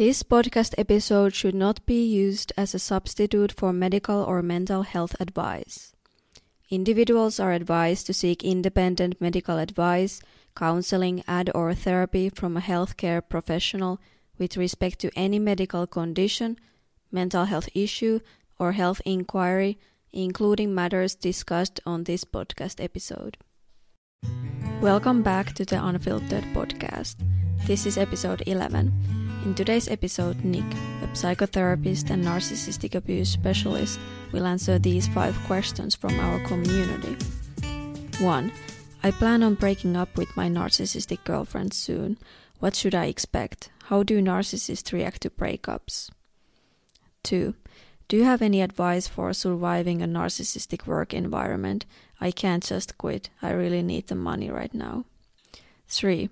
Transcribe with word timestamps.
This 0.00 0.22
podcast 0.22 0.72
episode 0.78 1.34
should 1.34 1.54
not 1.54 1.84
be 1.84 2.02
used 2.02 2.54
as 2.56 2.74
a 2.74 2.78
substitute 2.78 3.52
for 3.52 3.70
medical 3.70 4.22
or 4.22 4.40
mental 4.40 4.80
health 4.80 5.14
advice. 5.20 5.92
Individuals 6.70 7.38
are 7.38 7.52
advised 7.52 8.06
to 8.06 8.14
seek 8.14 8.42
independent 8.42 9.20
medical 9.20 9.58
advice, 9.58 10.22
counseling, 10.56 11.22
and 11.28 11.50
or 11.54 11.74
therapy 11.74 12.30
from 12.30 12.56
a 12.56 12.62
healthcare 12.62 13.20
professional 13.20 14.00
with 14.38 14.56
respect 14.56 15.00
to 15.00 15.10
any 15.14 15.38
medical 15.38 15.86
condition, 15.86 16.56
mental 17.12 17.44
health 17.44 17.68
issue, 17.74 18.20
or 18.58 18.72
health 18.72 19.02
inquiry, 19.04 19.78
including 20.14 20.74
matters 20.74 21.14
discussed 21.14 21.78
on 21.84 22.04
this 22.04 22.24
podcast 22.24 22.82
episode. 22.82 23.36
Welcome 24.80 25.20
back 25.20 25.52
to 25.56 25.66
the 25.66 25.84
Unfiltered 25.84 26.44
podcast. 26.54 27.16
This 27.66 27.84
is 27.84 27.98
episode 27.98 28.42
11. 28.46 29.29
In 29.42 29.54
today's 29.54 29.88
episode, 29.88 30.44
Nick, 30.44 30.70
a 31.02 31.06
psychotherapist 31.14 32.10
and 32.10 32.22
narcissistic 32.22 32.94
abuse 32.94 33.30
specialist, 33.30 33.98
will 34.32 34.46
answer 34.46 34.78
these 34.78 35.08
five 35.08 35.34
questions 35.46 35.94
from 35.94 36.20
our 36.20 36.38
community. 36.46 37.16
1. 38.18 38.52
I 39.02 39.10
plan 39.10 39.42
on 39.42 39.54
breaking 39.54 39.96
up 39.96 40.14
with 40.18 40.36
my 40.36 40.50
narcissistic 40.50 41.24
girlfriend 41.24 41.72
soon. 41.72 42.18
What 42.58 42.76
should 42.76 42.94
I 42.94 43.06
expect? 43.06 43.70
How 43.84 44.02
do 44.02 44.20
narcissists 44.20 44.92
react 44.92 45.22
to 45.22 45.30
breakups? 45.30 46.10
2. 47.22 47.54
Do 48.08 48.16
you 48.18 48.24
have 48.24 48.42
any 48.42 48.60
advice 48.60 49.08
for 49.08 49.32
surviving 49.32 50.02
a 50.02 50.06
narcissistic 50.06 50.86
work 50.86 51.14
environment? 51.14 51.86
I 52.20 52.30
can't 52.30 52.62
just 52.62 52.98
quit. 52.98 53.30
I 53.40 53.52
really 53.52 53.82
need 53.82 54.08
the 54.08 54.14
money 54.16 54.50
right 54.50 54.74
now. 54.74 55.06
3. 55.88 56.28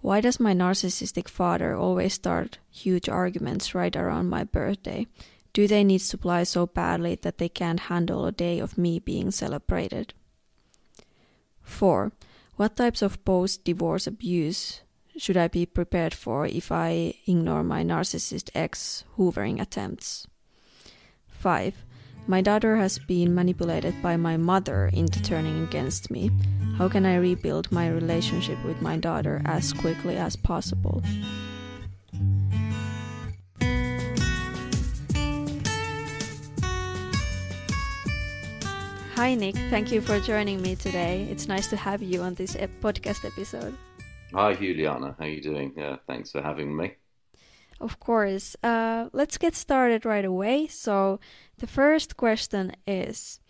Why 0.00 0.20
does 0.20 0.38
my 0.38 0.52
narcissistic 0.52 1.28
father 1.28 1.74
always 1.74 2.14
start 2.14 2.58
huge 2.70 3.08
arguments 3.08 3.74
right 3.74 3.94
around 3.94 4.28
my 4.28 4.44
birthday? 4.44 5.06
Do 5.52 5.66
they 5.66 5.84
need 5.84 6.02
supply 6.02 6.42
so 6.44 6.66
badly 6.66 7.14
that 7.22 7.38
they 7.38 7.48
can't 7.48 7.80
handle 7.80 8.26
a 8.26 8.32
day 8.32 8.58
of 8.58 8.76
me 8.76 8.98
being 8.98 9.30
celebrated? 9.30 10.12
4. 11.62 12.12
What 12.56 12.76
types 12.76 13.02
of 13.02 13.24
post 13.24 13.64
divorce 13.64 14.06
abuse 14.06 14.82
should 15.16 15.36
I 15.36 15.48
be 15.48 15.64
prepared 15.64 16.12
for 16.12 16.46
if 16.46 16.70
I 16.70 17.14
ignore 17.26 17.64
my 17.64 17.82
narcissist 17.82 18.50
ex 18.54 19.04
hoovering 19.16 19.60
attempts? 19.60 20.26
5. 21.28 21.85
My 22.28 22.40
daughter 22.40 22.74
has 22.76 22.98
been 22.98 23.36
manipulated 23.36 24.02
by 24.02 24.16
my 24.16 24.36
mother 24.36 24.90
into 24.92 25.22
turning 25.22 25.62
against 25.62 26.10
me. 26.10 26.32
How 26.76 26.88
can 26.88 27.06
I 27.06 27.16
rebuild 27.16 27.70
my 27.70 27.88
relationship 27.88 28.58
with 28.64 28.82
my 28.82 28.96
daughter 28.96 29.42
as 29.44 29.72
quickly 29.72 30.16
as 30.16 30.34
possible? 30.34 31.04
Hi, 39.14 39.34
Nick. 39.36 39.54
Thank 39.70 39.92
you 39.92 40.00
for 40.00 40.18
joining 40.18 40.60
me 40.60 40.74
today. 40.74 41.28
It's 41.30 41.46
nice 41.46 41.68
to 41.68 41.76
have 41.76 42.02
you 42.02 42.22
on 42.22 42.34
this 42.34 42.56
podcast 42.56 43.24
episode. 43.24 43.74
Hi, 44.34 44.54
Juliana. 44.54 45.14
How 45.16 45.26
are 45.26 45.28
you 45.28 45.40
doing? 45.40 45.78
Uh, 45.78 45.98
thanks 46.08 46.32
for 46.32 46.42
having 46.42 46.76
me. 46.76 46.96
Of 47.80 48.00
course. 48.00 48.56
Uh, 48.62 49.08
let's 49.12 49.38
get 49.38 49.54
started 49.54 50.04
right 50.04 50.24
away. 50.24 50.66
So, 50.66 51.20
the 51.58 51.66
first 51.66 52.16
question 52.16 52.72
is 52.86 53.40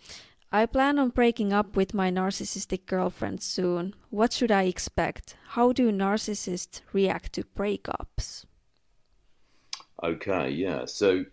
I 0.51 0.65
plan 0.65 0.99
on 0.99 1.09
breaking 1.09 1.53
up 1.53 1.75
with 1.75 1.93
my 1.93 2.09
narcissistic 2.09 2.85
girlfriend 2.85 3.41
soon. 3.41 3.95
What 4.09 4.33
should 4.33 4.51
I 4.51 4.63
expect? 4.63 5.35
How 5.49 5.71
do 5.71 5.91
narcissists 5.91 6.81
react 6.93 7.33
to 7.33 7.43
breakups? 7.43 8.45
Okay, 10.03 10.49
yeah. 10.51 10.85
So, 10.85 11.25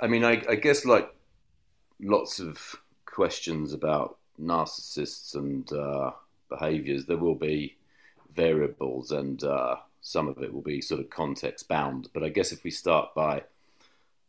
I 0.00 0.08
mean, 0.08 0.24
I, 0.24 0.42
I 0.48 0.56
guess 0.56 0.84
like 0.84 1.14
lots 2.00 2.40
of 2.40 2.76
questions 3.06 3.72
about 3.72 4.18
narcissists 4.40 5.34
and 5.34 5.70
uh, 5.72 6.10
behaviors, 6.48 7.06
there 7.06 7.16
will 7.16 7.34
be 7.34 7.76
variables 8.34 9.10
and 9.10 9.42
uh, 9.44 9.76
some 10.04 10.28
of 10.28 10.40
it 10.42 10.52
will 10.52 10.62
be 10.62 10.82
sort 10.82 11.00
of 11.00 11.08
context 11.08 11.66
bound. 11.66 12.08
But 12.12 12.22
I 12.22 12.28
guess 12.28 12.52
if 12.52 12.62
we 12.62 12.70
start 12.70 13.14
by 13.14 13.44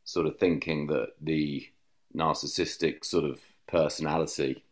sort 0.05 0.25
of 0.25 0.37
thinking 0.37 0.87
that 0.87 1.09
the 1.21 1.67
narcissistic 2.15 3.03
sort 3.03 3.25
of 3.25 3.41
personality 3.67 4.63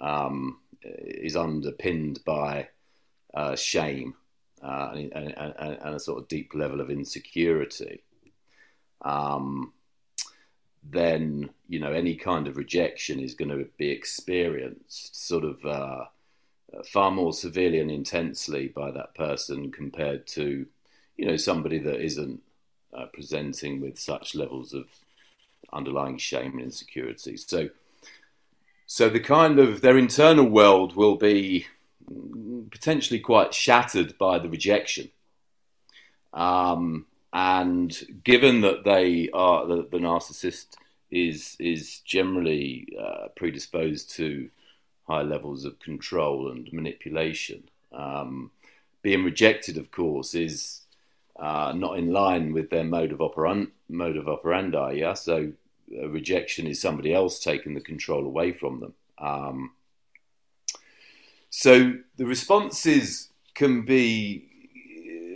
um, 0.00 0.58
is 0.82 1.36
underpinned 1.36 2.24
by 2.24 2.68
uh, 3.32 3.54
shame 3.54 4.14
uh, 4.60 4.90
and, 4.92 5.12
and, 5.12 5.54
and, 5.56 5.94
a 5.94 6.00
sort 6.00 6.20
of 6.20 6.26
deep 6.26 6.52
level 6.52 6.80
of 6.80 6.90
insecurity, 6.90 8.02
um, 9.02 9.72
then 10.82 11.48
you 11.68 11.78
know 11.78 11.92
any 11.92 12.16
kind 12.16 12.48
of 12.48 12.56
rejection 12.56 13.20
is 13.20 13.34
going 13.34 13.50
to 13.50 13.68
be 13.76 13.90
experienced 13.90 15.28
sort 15.28 15.44
of 15.44 15.64
uh, 15.64 16.06
far 16.84 17.10
more 17.10 17.32
severely 17.32 17.80
and 17.80 17.90
intensely 17.90 18.68
by 18.68 18.90
that 18.90 19.14
person 19.14 19.70
compared 19.70 20.26
to 20.26 20.66
you 21.16 21.26
know 21.26 21.36
somebody 21.36 21.78
that 21.78 22.00
isn't 22.00 22.40
uh, 22.96 23.06
presenting 23.12 23.80
with 23.80 23.98
such 23.98 24.34
levels 24.34 24.72
of 24.72 24.86
underlying 25.72 26.18
shame 26.18 26.52
and 26.52 26.62
insecurity. 26.62 27.36
So, 27.36 27.70
so 28.86 29.08
the 29.08 29.20
kind 29.20 29.58
of 29.58 29.80
their 29.80 29.98
internal 29.98 30.46
world 30.46 30.96
will 30.96 31.16
be 31.16 31.66
potentially 32.70 33.20
quite 33.20 33.54
shattered 33.54 34.18
by 34.18 34.38
the 34.38 34.48
rejection. 34.48 35.10
Um, 36.32 37.06
and 37.32 37.96
given 38.24 38.62
that 38.62 38.84
they 38.84 39.28
are 39.32 39.66
the, 39.66 39.88
the 39.90 39.98
narcissist 39.98 40.66
is 41.10 41.56
is 41.58 42.00
generally 42.00 42.88
uh, 42.98 43.28
predisposed 43.36 44.10
to 44.16 44.48
high 45.10 45.22
levels 45.22 45.64
of 45.64 45.80
control 45.80 46.50
and 46.50 46.72
manipulation, 46.72 47.64
um, 47.92 48.50
being 49.02 49.24
rejected, 49.24 49.76
of 49.76 49.90
course, 49.90 50.34
is 50.34 50.82
uh, 51.38 51.72
not 51.74 51.98
in 51.98 52.12
line 52.12 52.52
with 52.52 52.70
their 52.70 52.84
mode 52.84 53.12
of 53.12 53.20
operandi. 53.20 53.70
Mode 53.88 54.16
of 54.16 54.28
operandi, 54.28 54.98
yeah. 54.98 55.14
So 55.14 55.52
rejection 55.90 56.66
is 56.66 56.80
somebody 56.80 57.12
else 57.12 57.38
taking 57.40 57.74
the 57.74 57.80
control 57.80 58.24
away 58.24 58.52
from 58.52 58.80
them. 58.80 58.94
Um, 59.18 59.72
so 61.50 61.94
the 62.16 62.26
responses 62.26 63.30
can 63.54 63.82
be 63.82 64.46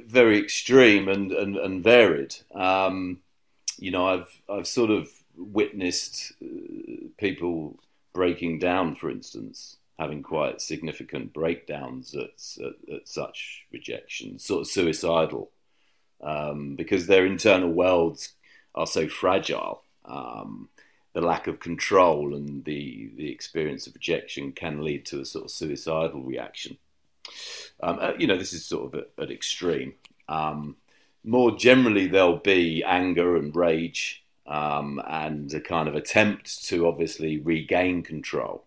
very 0.06 0.38
extreme 0.38 1.08
and 1.08 1.32
and, 1.32 1.56
and 1.56 1.82
varied. 1.82 2.36
Um, 2.54 3.18
you 3.78 3.90
know, 3.90 4.06
I've 4.06 4.40
I've 4.48 4.68
sort 4.68 4.90
of 4.90 5.08
witnessed 5.36 6.32
uh, 6.42 7.08
people 7.18 7.76
breaking 8.14 8.58
down, 8.58 8.94
for 8.94 9.10
instance, 9.10 9.76
having 9.98 10.22
quite 10.22 10.60
significant 10.60 11.32
breakdowns 11.32 12.14
at, 12.14 12.64
at, 12.64 12.94
at 12.94 13.08
such 13.08 13.66
rejection, 13.72 14.38
sort 14.38 14.62
of 14.62 14.66
suicidal, 14.66 15.50
um, 16.22 16.74
because 16.74 17.06
their 17.06 17.26
internal 17.26 17.70
worlds 17.70 18.32
are 18.74 18.86
so 18.86 19.06
fragile 19.08 19.84
um, 20.04 20.68
the 21.12 21.20
lack 21.20 21.46
of 21.46 21.60
control 21.60 22.34
and 22.34 22.64
the 22.64 23.10
the 23.16 23.30
experience 23.30 23.86
of 23.86 23.94
rejection 23.94 24.52
can 24.52 24.82
lead 24.82 25.06
to 25.06 25.20
a 25.20 25.24
sort 25.24 25.44
of 25.44 25.50
suicidal 25.50 26.22
reaction. 26.22 26.76
Um, 27.82 27.98
uh, 28.00 28.12
you 28.18 28.26
know, 28.26 28.36
this 28.36 28.52
is 28.52 28.66
sort 28.66 28.92
of 28.92 29.00
at, 29.00 29.10
at 29.22 29.30
extreme. 29.30 29.94
Um, 30.28 30.76
more 31.22 31.56
generally, 31.56 32.06
there'll 32.06 32.36
be 32.36 32.82
anger 32.84 33.36
and 33.36 33.54
rage 33.54 34.23
um, 34.46 35.00
and 35.06 35.52
a 35.54 35.60
kind 35.60 35.88
of 35.88 35.94
attempt 35.94 36.64
to 36.66 36.86
obviously 36.86 37.38
regain 37.38 38.02
control. 38.02 38.64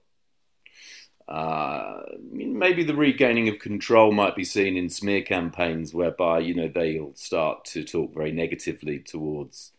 Uh, 1.28 2.04
maybe 2.32 2.84
the 2.84 2.96
regaining 2.96 3.50
of 3.50 3.60
control 3.60 4.14
might 4.14 4.36
be 4.36 4.46
seen 4.46 4.78
in 4.78 4.90
smear 4.90 5.22
campaigns 5.22 5.94
whereby 5.94 6.40
you 6.40 6.56
know 6.56 6.70
they'll 6.70 7.14
start 7.16 7.66
to 7.66 7.84
talk 7.84 8.14
very 8.14 8.32
negatively 8.32 9.00
towards 9.00 9.74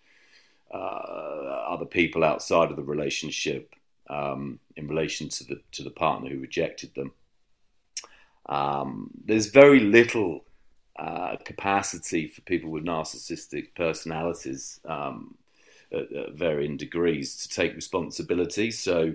uh, 0.72 0.76
other 0.76 1.86
people 1.86 2.22
outside 2.22 2.70
of 2.70 2.76
the 2.76 2.82
relationship 2.82 3.74
um, 4.10 4.60
in 4.76 4.86
relation 4.88 5.30
to 5.30 5.44
the 5.44 5.60
to 5.72 5.82
the 5.82 5.90
partner 5.90 6.28
who 6.28 6.38
rejected 6.38 6.94
them. 6.94 7.12
Um, 8.44 9.10
there's 9.24 9.46
very 9.46 9.80
little 9.80 10.44
uh, 10.98 11.36
capacity 11.44 12.26
for 12.26 12.42
people 12.42 12.70
with 12.70 12.84
narcissistic 12.84 13.74
personalities 13.74 14.80
um, 14.84 15.38
at, 15.93 16.12
at, 16.12 16.35
varying 16.35 16.76
degrees 16.76 17.37
to 17.37 17.49
take 17.49 17.75
responsibility. 17.75 18.70
So, 18.70 19.14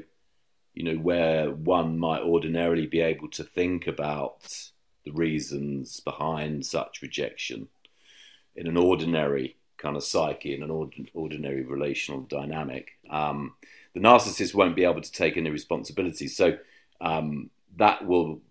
you 0.74 0.84
know, 0.84 0.96
where 0.96 1.52
one 1.52 2.00
might 2.00 2.22
ordinarily 2.22 2.88
be 2.88 3.02
able 3.02 3.30
to 3.32 3.44
think 3.44 3.88
about 3.88 4.72
the 5.06 5.12
reasons 5.12 6.00
behind 6.00 6.66
such 6.66 7.02
rejection 7.02 7.68
in 8.56 8.68
an 8.68 8.78
ordinary 8.78 9.58
kind 9.78 9.98
of 9.98 10.04
psyche 10.04 10.54
and 10.54 10.64
an 10.64 10.92
ordinary 11.14 11.64
relational 11.64 12.22
dynamic. 12.22 12.92
Um, 13.10 13.56
the 13.94 14.00
narcissist 14.00 14.54
won't 14.54 14.76
be 14.76 14.86
able 14.86 15.02
to 15.02 15.12
take 15.12 15.38
any 15.38 15.50
responsibility. 15.50 16.28
So 16.28 16.58
um, 17.02 17.50
that 17.78 18.06
will 18.06 18.42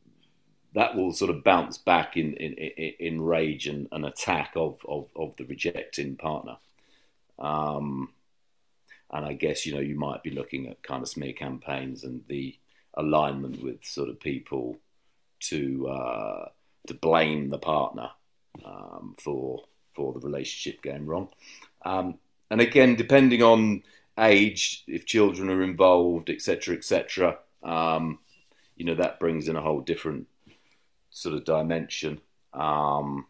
that 0.75 0.95
will 0.95 1.13
sort 1.13 1.31
of 1.31 1.45
bounce 1.45 1.79
back 1.79 2.17
in 2.17 2.35
in, 2.35 2.53
in 2.53 3.21
rage 3.21 3.67
and, 3.67 3.89
and 3.93 4.05
attack 4.05 4.53
of, 4.57 4.79
of, 4.87 5.09
of 5.17 5.35
the 5.37 5.45
rejecting 5.45 6.17
partner. 6.17 6.57
Um, 7.38 8.11
and 9.11 9.26
I 9.26 9.34
guess 9.34 9.67
you 9.67 9.75
know 9.75 9.81
you 9.81 9.99
might 9.99 10.23
be 10.23 10.31
looking 10.31 10.69
at 10.69 10.82
kind 10.82 11.02
of 11.02 11.08
smear 11.08 11.32
campaigns 11.32 12.05
and 12.05 12.23
the 12.29 12.56
alignment 12.94 13.62
with 13.62 13.84
sort 13.84 14.08
of 14.08 14.20
people 14.20 14.79
to 15.40 15.88
uh, 15.88 16.49
to 16.87 16.94
blame 16.94 17.49
the 17.49 17.58
partner 17.58 18.11
um, 18.64 19.14
for 19.19 19.64
for 19.93 20.12
the 20.12 20.20
relationship 20.20 20.82
going 20.82 21.06
wrong. 21.06 21.29
Um, 21.84 22.19
and 22.50 22.61
again, 22.61 22.96
depending 22.96 23.43
on 23.43 23.82
age, 24.19 24.85
if 24.87 25.06
children 25.06 25.49
are 25.49 25.62
involved, 25.62 26.31
etc., 26.31 26.76
etc., 26.76 27.38
um, 27.62 28.19
you 28.76 28.85
know 28.85 28.94
that 28.94 29.20
brings 29.20 29.49
in 29.49 29.56
a 29.56 29.61
whole 29.61 29.81
different 29.81 30.26
sort 31.11 31.35
of 31.35 31.44
dimension. 31.44 32.20
Um, 32.55 33.26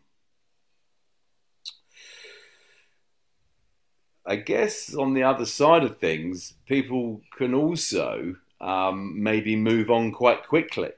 I 4.24 4.36
guess 4.36 4.94
on 4.94 5.14
the 5.14 5.24
other 5.24 5.46
side 5.46 5.82
of 5.82 5.98
things, 5.98 6.54
people 6.66 7.22
can 7.36 7.54
also 7.54 8.36
um, 8.60 9.22
maybe 9.22 9.56
move 9.56 9.90
on 9.90 10.12
quite 10.12 10.46
quickly. 10.46 10.90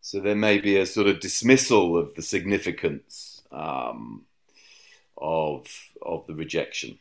So 0.00 0.20
there 0.20 0.34
may 0.34 0.58
be 0.58 0.76
a 0.76 0.86
sort 0.86 1.06
of 1.06 1.20
dismissal 1.20 1.96
of 1.96 2.14
the 2.14 2.22
significance 2.22 3.42
um, 3.50 4.24
of 5.16 5.66
of 6.02 6.26
the 6.26 6.34
rejection. 6.34 6.98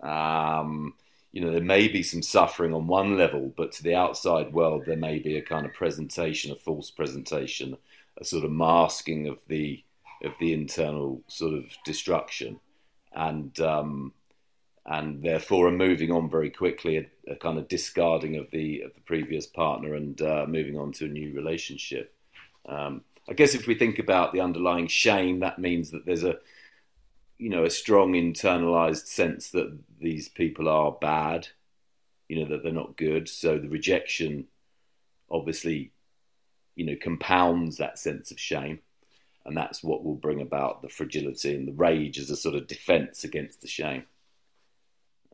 Um, 0.00 0.94
you 1.32 1.40
know, 1.40 1.50
there 1.50 1.62
may 1.62 1.88
be 1.88 2.02
some 2.02 2.22
suffering 2.22 2.74
on 2.74 2.86
one 2.86 3.16
level, 3.16 3.52
but 3.56 3.72
to 3.72 3.82
the 3.82 3.94
outside 3.94 4.52
world, 4.52 4.84
there 4.86 4.96
may 4.96 5.18
be 5.18 5.36
a 5.36 5.42
kind 5.42 5.66
of 5.66 5.72
presentation, 5.72 6.52
a 6.52 6.56
false 6.56 6.90
presentation, 6.90 7.76
a 8.18 8.24
sort 8.24 8.44
of 8.44 8.52
masking 8.52 9.26
of 9.26 9.38
the 9.48 9.82
of 10.22 10.32
the 10.40 10.52
internal 10.52 11.22
sort 11.26 11.54
of 11.54 11.64
destruction, 11.84 12.60
and 13.14 13.58
um, 13.60 14.12
and 14.86 15.22
therefore 15.22 15.68
are 15.68 15.72
moving 15.72 16.10
on 16.10 16.28
very 16.28 16.50
quickly, 16.50 16.98
a, 16.98 17.32
a, 17.32 17.36
kind 17.36 17.58
of 17.58 17.68
discarding 17.68 18.36
of 18.36 18.50
the 18.50 18.82
of 18.82 18.94
the 18.94 19.00
previous 19.00 19.46
partner 19.46 19.94
and 19.94 20.20
uh, 20.20 20.44
moving 20.46 20.78
on 20.78 20.92
to 20.92 21.06
a 21.06 21.08
new 21.08 21.32
relationship. 21.34 22.14
Um, 22.68 23.02
I 23.28 23.32
guess 23.32 23.54
if 23.54 23.66
we 23.66 23.74
think 23.74 23.98
about 23.98 24.32
the 24.32 24.40
underlying 24.40 24.88
shame, 24.88 25.40
that 25.40 25.58
means 25.58 25.90
that 25.92 26.04
there's 26.04 26.24
a 26.24 26.38
you 27.38 27.48
know 27.48 27.64
a 27.64 27.70
strong 27.70 28.12
internalized 28.12 29.06
sense 29.06 29.50
that 29.50 29.78
these 30.00 30.28
people 30.28 30.68
are 30.68 30.92
bad, 30.92 31.48
you 32.28 32.40
know 32.40 32.48
that 32.50 32.62
they're 32.62 32.72
not 32.72 32.96
good. 32.96 33.28
So 33.28 33.58
the 33.58 33.68
rejection, 33.68 34.46
obviously, 35.30 35.92
you 36.74 36.84
know, 36.84 36.96
compounds 37.00 37.78
that 37.78 37.98
sense 37.98 38.30
of 38.30 38.38
shame. 38.38 38.80
And 39.46 39.56
that's 39.56 39.82
what 39.82 40.04
will 40.04 40.14
bring 40.14 40.40
about 40.40 40.82
the 40.82 40.88
fragility 40.88 41.54
and 41.54 41.68
the 41.68 41.72
rage 41.72 42.18
as 42.18 42.30
a 42.30 42.36
sort 42.36 42.54
of 42.54 42.66
defense 42.66 43.24
against 43.24 43.60
the 43.60 43.68
shame. 43.68 44.04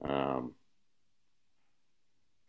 Um, 0.02 0.54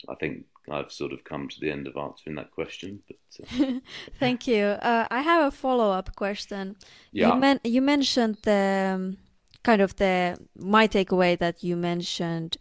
I 0.09 0.15
think 0.15 0.45
I've 0.69 0.91
sort 0.91 1.13
of 1.13 1.23
come 1.23 1.47
to 1.49 1.59
the 1.59 1.71
end 1.71 1.87
of 1.87 1.97
answering 1.97 2.35
that 2.35 2.51
question. 2.51 3.03
But 3.07 3.61
uh... 3.61 3.79
thank 4.19 4.47
you. 4.47 4.63
Uh, 4.63 5.07
I 5.11 5.21
have 5.21 5.45
a 5.45 5.51
follow 5.51 5.91
up 5.91 6.15
question. 6.15 6.75
Yeah. 7.11 7.33
You, 7.33 7.39
men- 7.39 7.59
you 7.63 7.81
mentioned 7.81 8.37
the 8.43 8.93
um, 8.95 9.17
kind 9.63 9.81
of 9.81 9.95
the 9.97 10.37
my 10.55 10.87
takeaway 10.87 11.37
that 11.37 11.63
you 11.63 11.75
mentioned 11.75 12.57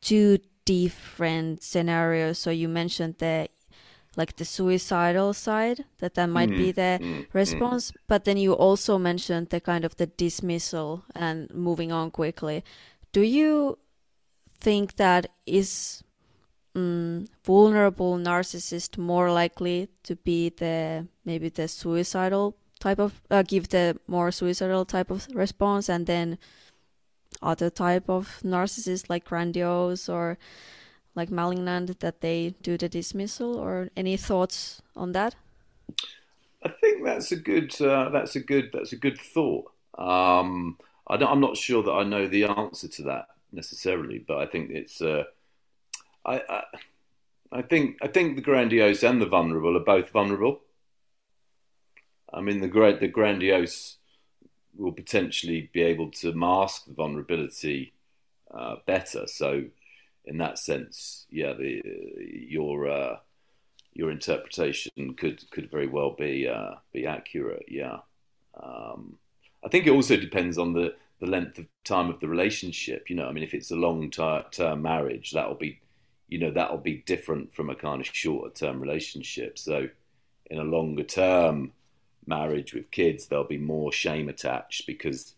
two 0.00 0.38
different 0.64 1.62
scenarios. 1.62 2.38
So 2.38 2.50
you 2.50 2.68
mentioned 2.68 3.16
the 3.18 3.48
like 4.16 4.36
the 4.36 4.44
suicidal 4.44 5.32
side 5.32 5.84
that 5.98 6.14
that 6.14 6.26
might 6.26 6.50
mm-hmm. 6.50 6.58
be 6.58 6.72
the 6.72 6.98
mm-hmm. 7.00 7.20
response 7.32 7.90
mm-hmm. 7.90 8.04
but 8.08 8.24
then 8.24 8.36
you 8.36 8.52
also 8.52 8.98
mentioned 8.98 9.48
the 9.48 9.60
kind 9.60 9.84
of 9.84 9.96
the 9.96 10.06
dismissal 10.06 11.04
and 11.14 11.50
moving 11.54 11.90
on 11.92 12.10
quickly 12.10 12.62
do 13.12 13.22
you 13.22 13.78
think 14.60 14.96
that 14.96 15.26
is 15.46 16.02
um, 16.74 17.26
vulnerable 17.44 18.16
narcissist 18.16 18.96
more 18.96 19.30
likely 19.30 19.88
to 20.02 20.16
be 20.16 20.48
the 20.50 21.06
maybe 21.24 21.48
the 21.48 21.68
suicidal 21.68 22.56
type 22.80 22.98
of 22.98 23.20
uh, 23.30 23.42
give 23.42 23.68
the 23.68 23.98
more 24.06 24.30
suicidal 24.30 24.84
type 24.84 25.10
of 25.10 25.26
response 25.34 25.88
and 25.88 26.06
then 26.06 26.38
other 27.40 27.70
type 27.70 28.08
of 28.08 28.40
narcissist 28.44 29.08
like 29.08 29.24
grandiose 29.24 30.08
or 30.08 30.38
like 31.14 31.30
malignant 31.30 32.00
that 32.00 32.20
they 32.20 32.54
do 32.62 32.76
the 32.76 32.88
dismissal 32.88 33.56
or 33.56 33.90
any 33.96 34.16
thoughts 34.16 34.82
on 34.96 35.12
that 35.12 35.34
i 36.64 36.68
think 36.68 37.04
that's 37.04 37.32
a 37.32 37.36
good 37.36 37.80
uh, 37.80 38.08
that's 38.10 38.36
a 38.36 38.40
good 38.40 38.70
that's 38.72 38.92
a 38.92 38.96
good 38.96 39.18
thought 39.18 39.70
um, 39.98 40.78
I 41.06 41.16
am 41.16 41.40
not 41.40 41.56
sure 41.56 41.82
that 41.82 41.92
i 41.92 42.02
know 42.02 42.26
the 42.26 42.44
answer 42.44 42.88
to 42.88 43.02
that 43.04 43.26
necessarily, 43.52 44.18
but 44.18 44.38
I 44.38 44.46
think 44.46 44.70
it's. 44.70 45.00
Uh, 45.00 45.24
I, 46.24 46.42
I, 46.48 46.62
I 47.52 47.62
think 47.62 47.98
I 48.02 48.08
think 48.08 48.36
the 48.36 48.42
grandiose 48.42 49.02
and 49.02 49.20
the 49.20 49.26
vulnerable 49.26 49.76
are 49.76 49.84
both 49.84 50.10
vulnerable. 50.10 50.60
I 52.32 52.40
mean, 52.40 52.60
the 52.60 52.68
great 52.68 53.00
the 53.00 53.08
grandiose 53.08 53.98
will 54.74 54.92
potentially 54.92 55.70
be 55.72 55.82
able 55.82 56.10
to 56.10 56.32
mask 56.32 56.86
the 56.86 56.94
vulnerability 56.94 57.92
uh, 58.52 58.76
better. 58.86 59.26
So, 59.26 59.64
in 60.24 60.38
that 60.38 60.58
sense, 60.58 61.26
yeah, 61.30 61.52
the 61.52 61.82
your 62.48 62.88
uh, 62.88 63.16
your 63.94 64.10
interpretation 64.10 65.14
could 65.14 65.50
could 65.50 65.70
very 65.70 65.86
well 65.86 66.10
be 66.10 66.48
uh, 66.48 66.74
be 66.92 67.06
accurate. 67.06 67.66
Yeah, 67.68 67.98
um, 68.62 69.18
I 69.64 69.68
think 69.68 69.86
it 69.86 69.90
also 69.90 70.16
depends 70.16 70.58
on 70.58 70.72
the 70.72 70.94
the 71.22 71.28
length 71.28 71.56
of 71.58 71.66
time 71.84 72.10
of 72.10 72.18
the 72.18 72.28
relationship. 72.28 73.08
You 73.08 73.16
know, 73.16 73.26
I 73.28 73.32
mean, 73.32 73.44
if 73.44 73.54
it's 73.54 73.70
a 73.70 73.76
long 73.76 74.10
term 74.10 74.82
marriage, 74.82 75.30
that'll 75.30 75.54
be, 75.54 75.80
you 76.28 76.38
know, 76.38 76.50
that'll 76.50 76.78
be 76.78 77.04
different 77.06 77.54
from 77.54 77.70
a 77.70 77.76
kind 77.76 78.00
of 78.00 78.08
shorter 78.12 78.52
term 78.52 78.80
relationship. 78.80 79.56
So, 79.56 79.88
in 80.50 80.58
a 80.58 80.64
longer 80.64 81.04
term 81.04 81.72
marriage 82.26 82.74
with 82.74 82.90
kids, 82.90 83.26
there'll 83.26 83.44
be 83.44 83.56
more 83.56 83.92
shame 83.92 84.28
attached 84.28 84.84
because, 84.84 85.34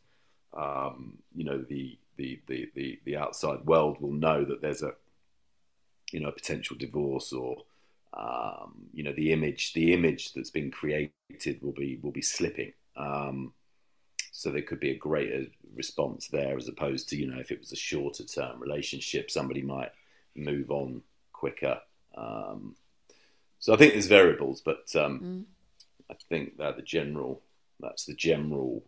um, 0.56 1.18
you 1.34 1.44
know, 1.44 1.58
the, 1.58 1.98
the 2.16 2.40
the 2.46 2.70
the 2.74 3.00
the 3.04 3.16
outside 3.16 3.64
world 3.64 4.00
will 4.00 4.12
know 4.12 4.44
that 4.44 4.60
there's 4.60 4.82
a, 4.82 4.92
you 6.12 6.20
know, 6.20 6.28
a 6.28 6.32
potential 6.32 6.76
divorce 6.76 7.32
or. 7.32 7.64
Um, 8.16 8.90
you 8.92 9.02
know 9.02 9.12
the 9.12 9.32
image 9.32 9.72
the 9.72 9.92
image 9.92 10.34
that's 10.34 10.50
been 10.50 10.70
created 10.70 11.60
will 11.60 11.72
be 11.72 11.98
will 12.00 12.12
be 12.12 12.22
slipping 12.22 12.72
um, 12.96 13.52
so 14.36 14.50
there 14.50 14.62
could 14.62 14.80
be 14.80 14.90
a 14.90 14.96
greater 14.96 15.46
response 15.76 16.26
there 16.26 16.56
as 16.56 16.68
opposed 16.68 17.08
to, 17.08 17.16
you 17.16 17.26
know, 17.26 17.38
if 17.38 17.52
it 17.52 17.60
was 17.60 17.70
a 17.70 17.76
shorter 17.76 18.24
term 18.24 18.60
relationship, 18.60 19.30
somebody 19.30 19.62
might 19.62 19.92
move 20.34 20.72
on 20.72 21.02
quicker. 21.32 21.80
Um, 22.16 22.74
so 23.60 23.72
I 23.72 23.76
think 23.76 23.92
there's 23.92 24.08
variables, 24.08 24.60
but 24.60 24.94
um, 24.96 25.20
mm. 25.20 25.44
I 26.10 26.16
think 26.28 26.58
that 26.58 26.76
the 26.76 26.82
general 26.82 27.42
that's 27.78 28.06
the 28.06 28.14
general 28.14 28.82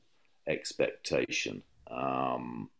expectation. 0.48 1.62
Um, 1.90 2.70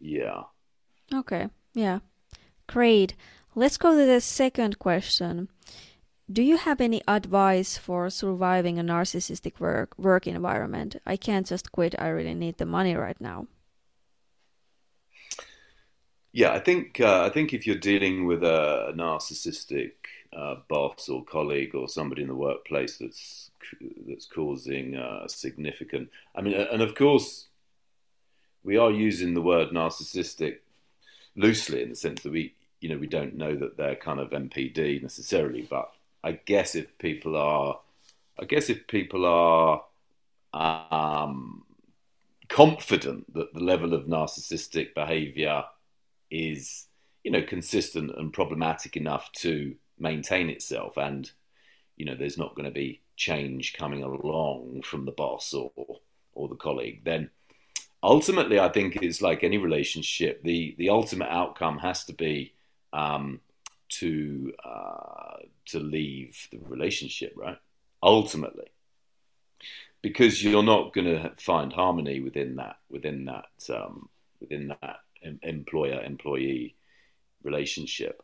yeah. 0.00 0.42
Okay. 1.12 1.48
Yeah. 1.74 2.00
Great. 2.66 3.14
Let's 3.54 3.76
go 3.76 3.96
to 3.96 4.06
the 4.06 4.20
second 4.20 4.78
question. 4.78 5.48
Do 6.30 6.42
you 6.42 6.56
have 6.56 6.80
any 6.80 7.02
advice 7.06 7.78
for 7.78 8.10
surviving 8.10 8.78
a 8.78 8.82
narcissistic 8.82 9.60
work 9.60 9.96
work 9.96 10.26
environment? 10.26 10.96
I 11.06 11.16
can't 11.16 11.46
just 11.46 11.70
quit. 11.70 11.94
I 11.98 12.08
really 12.08 12.34
need 12.34 12.58
the 12.58 12.66
money 12.66 12.96
right 12.96 13.20
now. 13.20 13.46
Yeah, 16.32 16.52
I 16.52 16.58
think 16.58 17.00
uh, 17.00 17.22
I 17.24 17.30
think 17.30 17.54
if 17.54 17.66
you're 17.66 17.76
dealing 17.76 18.26
with 18.26 18.42
a, 18.42 18.92
narcissistic 18.94 19.92
uh, 20.36 20.56
boss 20.68 21.08
or 21.08 21.24
colleague 21.24 21.74
or 21.74 21.88
somebody 21.88 22.22
in 22.22 22.28
the 22.28 22.34
workplace 22.34 22.98
that's 22.98 23.52
that's 24.06 24.26
causing 24.26 24.96
uh, 24.96 25.28
significant, 25.28 26.10
I 26.34 26.42
mean, 26.42 26.54
and 26.54 26.82
of 26.82 26.94
course, 26.94 27.46
we 28.66 28.76
are 28.76 28.90
using 28.90 29.32
the 29.32 29.40
word 29.40 29.70
narcissistic 29.70 30.58
loosely 31.36 31.82
in 31.82 31.90
the 31.90 31.96
sense 31.96 32.22
that 32.22 32.32
we, 32.32 32.52
you 32.80 32.88
know, 32.88 32.98
we 32.98 33.06
don't 33.06 33.36
know 33.36 33.54
that 33.54 33.76
they're 33.76 33.94
kind 33.94 34.18
of 34.18 34.30
NPD 34.30 35.00
necessarily, 35.00 35.62
but 35.62 35.92
I 36.24 36.32
guess 36.32 36.74
if 36.74 36.98
people 36.98 37.36
are, 37.36 37.78
I 38.38 38.44
guess 38.44 38.68
if 38.68 38.88
people 38.88 39.24
are 39.24 39.84
um, 40.52 41.64
confident 42.48 43.32
that 43.34 43.54
the 43.54 43.60
level 43.60 43.94
of 43.94 44.06
narcissistic 44.06 44.94
behaviour 44.94 45.64
is, 46.28 46.86
you 47.22 47.30
know, 47.30 47.42
consistent 47.42 48.10
and 48.16 48.32
problematic 48.32 48.96
enough 48.96 49.30
to 49.32 49.76
maintain 49.96 50.50
itself, 50.50 50.96
and 50.96 51.30
you 51.96 52.04
know, 52.04 52.16
there's 52.16 52.36
not 52.36 52.56
going 52.56 52.66
to 52.66 52.72
be 52.72 53.00
change 53.14 53.74
coming 53.74 54.02
along 54.02 54.82
from 54.82 55.04
the 55.04 55.12
boss 55.12 55.54
or 55.54 55.70
or 56.32 56.48
the 56.48 56.56
colleague, 56.56 57.02
then 57.04 57.30
ultimately, 58.06 58.58
I 58.60 58.68
think 58.68 58.96
it's 58.96 59.20
like 59.20 59.44
any 59.44 59.58
relationship. 59.58 60.42
the 60.42 60.74
The 60.78 60.90
ultimate 60.90 61.28
outcome 61.28 61.78
has 61.78 62.04
to 62.04 62.14
be 62.14 62.54
um, 62.92 63.40
to 64.00 64.52
uh, 64.64 65.36
to 65.66 65.80
leave 65.80 66.48
the 66.50 66.58
relationship, 66.58 67.34
right? 67.36 67.58
Ultimately, 68.02 68.68
because 70.02 70.42
you're 70.42 70.62
not 70.62 70.92
going 70.92 71.06
to 71.06 71.32
find 71.38 71.72
harmony 71.72 72.20
within 72.20 72.56
that 72.56 72.76
within 72.88 73.26
that 73.26 73.50
um, 73.70 74.08
within 74.40 74.68
that 74.68 75.00
employer 75.42 76.02
employee 76.02 76.76
relationship. 77.42 78.22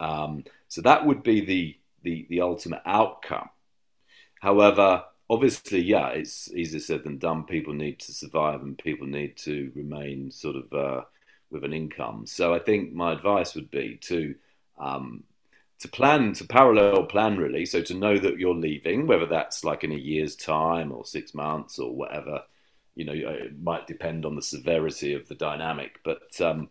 Um, 0.00 0.44
so 0.68 0.80
that 0.82 1.04
would 1.04 1.22
be 1.22 1.44
the, 1.44 1.76
the 2.02 2.26
the 2.30 2.40
ultimate 2.40 2.82
outcome. 2.86 3.50
However, 4.40 5.04
obviously, 5.30 5.80
yeah, 5.82 6.08
it's 6.08 6.50
easier 6.52 6.80
said 6.80 7.04
than 7.04 7.18
done. 7.18 7.44
People 7.44 7.74
need 7.74 7.98
to 8.00 8.12
survive, 8.12 8.62
and 8.62 8.78
people 8.78 9.06
need 9.06 9.36
to 9.38 9.72
remain 9.74 10.30
sort 10.30 10.56
of 10.56 10.72
uh, 10.72 11.02
with 11.50 11.64
an 11.64 11.72
income. 11.72 12.26
So 12.26 12.54
I 12.54 12.58
think 12.58 12.92
my 12.92 13.12
advice 13.12 13.54
would 13.54 13.70
be 13.70 13.96
to 14.02 14.34
um, 14.78 15.24
to 15.80 15.88
plan 15.88 16.32
to 16.34 16.44
parallel 16.44 17.04
plan 17.04 17.36
really. 17.36 17.66
So 17.66 17.82
to 17.82 17.94
know 17.94 18.18
that 18.18 18.38
you're 18.38 18.54
leaving, 18.54 19.06
whether 19.06 19.26
that's 19.26 19.64
like 19.64 19.84
in 19.84 19.92
a 19.92 19.96
year's 19.96 20.36
time 20.36 20.92
or 20.92 21.04
six 21.04 21.34
months 21.34 21.78
or 21.78 21.94
whatever, 21.94 22.42
you 22.94 23.04
know, 23.04 23.12
it 23.12 23.60
might 23.62 23.86
depend 23.86 24.24
on 24.24 24.34
the 24.34 24.42
severity 24.42 25.14
of 25.14 25.28
the 25.28 25.34
dynamic. 25.34 26.00
But 26.04 26.40
um, 26.40 26.70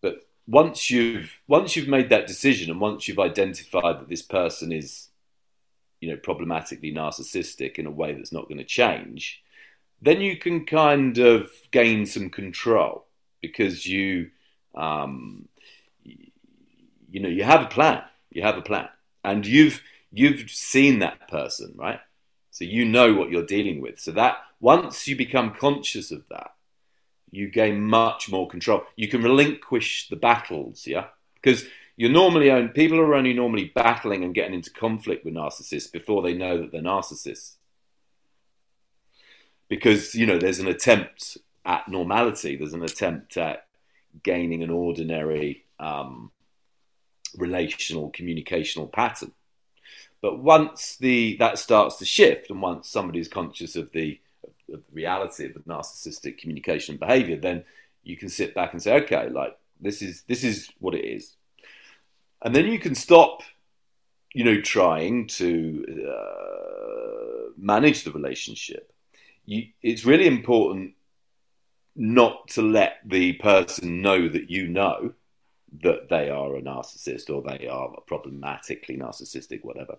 but 0.00 0.26
once 0.46 0.90
you've 0.90 1.40
once 1.46 1.76
you've 1.76 1.88
made 1.88 2.08
that 2.10 2.26
decision 2.26 2.70
and 2.70 2.80
once 2.80 3.06
you've 3.06 3.18
identified 3.18 4.00
that 4.00 4.08
this 4.08 4.22
person 4.22 4.72
is 4.72 5.08
you 6.02 6.10
know 6.10 6.16
problematically 6.16 6.92
narcissistic 6.92 7.78
in 7.78 7.86
a 7.86 7.90
way 7.90 8.12
that's 8.12 8.32
not 8.32 8.48
going 8.48 8.58
to 8.58 8.64
change 8.64 9.42
then 10.02 10.20
you 10.20 10.36
can 10.36 10.66
kind 10.66 11.16
of 11.18 11.48
gain 11.70 12.04
some 12.04 12.28
control 12.28 13.06
because 13.40 13.86
you 13.86 14.30
um, 14.74 15.48
you 16.04 17.20
know 17.20 17.28
you 17.28 17.44
have 17.44 17.62
a 17.62 17.68
plan 17.68 18.02
you 18.30 18.42
have 18.42 18.58
a 18.58 18.62
plan 18.62 18.88
and 19.24 19.46
you've 19.46 19.82
you've 20.10 20.50
seen 20.50 20.98
that 20.98 21.28
person 21.28 21.72
right? 21.76 22.00
So 22.50 22.64
you 22.64 22.84
know 22.84 23.14
what 23.14 23.30
you're 23.30 23.46
dealing 23.46 23.80
with. 23.80 23.98
So 23.98 24.12
that 24.12 24.36
once 24.60 25.08
you 25.08 25.16
become 25.16 25.54
conscious 25.54 26.10
of 26.10 26.28
that 26.28 26.52
you 27.30 27.48
gain 27.48 27.80
much 27.80 28.30
more 28.30 28.46
control. 28.46 28.82
You 28.94 29.08
can 29.08 29.22
relinquish 29.22 30.08
the 30.08 30.16
battles 30.16 30.86
yeah? 30.86 31.06
Because 31.34 31.64
you're 31.96 32.10
normally 32.10 32.68
people 32.68 32.98
are 32.98 33.14
only 33.14 33.32
normally 33.32 33.70
battling 33.74 34.24
and 34.24 34.34
getting 34.34 34.54
into 34.54 34.70
conflict 34.70 35.24
with 35.24 35.34
narcissists 35.34 35.92
before 35.92 36.22
they 36.22 36.34
know 36.34 36.58
that 36.58 36.72
they're 36.72 36.82
narcissists. 36.82 37.56
Because 39.68 40.14
you 40.14 40.26
know 40.26 40.38
there's 40.38 40.58
an 40.58 40.68
attempt 40.68 41.38
at 41.64 41.88
normality. 41.88 42.56
There's 42.56 42.72
an 42.74 42.82
attempt 42.82 43.36
at 43.36 43.66
gaining 44.22 44.62
an 44.62 44.70
ordinary 44.70 45.64
um, 45.78 46.30
relational 47.36 48.10
communicational 48.10 48.90
pattern. 48.90 49.32
But 50.20 50.38
once 50.38 50.96
the 50.96 51.36
that 51.38 51.58
starts 51.58 51.96
to 51.98 52.04
shift, 52.04 52.50
and 52.50 52.62
once 52.62 52.88
somebody 52.88 53.18
is 53.18 53.28
conscious 53.28 53.76
of 53.76 53.90
the, 53.92 54.20
of 54.44 54.52
the 54.68 54.82
reality 54.92 55.46
of 55.46 55.54
the 55.54 55.60
narcissistic 55.60 56.38
communication 56.38 56.96
behavior, 56.96 57.36
then 57.36 57.64
you 58.04 58.16
can 58.16 58.28
sit 58.28 58.54
back 58.54 58.72
and 58.72 58.82
say, 58.82 58.94
okay, 59.02 59.28
like 59.28 59.58
this 59.80 60.00
is 60.00 60.22
this 60.22 60.44
is 60.44 60.70
what 60.78 60.94
it 60.94 61.04
is, 61.04 61.34
and 62.42 62.54
then 62.54 62.66
you 62.66 62.78
can 62.78 62.94
stop, 62.94 63.42
you 64.34 64.44
know, 64.44 64.60
trying 64.60 65.26
to 65.28 66.06
uh, 66.08 67.50
manage 67.56 68.04
the 68.04 68.12
relationship. 68.12 68.92
You, 69.44 69.68
it's 69.82 70.04
really 70.04 70.26
important 70.26 70.94
not 71.94 72.48
to 72.48 72.62
let 72.62 72.98
the 73.04 73.34
person 73.34 74.00
know 74.00 74.28
that 74.28 74.50
you 74.50 74.66
know 74.68 75.12
that 75.82 76.08
they 76.08 76.30
are 76.30 76.56
a 76.56 76.62
narcissist 76.62 77.30
or 77.30 77.42
they 77.42 77.66
are 77.66 77.90
problematically 78.06 78.96
narcissistic, 78.96 79.62
whatever. 79.62 79.98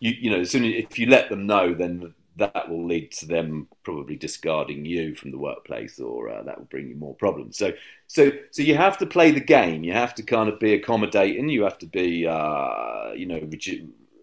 You, 0.00 0.12
you 0.12 0.30
know, 0.30 0.40
as 0.40 0.50
soon 0.50 0.64
as, 0.64 0.72
if 0.74 0.98
you 0.98 1.06
let 1.06 1.28
them 1.28 1.46
know, 1.46 1.74
then 1.74 2.14
that 2.38 2.68
will 2.68 2.86
lead 2.86 3.12
to 3.12 3.26
them 3.26 3.68
probably 3.82 4.16
discarding 4.16 4.84
you 4.84 5.14
from 5.14 5.30
the 5.30 5.38
workplace, 5.38 6.00
or 6.00 6.30
uh, 6.30 6.42
that 6.42 6.58
will 6.58 6.66
bring 6.66 6.88
you 6.88 6.96
more 6.96 7.14
problems. 7.14 7.56
So, 7.56 7.72
so, 8.06 8.32
so 8.50 8.62
you 8.62 8.76
have 8.76 8.98
to 8.98 9.06
play 9.06 9.30
the 9.30 9.40
game. 9.40 9.84
You 9.84 9.92
have 9.92 10.14
to 10.16 10.22
kind 10.22 10.48
of 10.48 10.58
be 10.58 10.74
accommodating. 10.74 11.48
You 11.48 11.62
have 11.64 11.78
to 11.78 11.86
be, 11.86 12.26
uh, 12.26 13.12
you 13.14 13.26
know, 13.26 13.48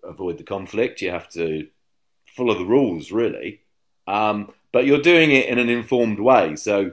avoid 0.04 0.38
the 0.38 0.44
conflict. 0.44 1.02
You 1.02 1.12
have 1.12 1.30
to 1.30 1.68
follow 2.28 2.58
the 2.58 2.66
rules, 2.66 3.12
really. 3.12 3.62
Um, 4.08 4.52
but 4.72 4.86
you're 4.86 5.02
doing 5.02 5.32
it 5.32 5.48
in 5.48 5.60
an 5.60 5.70
informed 5.70 6.20
way. 6.20 6.56
So 6.56 6.92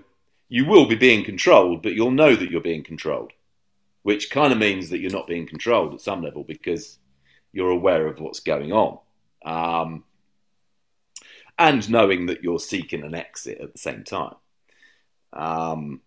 you 0.48 0.66
will 0.66 0.86
be 0.86 0.96
being 0.96 1.24
controlled, 1.24 1.82
but 1.82 1.94
you'll 1.94 2.10
know 2.10 2.36
that 2.36 2.50
you're 2.50 2.60
being 2.60 2.84
controlled 2.84 3.32
which 4.02 4.30
kind 4.30 4.52
of 4.52 4.58
means 4.58 4.90
that 4.90 4.98
you're 4.98 5.10
not 5.10 5.26
being 5.26 5.46
controlled 5.46 5.94
at 5.94 6.00
some 6.00 6.22
level 6.22 6.44
because 6.44 6.98
you're 7.52 7.70
aware 7.70 8.06
of 8.06 8.20
what's 8.20 8.40
going 8.40 8.72
on. 8.72 8.98
Um, 9.44 10.04
and 11.58 11.88
knowing 11.90 12.26
that 12.26 12.42
you're 12.42 12.58
seeking 12.58 13.02
an 13.02 13.14
exit 13.14 13.58
at 13.60 13.72
the 13.72 13.78
same 13.78 14.04
time. 14.04 14.34
Um, 15.32 16.00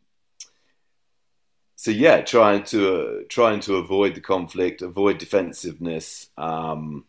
so 1.76 1.92
yeah, 1.92 2.22
trying 2.22 2.64
to 2.66 2.96
uh, 2.96 3.24
trying 3.30 3.60
to 3.62 3.76
avoid 3.76 4.16
the 4.16 4.22
conflict, 4.22 4.82
avoid 4.82 5.18
defensiveness, 5.18 6.30
um, 6.38 7.06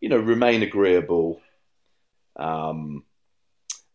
you 0.00 0.08
know, 0.08 0.18
remain 0.18 0.62
agreeable, 0.62 1.40
um, 2.36 3.04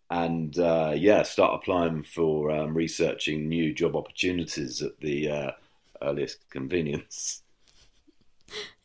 and 0.10 0.58
uh, 0.58 0.94
yeah, 0.96 1.24
start 1.24 1.54
applying 1.56 2.04
for 2.04 2.52
um, 2.52 2.76
researching 2.76 3.48
new 3.48 3.74
job 3.74 3.96
opportunities 3.96 4.82
at 4.82 5.00
the 5.00 5.30
uh, 5.30 5.52
earliest 6.02 6.50
convenience. 6.50 7.42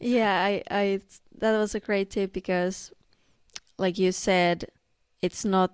Yeah, 0.01 0.43
I, 0.43 0.63
I 0.73 1.01
that 1.39 1.57
was 1.57 1.77
a 1.77 1.81
great 1.81 2.11
tip 2.11 2.33
because, 2.33 2.93
like 3.79 3.97
you 3.97 4.11
said, 4.11 4.65
it's 5.23 5.45
not. 5.45 5.73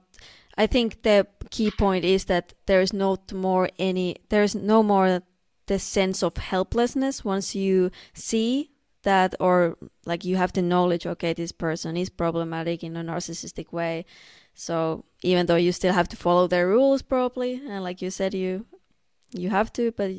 I 0.57 0.67
think 0.67 1.03
the 1.03 1.27
key 1.51 1.71
point 1.71 2.05
is 2.05 2.27
that 2.27 2.55
there 2.67 2.81
is 2.81 2.93
not 2.93 3.33
more 3.33 3.69
any. 3.79 4.17
There 4.29 4.43
is 4.43 4.55
no 4.55 4.83
more 4.83 5.23
the 5.67 5.79
sense 5.79 6.23
of 6.23 6.37
helplessness 6.37 7.25
once 7.25 7.55
you 7.55 7.91
see 8.15 8.71
that 9.03 9.35
or 9.39 9.77
like 10.07 10.25
you 10.25 10.37
have 10.37 10.53
the 10.53 10.63
knowledge 10.63 11.07
okay 11.07 11.33
this 11.33 11.53
person 11.53 11.97
is 11.97 12.11
problematic 12.11 12.83
in 12.83 12.97
a 12.97 13.05
narcissistic 13.05 13.73
way 13.73 14.05
so 14.55 15.05
even 15.23 15.47
though 15.47 15.57
you 15.57 15.71
still 15.71 15.93
have 15.93 16.09
to 16.09 16.17
follow 16.17 16.47
their 16.49 16.67
rules 16.67 17.03
probably 17.03 17.63
and 17.69 17.85
like 17.85 18.03
you 18.03 18.11
said 18.11 18.35
you 18.35 18.67
you 19.33 19.51
have 19.51 19.73
to 19.73 19.93
but 19.93 20.11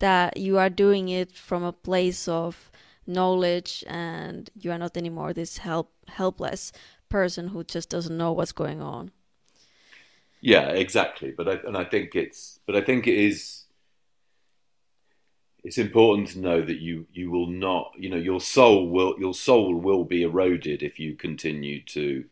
that 0.00 0.36
you 0.36 0.58
are 0.58 0.70
doing 0.70 1.08
it 1.08 1.36
from 1.36 1.62
a 1.62 1.72
place 1.72 2.26
of 2.26 2.70
knowledge 3.06 3.84
and 3.86 4.50
you 4.54 4.72
are 4.72 4.78
not 4.78 4.96
anymore 4.96 5.32
this 5.32 5.58
help 5.58 5.92
helpless 6.08 6.72
person 7.12 7.48
who 7.48 7.62
just 7.64 7.88
doesn't 7.88 8.16
know 8.16 8.32
what's 8.32 8.52
going 8.52 8.80
on 8.80 9.10
yeah 10.40 10.68
exactly 10.68 11.30
but 11.30 11.48
I, 11.48 11.52
and 11.66 11.76
i 11.76 11.84
think 11.84 12.14
it's 12.14 12.60
but 12.66 12.74
i 12.74 12.80
think 12.80 13.06
it 13.06 13.18
is 13.30 13.64
it's 15.64 15.78
important 15.78 16.28
to 16.28 16.40
know 16.40 16.60
that 16.60 16.80
you 16.80 17.06
you 17.12 17.30
will 17.30 17.46
not 17.66 17.92
you 17.96 18.08
know 18.10 18.16
your 18.30 18.40
soul 18.40 18.88
will 18.88 19.14
your 19.18 19.34
soul 19.34 19.74
will 19.74 20.04
be 20.04 20.22
eroded 20.22 20.82
if 20.82 20.98
you 20.98 21.14
continue 21.14 21.82
to 21.98 22.24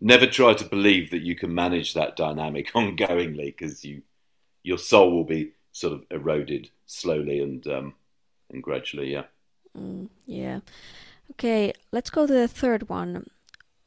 never 0.00 0.26
try 0.26 0.54
to 0.54 0.64
believe 0.64 1.10
that 1.10 1.22
you 1.22 1.34
can 1.34 1.54
manage 1.54 1.94
that 1.94 2.16
dynamic 2.16 2.72
ongoingly 2.74 3.46
because 3.56 3.84
you 3.84 4.02
your 4.62 4.78
soul 4.78 5.12
will 5.12 5.24
be 5.24 5.52
sort 5.72 5.92
of 5.92 6.04
eroded 6.10 6.70
slowly 6.86 7.38
and 7.40 7.66
um, 7.66 7.94
and 8.50 8.62
gradually. 8.62 9.12
Yeah. 9.12 9.24
Mm, 9.78 10.08
yeah. 10.26 10.60
Okay, 11.32 11.72
let's 11.92 12.10
go 12.10 12.26
to 12.26 12.32
the 12.32 12.48
third 12.48 12.88
one. 12.88 13.26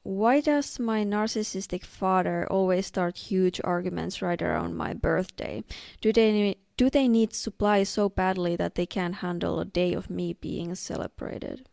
Why 0.08 0.40
does 0.40 0.80
my 0.80 1.04
narcissistic 1.04 1.84
father 1.84 2.48
always 2.50 2.86
start 2.86 3.18
huge 3.18 3.60
arguments 3.66 4.22
right 4.22 4.42
around 4.42 4.78
my 4.78 4.94
birthday? 4.94 5.66
Do 6.00 6.14
they 6.14 6.56
do 6.78 6.90
they 6.90 7.10
need 7.10 7.34
supply 7.34 7.84
so 7.84 8.08
badly 8.08 8.56
that 8.56 8.76
they 8.76 8.86
can't 8.86 9.16
handle 9.16 9.60
a 9.60 9.66
day 9.66 9.92
of 9.92 10.10
me 10.10 10.32
being 10.32 10.76
celebrated? 10.76 11.68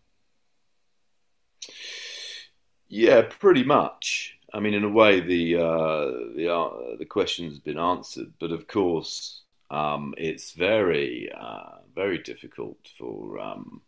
Yeah, 2.89 3.23
pretty 3.23 3.63
much. 3.63 4.37
I 4.53 4.59
mean, 4.59 4.75
in 4.75 4.83
a 4.83 4.89
way, 4.89 5.21
the 5.21 5.57
uh, 5.57 6.07
the 6.37 6.53
uh, 6.53 6.97
the 6.99 7.07
question's 7.07 7.61
been 7.61 7.79
answered, 7.79 8.33
but 8.41 8.51
of 8.51 8.67
course, 8.67 9.43
um, 9.71 10.13
it's 10.19 10.53
very, 10.53 11.31
uh, 11.33 11.79
very 11.95 12.19
difficult 12.19 12.79
for 12.99 13.39
um, 13.39 13.83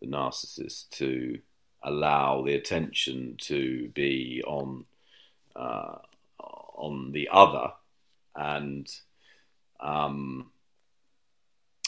the 0.00 0.06
narcissist 0.06 0.90
to 0.90 1.40
allow 1.82 2.42
the 2.42 2.54
attention 2.54 3.36
to 3.42 3.88
be 3.94 4.42
on 4.46 4.84
uh, 5.56 5.98
on 6.38 7.12
the 7.12 7.28
other, 7.32 7.72
and 8.36 8.88
um, 9.80 10.50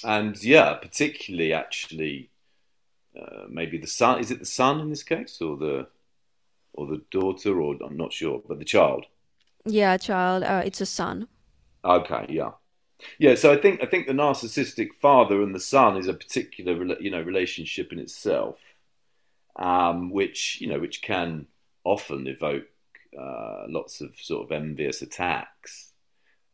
and 0.04 0.42
yeah, 0.42 0.74
particularly 0.74 1.52
actually, 1.52 2.30
uh, 3.20 3.44
maybe 3.48 3.78
the 3.78 3.86
son. 3.86 4.18
Is 4.20 4.30
it 4.30 4.40
the 4.40 4.46
son 4.46 4.80
in 4.80 4.90
this 4.90 5.02
case, 5.02 5.40
or 5.40 5.56
the 5.56 5.86
or 6.72 6.86
the 6.86 7.02
daughter, 7.10 7.60
or 7.60 7.76
I'm 7.84 7.96
not 7.96 8.12
sure, 8.12 8.42
but 8.46 8.58
the 8.58 8.64
child. 8.64 9.06
Yeah, 9.64 9.96
child. 9.96 10.42
Uh, 10.42 10.62
it's 10.64 10.80
a 10.80 10.86
son. 10.86 11.28
Okay, 11.84 12.26
yeah. 12.28 12.52
Yeah, 13.18 13.34
so 13.34 13.52
I 13.52 13.56
think 13.56 13.82
I 13.82 13.86
think 13.86 14.06
the 14.06 14.12
narcissistic 14.12 14.88
father 15.00 15.42
and 15.42 15.54
the 15.54 15.60
son 15.60 15.96
is 15.96 16.06
a 16.06 16.14
particular 16.14 16.96
you 17.00 17.10
know 17.10 17.22
relationship 17.22 17.92
in 17.92 17.98
itself, 17.98 18.58
um, 19.56 20.10
which 20.10 20.60
you 20.60 20.68
know 20.68 20.78
which 20.78 21.02
can 21.02 21.46
often 21.84 22.26
evoke 22.26 22.66
uh, 23.18 23.64
lots 23.68 24.00
of 24.00 24.14
sort 24.20 24.44
of 24.44 24.52
envious 24.52 25.02
attacks. 25.02 25.92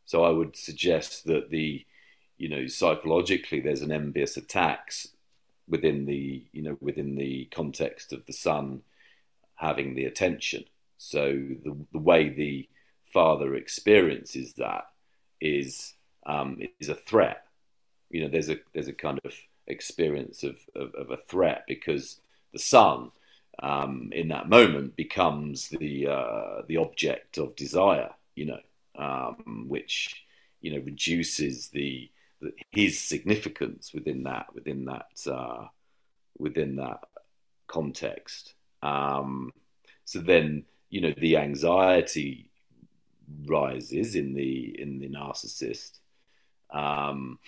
So 0.05 0.23
I 0.23 0.29
would 0.29 0.55
suggest 0.55 1.25
that 1.25 1.49
the 1.49 1.85
you 2.37 2.49
know 2.49 2.67
psychologically 2.67 3.59
there's 3.59 3.81
an 3.81 3.91
envious 3.91 4.37
attacks 4.37 5.09
within 5.67 6.05
the 6.05 6.43
you 6.51 6.61
know 6.61 6.77
within 6.79 7.15
the 7.15 7.45
context 7.45 8.13
of 8.13 8.25
the 8.25 8.33
son 8.33 8.81
having 9.55 9.95
the 9.95 10.05
attention. 10.05 10.65
So 10.97 11.31
the 11.31 11.75
the 11.91 11.99
way 11.99 12.29
the 12.29 12.67
father 13.13 13.55
experiences 13.55 14.53
that 14.53 14.87
is 15.41 15.93
um, 16.25 16.59
is 16.79 16.89
a 16.89 16.95
threat. 16.95 17.45
You 18.09 18.21
know, 18.21 18.29
there's 18.29 18.49
a 18.49 18.57
there's 18.73 18.87
a 18.87 18.93
kind 18.93 19.19
of 19.23 19.33
experience 19.67 20.43
of, 20.43 20.57
of, 20.75 20.93
of 20.95 21.11
a 21.11 21.17
threat 21.17 21.65
because 21.67 22.19
the 22.53 22.59
son 22.59 23.11
um, 23.59 24.09
in 24.11 24.29
that 24.29 24.49
moment 24.49 24.95
becomes 24.95 25.69
the 25.69 26.07
uh, 26.07 26.61
the 26.67 26.77
object 26.77 27.37
of 27.37 27.55
desire. 27.55 28.11
You 28.35 28.45
know, 28.45 28.59
um, 28.97 29.65
which 29.67 30.23
you 30.61 30.71
know 30.71 30.83
reduces 30.83 31.69
the, 31.69 32.09
the, 32.41 32.51
his 32.71 33.01
significance 33.01 33.93
within 33.93 34.23
that 34.23 34.47
within 34.53 34.85
that 34.85 35.31
uh, 35.31 35.67
within 36.37 36.75
that 36.77 37.01
context. 37.67 38.53
Um, 38.83 39.51
so 40.05 40.19
then 40.19 40.65
you 40.89 41.01
know 41.01 41.13
the 41.17 41.37
anxiety 41.37 42.49
rises 43.45 44.15
in 44.15 44.33
the 44.33 44.79
in 44.79 44.99
the 44.99 45.09
narcissist 45.09 45.99
um, 46.71 47.39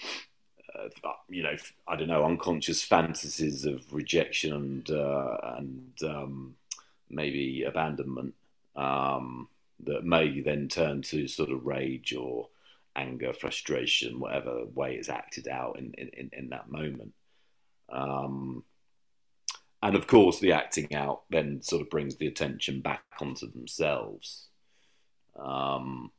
uh, 1.03 1.11
you 1.29 1.43
know, 1.43 1.55
I 1.87 1.95
don't 1.95 2.07
know, 2.07 2.25
unconscious 2.25 2.83
fantasies 2.83 3.65
of 3.65 3.81
rejection 3.91 4.53
and 4.53 4.89
uh, 4.89 5.37
and 5.57 5.93
um, 6.03 6.55
maybe 7.09 7.63
abandonment 7.63 8.33
um, 8.75 9.47
that 9.83 10.03
may 10.03 10.41
then 10.41 10.67
turn 10.67 11.01
to 11.03 11.27
sort 11.27 11.51
of 11.51 11.65
rage 11.65 12.13
or 12.13 12.49
anger, 12.95 13.33
frustration, 13.33 14.19
whatever 14.19 14.65
way 14.73 14.95
it's 14.95 15.09
acted 15.09 15.47
out 15.47 15.77
in 15.79 15.93
in, 15.97 16.29
in 16.33 16.49
that 16.49 16.71
moment. 16.71 17.13
Um, 17.91 18.63
and 19.81 19.95
of 19.95 20.07
course, 20.07 20.39
the 20.39 20.51
acting 20.51 20.93
out 20.93 21.23
then 21.29 21.61
sort 21.61 21.81
of 21.81 21.89
brings 21.89 22.15
the 22.15 22.27
attention 22.27 22.81
back 22.81 23.03
onto 23.19 23.49
themselves. 23.49 24.49
Um, 25.37 26.11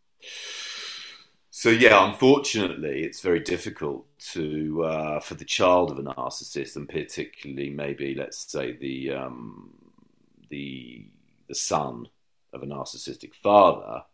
so 1.50 1.68
yeah, 1.68 2.08
unfortunately, 2.08 3.02
it's 3.02 3.20
very 3.20 3.40
difficult 3.40 4.06
to 4.32 4.84
uh, 4.84 5.20
for 5.20 5.34
the 5.34 5.44
child 5.44 5.90
of 5.90 5.98
a 5.98 6.02
narcissist, 6.02 6.76
and 6.76 6.88
particularly 6.88 7.70
maybe 7.70 8.14
let's 8.14 8.50
say 8.50 8.72
the 8.72 9.12
um, 9.12 9.74
the 10.48 11.06
the 11.48 11.54
son 11.54 12.08
of 12.52 12.62
a 12.62 12.66
narcissistic 12.66 13.34
father. 13.34 14.04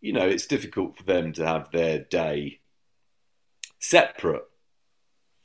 You 0.00 0.12
know, 0.12 0.28
it's 0.28 0.46
difficult 0.46 0.96
for 0.96 1.02
them 1.02 1.32
to 1.34 1.46
have 1.46 1.72
their 1.72 1.98
day 1.98 2.60
separate 3.80 4.44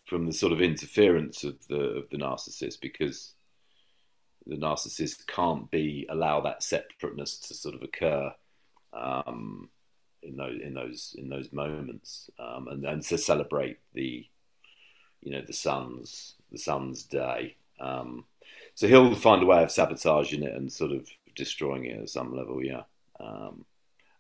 from 0.06 0.28
the 0.28 0.34
sort 0.34 0.54
of 0.54 0.62
interference 0.62 1.44
of 1.44 1.56
the 1.68 1.82
of 1.82 2.10
the 2.12 2.18
narcissist 2.18 2.82
because 2.82 3.34
the 4.46 4.58
narcissist 4.58 5.26
can't 5.26 5.72
be 5.72 6.06
allow 6.08 6.42
that 6.42 6.62
separateness 6.62 7.40
to 7.40 7.56
sort 7.56 7.74
of 7.74 7.82
occur. 7.82 8.32
Um, 8.94 9.70
in 10.24 10.36
those 10.38 10.62
in 10.62 10.74
those 10.74 11.16
in 11.18 11.30
those 11.30 11.52
moments, 11.52 12.30
um, 12.40 12.68
and 12.68 12.84
and 12.86 13.04
to 13.04 13.18
celebrate 13.18 13.80
the 13.94 14.26
you 15.22 15.32
know 15.32 15.42
the 15.46 15.54
son's 15.54 16.36
the 16.52 16.58
son's 16.58 17.04
day. 17.04 17.56
Um, 17.80 18.26
so 18.76 18.88
he'll 18.88 19.16
find 19.16 19.44
a 19.44 19.46
way 19.46 19.64
of 19.64 19.72
sabotaging 19.72 20.44
it 20.44 20.54
and 20.54 20.72
sort 20.72 20.92
of 20.92 21.08
destroying 21.36 21.86
it 21.86 22.00
at 22.00 22.10
some 22.10 22.36
level, 22.36 22.64
yeah. 22.64 22.84
Um, 23.20 23.66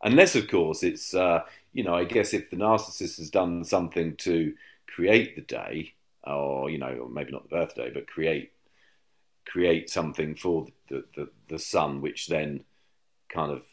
unless, 0.03 0.35
of 0.35 0.47
course, 0.47 0.83
it's 0.83 1.13
uh, 1.13 1.41
you 1.73 1.83
know 1.83 1.93
I 1.93 2.03
guess 2.03 2.33
if 2.33 2.49
the 2.49 2.57
narcissist 2.57 3.17
has 3.17 3.29
done 3.29 3.63
something 3.63 4.15
to 4.17 4.53
create 4.87 5.35
the 5.35 5.41
day, 5.41 5.93
or 6.25 6.69
you 6.69 6.77
know, 6.77 6.93
or 7.03 7.09
maybe 7.09 7.31
not 7.31 7.43
the 7.43 7.55
birthday, 7.55 7.91
but 7.93 8.07
create 8.07 8.51
create 9.45 9.89
something 9.89 10.35
for 10.35 10.67
the, 10.89 11.03
the, 11.15 11.29
the 11.49 11.59
son, 11.59 12.01
which 12.01 12.27
then 12.27 12.63
kind 13.29 13.51
of 13.51 13.63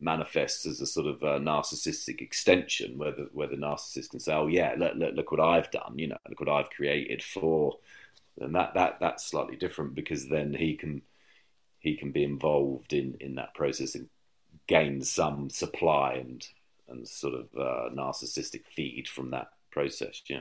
manifests 0.00 0.66
as 0.66 0.80
a 0.80 0.86
sort 0.86 1.06
of 1.06 1.22
a 1.22 1.38
narcissistic 1.40 2.20
extension, 2.20 2.98
where 2.98 3.12
the 3.12 3.28
where 3.32 3.48
the 3.48 3.56
narcissist 3.56 4.10
can 4.10 4.20
say, 4.20 4.32
"Oh 4.32 4.46
yeah, 4.46 4.74
look, 4.76 4.94
look, 4.94 5.14
look 5.14 5.30
what 5.32 5.40
I've 5.40 5.70
done," 5.70 5.94
you 5.96 6.08
know, 6.08 6.18
look 6.28 6.40
what 6.40 6.48
I've 6.48 6.70
created 6.70 7.22
for, 7.22 7.78
and 8.40 8.54
that 8.54 8.74
that 8.74 8.98
that's 9.00 9.26
slightly 9.26 9.56
different 9.56 9.94
because 9.94 10.28
then 10.28 10.54
he 10.54 10.74
can 10.76 11.02
he 11.80 11.96
can 11.96 12.12
be 12.12 12.24
involved 12.24 12.92
in 12.92 13.16
in 13.20 13.34
that 13.36 13.54
process 13.54 13.94
and 13.94 14.08
gain 14.66 15.02
some 15.02 15.50
supply 15.50 16.14
and 16.14 16.46
and 16.88 17.06
sort 17.06 17.34
of 17.34 17.46
uh, 17.56 17.90
narcissistic 17.94 18.66
feed 18.74 19.08
from 19.08 19.30
that 19.30 19.50
process. 19.70 20.22
Yeah, 20.28 20.40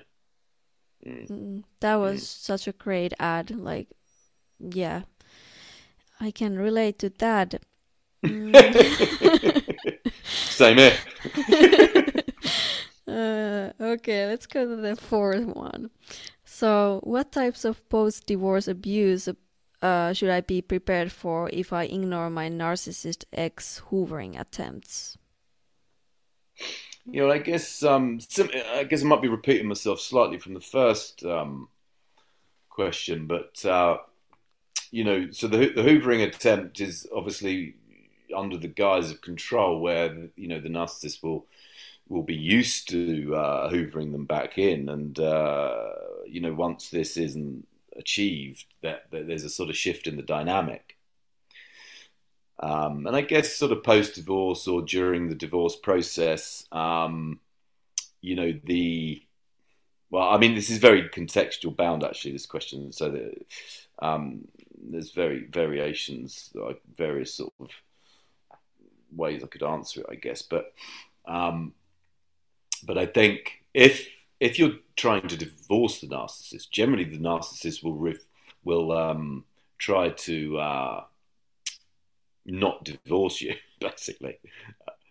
mm. 1.05 1.27
Mm, 1.27 1.63
that 1.79 1.95
was 1.95 2.21
mm. 2.21 2.25
such 2.25 2.67
a 2.67 2.73
great 2.73 3.13
ad. 3.19 3.51
Like, 3.51 3.87
yeah, 4.59 5.03
I 6.19 6.31
can 6.31 6.57
relate 6.57 6.99
to 6.99 7.09
that 7.09 7.61
Same 10.23 10.77
here. 10.77 10.97
uh, 13.07 13.71
okay, 13.79 14.25
let's 14.27 14.47
go 14.47 14.67
to 14.67 14.75
the 14.75 14.95
fourth 14.95 15.45
one. 15.45 15.91
So, 16.43 17.01
what 17.03 17.31
types 17.31 17.63
of 17.65 17.87
post 17.89 18.25
divorce 18.25 18.67
abuse 18.67 19.29
uh, 19.81 20.13
should 20.13 20.29
I 20.29 20.41
be 20.41 20.61
prepared 20.61 21.11
for 21.11 21.49
if 21.53 21.71
I 21.71 21.83
ignore 21.83 22.29
my 22.29 22.49
narcissist 22.49 23.25
ex 23.31 23.83
hoovering 23.89 24.39
attempts? 24.39 25.17
You 27.05 27.21
know, 27.21 27.31
I 27.31 27.37
guess 27.37 27.83
um, 27.83 28.19
I 28.73 28.83
guess 28.83 29.03
I 29.03 29.05
might 29.05 29.21
be 29.21 29.27
repeating 29.27 29.67
myself 29.67 30.01
slightly 30.01 30.39
from 30.39 30.55
the 30.55 30.59
first 30.59 31.23
um, 31.23 31.69
question, 32.69 33.27
but 33.27 33.63
uh, 33.63 33.97
you 34.91 35.03
know, 35.03 35.29
so 35.31 35.47
the 35.47 35.69
the 35.69 35.83
hoovering 35.83 36.23
attempt 36.23 36.81
is 36.81 37.07
obviously 37.15 37.75
under 38.35 38.57
the 38.57 38.67
guise 38.67 39.11
of 39.11 39.21
control, 39.21 39.79
where 39.79 40.29
you 40.35 40.47
know 40.47 40.59
the 40.59 40.69
narcissist 40.69 41.23
will 41.23 41.45
will 42.09 42.23
be 42.23 42.35
used 42.35 42.89
to 42.89 43.35
uh, 43.35 43.69
hoovering 43.69 44.11
them 44.11 44.25
back 44.25 44.57
in, 44.57 44.89
and 44.89 45.19
uh, 45.19 45.93
you 46.25 46.41
know 46.41 46.53
once 46.53 46.89
this 46.89 47.17
isn't 47.17 47.67
achieved, 47.97 48.65
that, 48.81 49.09
that, 49.11 49.27
there's 49.27 49.43
a 49.43 49.49
sort 49.49 49.69
of 49.69 49.75
shift 49.75 50.07
in 50.07 50.15
the 50.15 50.21
dynamic. 50.21 50.97
Um, 52.59 53.05
and 53.05 53.15
I 53.15 53.21
guess 53.21 53.55
sort 53.55 53.71
of 53.71 53.83
post 53.83 54.15
divorce 54.15 54.67
or 54.67 54.81
during 54.81 55.29
the 55.29 55.35
divorce 55.35 55.75
process, 55.75 56.65
um, 56.71 57.39
you 58.21 58.35
know 58.35 58.53
the 58.63 59.21
well, 60.09 60.29
I 60.29 60.37
mean 60.37 60.55
this 60.55 60.69
is 60.69 60.77
very 60.77 61.09
contextual 61.09 61.75
bound 61.75 62.03
actually. 62.03 62.31
This 62.31 62.45
question, 62.45 62.91
so 62.91 63.11
that 63.11 63.45
um, 63.99 64.47
there's 64.75 65.11
very 65.11 65.45
variations, 65.45 66.49
like 66.55 66.81
various 66.95 67.35
sort 67.35 67.53
of 67.59 67.69
ways 69.15 69.43
I 69.43 69.47
could 69.47 69.63
answer 69.63 70.01
it, 70.01 70.07
I 70.09 70.15
guess. 70.15 70.41
But 70.41 70.73
um, 71.25 71.73
but 72.83 72.97
I 72.97 73.05
think 73.05 73.63
if 73.73 74.07
if 74.39 74.59
you're 74.59 74.77
trying 74.95 75.27
to 75.27 75.37
divorce 75.37 75.99
the 75.99 76.07
narcissist, 76.07 76.69
generally 76.69 77.03
the 77.03 77.17
narcissist 77.17 77.83
will 77.83 77.95
riff, 77.95 78.23
will 78.63 78.91
um, 78.91 79.45
try 79.77 80.09
to 80.09 80.57
uh, 80.57 81.03
not 82.45 82.83
divorce 82.83 83.41
you, 83.41 83.55
basically, 83.79 84.39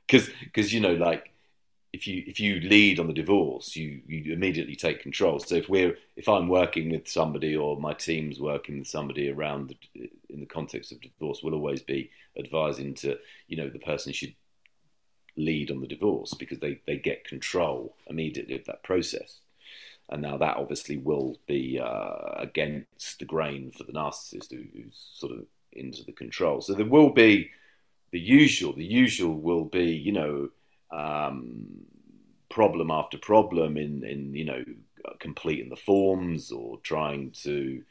because 0.06 0.30
because 0.44 0.72
you 0.72 0.80
know 0.80 0.94
like 0.94 1.32
if 1.92 2.06
you 2.06 2.22
if 2.26 2.40
you 2.40 2.60
lead 2.60 3.00
on 3.00 3.06
the 3.06 3.12
divorce, 3.12 3.76
you 3.76 4.00
you 4.06 4.32
immediately 4.32 4.76
take 4.76 5.00
control. 5.00 5.38
So 5.38 5.54
if 5.54 5.68
we're 5.68 5.96
if 6.16 6.28
I'm 6.28 6.48
working 6.48 6.90
with 6.90 7.08
somebody 7.08 7.56
or 7.56 7.78
my 7.78 7.94
team's 7.94 8.40
working 8.40 8.78
with 8.78 8.88
somebody 8.88 9.30
around 9.30 9.74
the, 9.94 10.10
in 10.28 10.40
the 10.40 10.46
context 10.46 10.92
of 10.92 11.00
divorce, 11.00 11.40
we'll 11.42 11.54
always 11.54 11.82
be 11.82 12.10
advising 12.38 12.94
to 12.94 13.18
you 13.48 13.56
know 13.56 13.70
the 13.70 13.78
person 13.78 14.12
should 14.12 14.34
lead 15.36 15.70
on 15.70 15.80
the 15.80 15.86
divorce 15.86 16.34
because 16.34 16.58
they 16.58 16.80
they 16.86 16.96
get 16.96 17.24
control 17.24 17.96
immediately 18.08 18.56
of 18.56 18.64
that 18.66 18.82
process. 18.82 19.40
And 20.08 20.22
now 20.22 20.36
that 20.36 20.56
obviously 20.56 20.98
will 20.98 21.36
be 21.46 21.80
uh, 21.80 22.34
against 22.36 23.18
the 23.18 23.24
grain 23.24 23.72
for 23.72 23.82
the 23.82 23.92
narcissist 23.92 24.52
who, 24.52 24.62
who's 24.72 25.10
sort 25.14 25.32
of 25.32 25.46
into 25.72 26.04
the 26.04 26.12
control. 26.12 26.60
So 26.60 26.74
there 26.74 26.86
will 26.86 27.10
be 27.10 27.50
the 28.12 28.20
usual. 28.20 28.72
The 28.72 28.84
usual 28.84 29.34
will 29.34 29.64
be 29.64 29.86
you 29.92 30.12
know 30.12 30.50
um, 30.90 31.86
problem 32.48 32.90
after 32.90 33.18
problem 33.18 33.76
in, 33.76 34.04
in 34.04 34.34
you 34.34 34.44
know 34.44 34.64
completing 35.18 35.68
the 35.68 35.76
forms 35.76 36.50
or 36.50 36.78
trying 36.82 37.30
to 37.30 37.82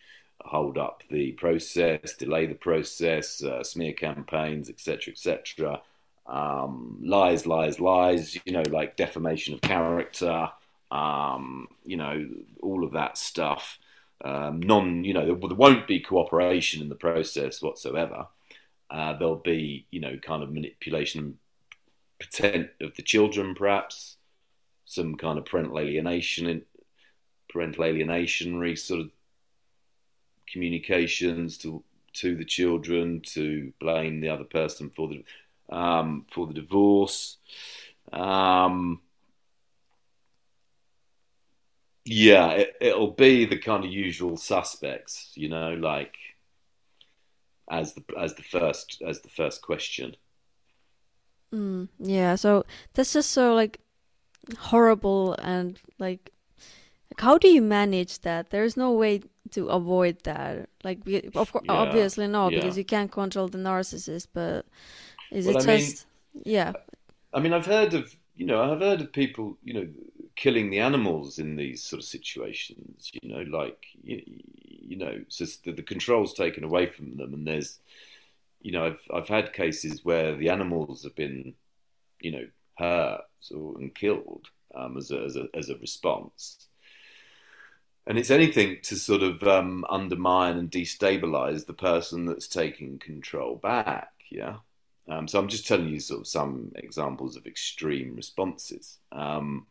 hold 0.41 0.77
up 0.77 1.03
the 1.10 1.31
process, 1.34 2.15
delay 2.15 2.45
the 2.45 2.55
process, 2.55 3.43
uh, 3.43 3.63
smear 3.63 3.93
campaigns, 3.93 4.69
etc., 4.69 5.12
etc. 5.13 5.81
um, 6.27 6.99
lies, 7.03 7.45
lies, 7.47 7.79
lies. 7.79 8.38
You 8.45 8.53
know, 8.53 8.63
like 8.69 8.95
defamation 8.95 9.53
of 9.53 9.62
character. 9.62 10.49
Um, 10.91 11.67
you 11.84 11.97
know, 11.97 12.27
all 12.62 12.84
of 12.84 12.91
that 12.91 13.17
stuff. 13.17 13.79
Um, 14.23 14.62
non, 14.62 15.03
you 15.03 15.13
know, 15.13 15.25
there, 15.25 15.55
won't 15.55 15.88
be 15.88 15.99
cooperation 15.99 16.81
in 16.81 16.89
the 16.89 16.95
process 16.95 17.62
whatsoever. 17.62 18.27
Uh, 18.89 19.13
there'll 19.13 19.36
be, 19.36 19.86
you 19.89 19.99
know, 19.99 20.17
kind 20.17 20.41
of 20.41 20.51
manipulation 20.51 21.38
of 22.82 22.95
the 22.95 23.01
children, 23.04 23.56
perhaps 23.56 24.17
some 24.86 25.15
kind 25.15 25.38
of 25.38 25.45
parental 25.45 25.80
alienation, 25.80 26.47
in 26.47 26.62
parental 27.49 27.86
alienation, 27.86 28.75
sort 28.75 29.01
of 29.01 29.12
communications 30.47 31.58
to 31.58 31.84
to 32.13 32.36
the 32.36 32.45
children 32.45 33.21
to 33.21 33.73
blame 33.80 34.21
the 34.21 34.30
other 34.30 34.45
person 34.45 34.89
for 34.89 35.10
the 35.10 35.23
um, 35.75 36.25
for 36.32 36.47
the 36.47 36.54
divorce. 36.54 37.38
Um, 38.13 39.01
yeah, 42.06 42.51
it, 42.51 42.75
it'll 42.80 43.12
be 43.12 43.45
the 43.45 43.58
kind 43.58 43.84
of 43.84 43.91
usual 43.91 44.38
suspects, 44.38 45.32
you 45.36 45.49
know, 45.49 45.73
like 45.73 46.15
as 47.69 47.93
the 47.93 48.04
as 48.17 48.36
the 48.36 48.43
first 48.43 49.01
as 49.06 49.21
the 49.21 49.30
first 49.30 49.62
question. 49.62 50.15
Mm, 51.55 51.87
yeah, 51.99 52.35
so 52.35 52.65
that's 52.93 53.13
just 53.13 53.31
so 53.31 53.53
like 53.53 53.79
horrible 54.57 55.33
and 55.41 55.79
like, 55.99 56.31
like 57.09 57.21
how 57.21 57.37
do 57.37 57.47
you 57.47 57.61
manage 57.61 58.19
that? 58.21 58.49
There's 58.49 58.75
no 58.75 58.91
way 58.91 59.21
to 59.51 59.67
avoid 59.67 60.23
that. 60.23 60.67
Like, 60.83 60.99
of 61.33 61.51
course, 61.53 61.63
yeah, 61.65 61.71
obviously 61.71 62.27
not 62.27 62.51
yeah. 62.51 62.59
because 62.59 62.77
you 62.77 62.83
can't 62.83 63.11
control 63.11 63.47
the 63.47 63.57
narcissist. 63.57 64.27
But 64.33 64.65
is 65.31 65.45
well, 65.45 65.57
it 65.57 65.69
I 65.69 65.77
just 65.77 66.05
mean, 66.33 66.43
yeah? 66.45 66.73
I 67.33 67.39
mean, 67.39 67.53
I've 67.53 67.65
heard 67.65 67.93
of 67.93 68.13
you 68.35 68.45
know 68.45 68.61
I've 68.61 68.81
heard 68.81 68.99
of 68.99 69.13
people 69.13 69.57
you 69.63 69.73
know 69.73 69.87
killing 70.35 70.69
the 70.69 70.79
animals 70.79 71.39
in 71.39 71.55
these 71.55 71.81
sort 71.81 72.01
of 72.01 72.05
situations. 72.05 73.11
You 73.13 73.29
know, 73.29 73.57
like 73.57 73.85
you, 74.03 74.21
you 74.25 74.97
know, 74.97 75.21
so 75.29 75.45
the, 75.63 75.71
the 75.71 75.83
control's 75.83 76.33
taken 76.33 76.65
away 76.65 76.87
from 76.87 77.15
them, 77.15 77.33
and 77.33 77.47
there's 77.47 77.79
you 78.65 78.71
know 78.71 78.86
I've 78.86 79.01
I've 79.13 79.28
had 79.28 79.54
cases 79.54 80.04
where 80.04 80.36
the 80.36 80.49
animals 80.49 81.04
have 81.04 81.15
been 81.15 81.54
you 82.19 82.32
know 82.32 82.47
hurt 82.78 83.21
and 83.51 83.93
killed 83.93 84.47
um, 84.73 84.97
as 84.97 85.12
a, 85.12 85.19
as 85.19 85.36
a 85.36 85.47
as 85.54 85.69
a 85.69 85.78
response 85.78 86.67
and 88.08 88.17
it's 88.17 88.32
anything 88.32 88.78
to 88.84 88.95
sort 88.95 89.23
of 89.23 89.43
um, 89.43 89.86
undermine 89.89 90.58
and 90.58 90.71
destabilize 90.71 91.65
the 91.65 91.73
person 91.73 92.25
that's 92.25 92.47
taking 92.47 92.99
control 92.99 93.56
back. 93.56 94.12
Yeah. 94.30 94.58
Um, 95.08 95.28
so 95.28 95.39
I'm 95.39 95.47
just 95.47 95.67
telling 95.67 95.89
you 95.89 95.99
sort 95.99 96.21
of 96.21 96.28
some 96.28 96.71
examples 96.75 97.36
of 97.36 97.47
extreme 97.47 98.15
responses. 98.15 98.97
Um, 99.12 99.65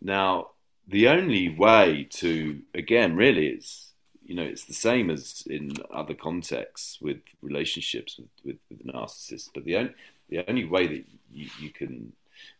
now, 0.00 0.50
the 0.88 1.08
only 1.08 1.48
way 1.48 2.08
to, 2.14 2.60
again, 2.74 3.14
really, 3.14 3.48
it's 3.48 3.87
you 4.28 4.34
know, 4.34 4.42
it's 4.42 4.66
the 4.66 4.74
same 4.74 5.08
as 5.10 5.42
in 5.48 5.72
other 5.90 6.12
contexts 6.12 7.00
with 7.00 7.16
relationships 7.40 8.18
with, 8.18 8.28
with, 8.44 8.56
with 8.68 8.86
narcissists. 8.86 9.48
But 9.52 9.64
the 9.64 9.76
only 9.76 9.94
the 10.28 10.48
only 10.48 10.66
way 10.66 10.86
that 10.86 11.04
you, 11.32 11.48
you 11.58 11.70
can 11.70 12.12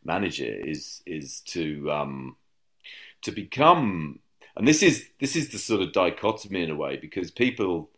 manage 0.03 0.41
it 0.41 0.67
is 0.67 1.03
is 1.05 1.41
to 1.49 1.93
um, 1.93 2.37
to 3.23 3.31
become 3.31 4.21
and 4.57 4.67
this 4.67 4.83
is 4.83 5.11
this 5.21 5.37
is 5.37 5.51
the 5.51 5.59
sort 5.59 5.83
of 5.83 5.93
dichotomy 5.93 6.63
in 6.63 6.71
a 6.71 6.77
way 6.77 6.97
because 6.97 7.31
people, 7.31 7.91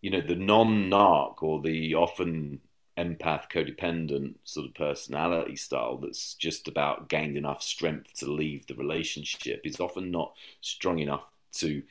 you 0.00 0.10
know, 0.10 0.20
the 0.20 0.34
non-narc 0.34 1.42
or 1.44 1.62
the 1.62 1.94
often 1.94 2.60
empath 2.98 3.48
codependent 3.50 4.34
sort 4.44 4.66
of 4.66 4.74
personality 4.74 5.56
style 5.56 5.96
that's 5.96 6.34
just 6.34 6.68
about 6.68 7.08
gained 7.08 7.36
enough 7.36 7.62
strength 7.62 8.12
to 8.14 8.30
leave 8.30 8.66
the 8.66 8.74
relationship 8.74 9.62
is 9.64 9.80
often 9.80 10.10
not 10.10 10.34
strong 10.60 10.98
enough 10.98 11.24
to 11.52 11.82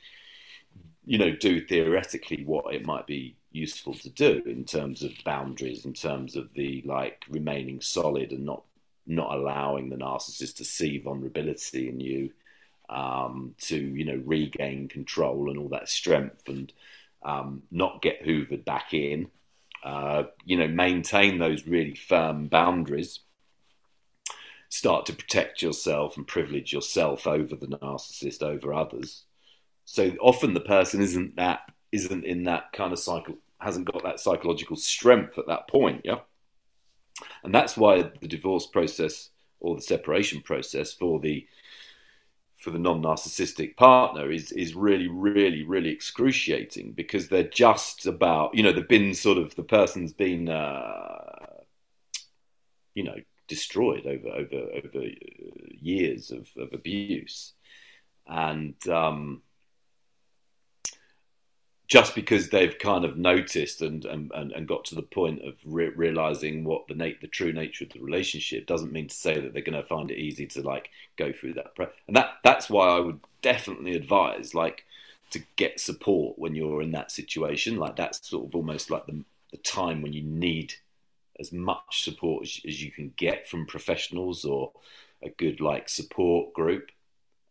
you 1.04 1.18
know 1.18 1.30
do 1.30 1.64
theoretically 1.64 2.44
what 2.44 2.72
it 2.74 2.86
might 2.86 3.06
be 3.06 3.36
useful 3.50 3.94
to 3.94 4.08
do 4.08 4.42
in 4.46 4.64
terms 4.64 5.02
of 5.02 5.12
boundaries 5.24 5.84
in 5.84 5.92
terms 5.92 6.36
of 6.36 6.52
the 6.54 6.82
like 6.86 7.24
remaining 7.28 7.80
solid 7.80 8.30
and 8.30 8.44
not 8.44 8.62
not 9.06 9.34
allowing 9.34 9.90
the 9.90 9.96
narcissist 9.96 10.56
to 10.56 10.64
see 10.64 10.98
vulnerability 10.98 11.88
in 11.88 12.00
you 12.00 12.30
um, 12.88 13.54
to 13.58 13.76
you 13.76 14.04
know 14.04 14.22
regain 14.24 14.88
control 14.88 15.50
and 15.50 15.58
all 15.58 15.68
that 15.68 15.88
strength 15.88 16.48
and 16.48 16.72
um, 17.24 17.62
not 17.70 18.02
get 18.02 18.24
hoovered 18.24 18.64
back 18.64 18.92
in. 18.92 19.28
Uh, 19.82 20.24
you 20.44 20.56
know, 20.56 20.68
maintain 20.68 21.38
those 21.38 21.66
really 21.66 21.94
firm 21.94 22.46
boundaries. 22.46 23.20
Start 24.68 25.06
to 25.06 25.12
protect 25.12 25.60
yourself 25.60 26.16
and 26.16 26.26
privilege 26.26 26.72
yourself 26.72 27.26
over 27.26 27.56
the 27.56 27.66
narcissist, 27.66 28.42
over 28.42 28.72
others. 28.72 29.24
So 29.92 30.10
often 30.22 30.54
the 30.54 30.60
person 30.60 31.02
isn't 31.02 31.36
that 31.36 31.70
isn't 31.92 32.24
in 32.24 32.44
that 32.44 32.72
kind 32.72 32.94
of 32.94 32.98
cycle, 32.98 33.34
hasn't 33.58 33.92
got 33.92 34.02
that 34.04 34.20
psychological 34.20 34.74
strength 34.74 35.36
at 35.36 35.48
that 35.48 35.68
point. 35.68 36.00
Yeah, 36.02 36.20
and 37.44 37.54
that's 37.54 37.76
why 37.76 38.10
the 38.22 38.26
divorce 38.26 38.66
process 38.66 39.28
or 39.60 39.76
the 39.76 39.82
separation 39.82 40.40
process 40.40 40.94
for 40.94 41.20
the 41.20 41.46
for 42.56 42.70
the 42.70 42.78
non-narcissistic 42.78 43.76
partner 43.76 44.32
is 44.32 44.50
is 44.52 44.74
really 44.74 45.08
really 45.08 45.62
really 45.62 45.90
excruciating 45.90 46.92
because 46.92 47.28
they're 47.28 47.42
just 47.42 48.06
about 48.06 48.54
you 48.54 48.62
know 48.62 48.72
they've 48.72 48.88
been 48.88 49.12
sort 49.12 49.36
of 49.36 49.54
the 49.56 49.62
person's 49.62 50.14
been 50.14 50.48
uh, 50.48 51.48
you 52.94 53.04
know 53.04 53.16
destroyed 53.46 54.06
over 54.06 54.28
over 54.28 54.70
over 54.72 55.06
years 55.68 56.30
of, 56.30 56.48
of 56.56 56.72
abuse 56.72 57.52
and 58.26 58.88
um, 58.88 59.42
just 61.92 62.14
because 62.14 62.48
they've 62.48 62.78
kind 62.78 63.04
of 63.04 63.18
noticed 63.18 63.82
and 63.82 64.06
and, 64.06 64.32
and 64.32 64.66
got 64.66 64.82
to 64.82 64.94
the 64.94 65.02
point 65.02 65.44
of 65.46 65.56
re- 65.62 65.90
realizing 65.90 66.64
what 66.64 66.86
the 66.88 66.94
the 67.20 67.26
true 67.26 67.52
nature 67.52 67.84
of 67.84 67.92
the 67.92 68.00
relationship 68.00 68.66
doesn't 68.66 68.92
mean 68.92 69.08
to 69.08 69.14
say 69.14 69.38
that 69.38 69.52
they're 69.52 69.60
going 69.60 69.78
to 69.78 69.86
find 69.86 70.10
it 70.10 70.16
easy 70.16 70.46
to 70.46 70.62
like 70.62 70.88
go 71.18 71.30
through 71.32 71.52
that 71.52 71.74
pre- 71.74 71.88
and 72.06 72.16
that 72.16 72.30
that's 72.42 72.70
why 72.70 72.88
I 72.88 72.98
would 72.98 73.20
definitely 73.42 73.94
advise 73.94 74.54
like 74.54 74.86
to 75.32 75.42
get 75.56 75.80
support 75.80 76.38
when 76.38 76.54
you're 76.54 76.80
in 76.80 76.92
that 76.92 77.10
situation. 77.10 77.76
Like 77.76 77.96
that's 77.96 78.26
sort 78.26 78.46
of 78.46 78.54
almost 78.54 78.90
like 78.90 79.04
the, 79.04 79.22
the 79.50 79.58
time 79.58 80.00
when 80.00 80.14
you 80.14 80.22
need 80.22 80.72
as 81.38 81.52
much 81.52 82.04
support 82.04 82.44
as, 82.44 82.60
as 82.66 82.82
you 82.82 82.90
can 82.90 83.12
get 83.18 83.46
from 83.46 83.66
professionals 83.66 84.46
or 84.46 84.72
a 85.22 85.28
good 85.28 85.60
like 85.60 85.90
support 85.90 86.54
group 86.54 86.90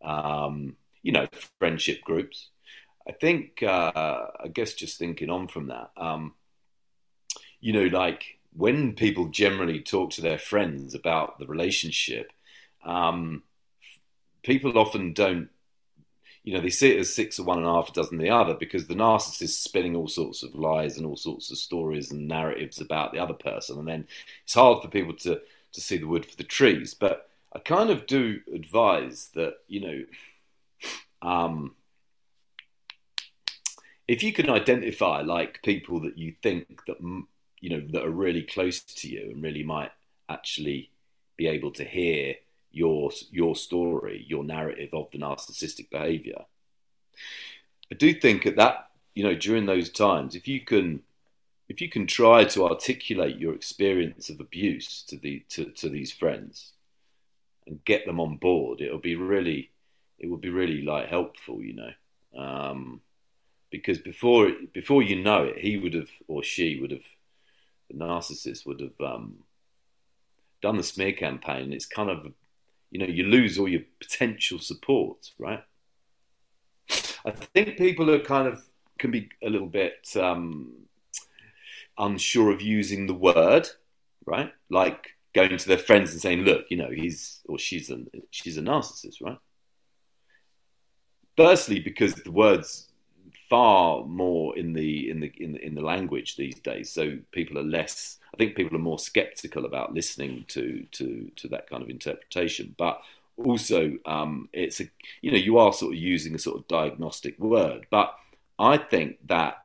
um, 0.01 0.77
you 1.03 1.11
know 1.11 1.27
friendship 1.59 2.01
groups 2.01 2.49
I 3.07 3.11
think, 3.13 3.63
uh, 3.63 3.91
I 4.43 4.47
guess, 4.53 4.73
just 4.73 4.97
thinking 4.97 5.29
on 5.29 5.47
from 5.47 5.67
that, 5.67 5.91
um, 5.97 6.33
you 7.59 7.73
know, 7.73 7.85
like 7.85 8.39
when 8.53 8.93
people 8.93 9.29
generally 9.29 9.79
talk 9.79 10.11
to 10.11 10.21
their 10.21 10.37
friends 10.37 10.93
about 10.93 11.39
the 11.39 11.47
relationship, 11.47 12.31
um, 12.83 13.43
people 14.43 14.77
often 14.77 15.13
don't, 15.13 15.49
you 16.43 16.53
know, 16.53 16.61
they 16.61 16.69
see 16.69 16.91
it 16.91 16.99
as 16.99 17.13
six 17.13 17.37
of 17.37 17.45
one 17.45 17.59
and 17.59 17.67
a 17.67 17.71
half 17.71 17.89
a 17.89 17.93
dozen 17.93 18.17
the 18.17 18.29
other 18.29 18.55
because 18.55 18.87
the 18.87 18.95
narcissist 18.95 19.41
is 19.43 19.57
spinning 19.57 19.95
all 19.95 20.07
sorts 20.07 20.41
of 20.41 20.55
lies 20.55 20.97
and 20.97 21.05
all 21.05 21.15
sorts 21.15 21.51
of 21.51 21.57
stories 21.57 22.11
and 22.11 22.27
narratives 22.27 22.81
about 22.81 23.13
the 23.13 23.19
other 23.19 23.35
person. 23.35 23.77
And 23.77 23.87
then 23.87 24.07
it's 24.43 24.55
hard 24.55 24.81
for 24.81 24.89
people 24.89 25.13
to, 25.17 25.39
to 25.73 25.81
see 25.81 25.97
the 25.97 26.07
wood 26.07 26.25
for 26.25 26.35
the 26.35 26.43
trees. 26.43 26.95
But 26.95 27.29
I 27.53 27.59
kind 27.59 27.91
of 27.91 28.07
do 28.07 28.39
advise 28.53 29.29
that, 29.35 29.55
you 29.67 29.81
know, 29.81 30.03
um, 31.21 31.75
if 34.11 34.21
you 34.21 34.33
can 34.33 34.49
identify 34.49 35.21
like 35.21 35.63
people 35.63 36.01
that 36.01 36.17
you 36.17 36.33
think 36.43 36.83
that 36.85 36.97
you 37.61 37.69
know 37.69 37.81
that 37.91 38.03
are 38.03 38.11
really 38.11 38.41
close 38.41 38.81
to 38.81 39.07
you 39.07 39.31
and 39.31 39.41
really 39.41 39.63
might 39.63 39.91
actually 40.27 40.91
be 41.37 41.47
able 41.47 41.71
to 41.71 41.85
hear 41.85 42.35
your 42.71 43.11
your 43.31 43.55
story, 43.55 44.25
your 44.27 44.43
narrative 44.43 44.89
of 44.93 45.09
the 45.11 45.17
narcissistic 45.17 45.89
behavior. 45.89 46.43
I 47.89 47.95
do 47.95 48.13
think 48.13 48.45
at 48.45 48.57
that 48.57 48.89
you 49.15 49.23
know 49.23 49.33
during 49.33 49.65
those 49.65 49.89
times, 49.89 50.35
if 50.35 50.45
you 50.45 50.59
can 50.59 51.03
if 51.69 51.79
you 51.79 51.87
can 51.87 52.05
try 52.05 52.43
to 52.43 52.65
articulate 52.65 53.37
your 53.37 53.55
experience 53.55 54.29
of 54.29 54.41
abuse 54.41 55.03
to 55.03 55.15
the 55.15 55.45
to, 55.51 55.63
to 55.65 55.87
these 55.87 56.11
friends 56.11 56.73
and 57.65 57.85
get 57.85 58.05
them 58.05 58.19
on 58.19 58.35
board, 58.35 58.81
it'll 58.81 58.97
be 58.97 59.15
really 59.15 59.71
it 60.19 60.27
would 60.27 60.41
be 60.41 60.49
really 60.49 60.81
like 60.81 61.07
helpful, 61.07 61.61
you 61.61 61.75
know. 61.75 61.93
Um, 62.37 63.01
because 63.71 63.97
before 63.97 64.51
before 64.73 65.01
you 65.01 65.23
know 65.23 65.45
it, 65.45 65.57
he 65.57 65.77
would 65.77 65.93
have 65.93 66.09
or 66.27 66.43
she 66.43 66.79
would 66.79 66.91
have, 66.91 67.05
the 67.89 67.97
narcissist 67.97 68.65
would 68.67 68.81
have 68.81 68.99
um, 69.01 69.37
done 70.61 70.77
the 70.77 70.83
smear 70.83 71.13
campaign. 71.13 71.73
It's 71.73 71.85
kind 71.85 72.09
of, 72.09 72.33
you 72.91 72.99
know, 72.99 73.05
you 73.05 73.23
lose 73.23 73.57
all 73.57 73.69
your 73.69 73.81
potential 73.99 74.59
support, 74.59 75.31
right? 75.39 75.63
I 77.25 77.31
think 77.31 77.77
people 77.77 78.09
are 78.11 78.19
kind 78.19 78.47
of 78.47 78.63
can 78.99 79.11
be 79.11 79.29
a 79.41 79.49
little 79.49 79.67
bit 79.67 80.15
um, 80.19 80.73
unsure 81.97 82.51
of 82.51 82.61
using 82.61 83.07
the 83.07 83.13
word, 83.13 83.67
right? 84.25 84.51
Like 84.69 85.15
going 85.33 85.57
to 85.57 85.67
their 85.67 85.77
friends 85.77 86.11
and 86.11 86.21
saying, 86.21 86.41
"Look, 86.41 86.65
you 86.69 86.77
know, 86.77 86.89
he's 86.89 87.41
or 87.45 87.57
she's 87.57 87.89
a 87.89 87.99
she's 88.31 88.57
a 88.57 88.61
narcissist, 88.61 89.21
right?" 89.21 89.39
Firstly, 91.37 91.79
because 91.79 92.13
the 92.15 92.31
words 92.31 92.90
far 93.51 94.05
more 94.05 94.57
in 94.57 94.71
the 94.71 95.09
in 95.09 95.19
the 95.19 95.33
in 95.37 95.57
in 95.57 95.75
the 95.75 95.81
language 95.81 96.37
these 96.37 96.57
days, 96.59 96.89
so 96.89 97.17
people 97.33 97.59
are 97.59 97.63
less. 97.63 98.17
I 98.33 98.37
think 98.37 98.55
people 98.55 98.77
are 98.77 98.87
more 98.89 98.97
skeptical 98.97 99.65
about 99.65 99.93
listening 99.93 100.45
to 100.47 100.85
to 100.91 101.29
to 101.35 101.47
that 101.49 101.69
kind 101.69 101.83
of 101.83 101.89
interpretation, 101.89 102.73
but 102.77 103.01
also 103.35 103.97
um, 104.05 104.47
it's 104.53 104.79
a 104.79 104.85
you 105.21 105.31
know 105.31 105.37
you 105.37 105.57
are 105.57 105.73
sort 105.73 105.93
of 105.93 105.99
using 105.99 106.33
a 106.33 106.39
sort 106.39 106.59
of 106.59 106.67
diagnostic 106.69 107.37
word, 107.39 107.87
but 107.89 108.15
I 108.57 108.77
think 108.77 109.17
that 109.27 109.57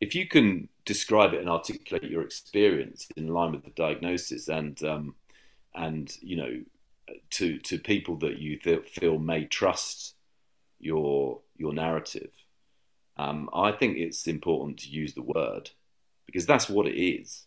if 0.00 0.14
you 0.14 0.26
can 0.26 0.70
describe 0.86 1.34
it 1.34 1.40
and 1.40 1.50
articulate 1.50 2.10
your 2.10 2.22
experience 2.22 3.06
in 3.18 3.28
line 3.28 3.52
with 3.52 3.64
the 3.64 3.70
diagnosis 3.70 4.48
and 4.48 4.82
um, 4.82 5.14
and 5.74 6.16
you 6.22 6.36
know 6.36 6.62
to 7.32 7.58
to 7.58 7.78
people 7.78 8.16
that 8.16 8.38
you 8.38 8.58
feel 8.86 9.18
may 9.18 9.44
trust 9.44 10.14
your 10.80 11.40
your 11.58 11.74
narrative 11.74 12.32
um, 13.22 13.48
I 13.52 13.70
think 13.72 13.98
it's 13.98 14.26
important 14.26 14.78
to 14.80 14.88
use 14.88 15.14
the 15.14 15.22
word 15.22 15.70
because 16.26 16.44
that's 16.44 16.68
what 16.68 16.86
it 16.86 17.00
is. 17.00 17.46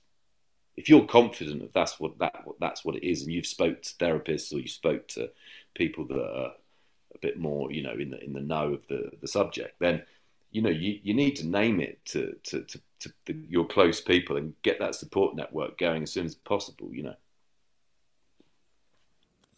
If 0.78 0.90
you're 0.90 1.06
confident 1.06 1.62
that 1.62 1.74
that's 1.74 2.00
what 2.00 2.18
that 2.20 2.46
that's 2.60 2.86
what 2.86 2.96
it 2.96 3.06
is 3.06 3.22
and 3.22 3.32
you've 3.32 3.46
spoke 3.46 3.82
to 3.82 3.94
therapists 3.96 4.54
or 4.54 4.60
you 4.60 4.68
spoke 4.68 5.08
to 5.10 5.32
people 5.74 6.06
that 6.08 6.22
are 6.22 6.54
a 7.14 7.18
bit 7.22 7.38
more 7.38 7.72
you 7.72 7.82
know 7.82 7.94
in 7.94 8.10
the 8.12 8.24
in 8.24 8.34
the 8.34 8.42
know 8.42 8.74
of 8.74 8.88
the 8.88 9.12
the 9.22 9.28
subject 9.28 9.80
then 9.80 10.02
you 10.52 10.62
know 10.62 10.70
you, 10.70 11.00
you 11.02 11.14
need 11.14 11.36
to 11.38 11.48
name 11.48 11.80
it 11.80 12.04
to 12.06 12.36
to, 12.44 12.62
to, 12.64 12.82
to 13.00 13.14
the, 13.26 13.38
your 13.48 13.66
close 13.66 14.02
people 14.02 14.36
and 14.36 14.54
get 14.64 14.80
that 14.80 14.96
support 14.96 15.36
network 15.36 15.78
going 15.78 16.04
as 16.04 16.12
soon 16.12 16.26
as 16.26 16.36
possible 16.36 16.90
you 16.92 17.04
know. 17.04 17.16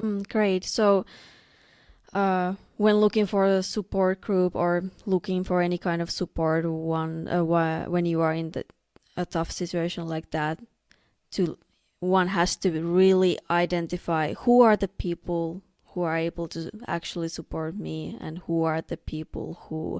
Mm, 0.02 0.28
great. 0.30 0.64
So 0.64 1.06
uh, 2.14 2.54
when 2.78 2.98
looking 2.98 3.26
for 3.26 3.46
a 3.46 3.64
support 3.64 4.22
group 4.22 4.56
or 4.56 4.92
looking 5.06 5.44
for 5.44 5.62
any 5.62 5.78
kind 5.78 6.02
of 6.02 6.12
support 6.12 6.66
one 6.66 7.28
uh, 7.28 7.44
when 7.44 8.06
you 8.06 8.22
are 8.22 8.34
in 8.34 8.52
the, 8.52 8.64
a 9.16 9.26
tough 9.26 9.52
situation 9.52 10.08
like 10.08 10.30
that 10.32 10.60
to 11.32 11.58
one 12.00 12.28
has 12.28 12.56
to 12.56 12.70
really 12.72 13.38
identify 13.50 14.34
who 14.34 14.62
are 14.62 14.78
the 14.78 14.88
people 14.88 15.62
who 15.98 16.04
are 16.04 16.18
able 16.18 16.48
to 16.48 16.70
actually 16.88 17.28
support 17.28 17.76
me 17.76 18.16
and 18.22 18.38
who 18.46 18.64
are 18.64 18.82
the 18.82 18.98
people 18.98 19.58
who 19.68 20.00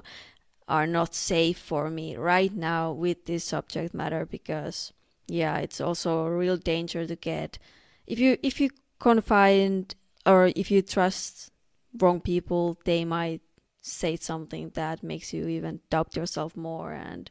are 0.68 0.86
not 0.86 1.14
safe 1.14 1.58
for 1.58 1.90
me 1.90 2.16
right 2.16 2.54
now 2.54 2.92
with 2.92 3.24
this 3.24 3.44
subject 3.44 3.92
matter 3.94 4.24
because 4.24 4.92
yeah 5.26 5.56
it's 5.56 5.80
also 5.80 6.24
a 6.24 6.36
real 6.36 6.56
danger 6.56 7.06
to 7.06 7.16
get. 7.16 7.58
If 8.06 8.18
you 8.20 8.38
if 8.42 8.60
you 8.60 8.70
confide 9.00 9.96
or 10.24 10.52
if 10.54 10.70
you 10.70 10.82
trust 10.82 11.50
wrong 12.00 12.20
people 12.20 12.78
they 12.84 13.04
might 13.04 13.40
say 13.82 14.16
something 14.16 14.70
that 14.74 15.02
makes 15.02 15.32
you 15.32 15.48
even 15.48 15.80
doubt 15.90 16.16
yourself 16.16 16.56
more 16.56 16.92
and 16.92 17.30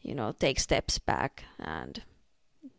you 0.00 0.14
know 0.14 0.32
take 0.32 0.58
steps 0.58 0.98
back 0.98 1.44
and 1.58 2.02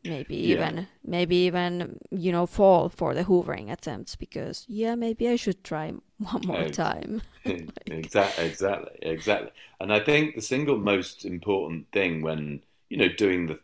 maybe 0.04 0.36
yeah. 0.36 0.56
even 0.56 0.88
maybe 1.06 1.36
even 1.36 2.00
you 2.12 2.32
know 2.32 2.46
fall 2.46 2.90
for 2.90 3.14
the 3.14 3.24
hoovering 3.24 3.72
attempts 3.72 4.16
because 4.16 4.66
yeah 4.68 4.96
maybe 4.96 5.28
i 5.30 5.36
should 5.36 5.64
try 5.64 5.92
one 6.18 6.42
more 6.46 6.70
time 6.70 7.22
exactly 7.86 8.46
exactly 8.46 8.92
exactly 9.02 9.52
and 9.80 9.94
i 9.94 10.00
think 10.00 10.36
the 10.36 10.42
single 10.42 10.78
most 10.78 11.26
important 11.26 11.86
thing 11.92 12.22
when 12.22 12.62
you 12.90 12.98
know 12.98 13.10
doing 13.10 13.48
the 13.48 13.60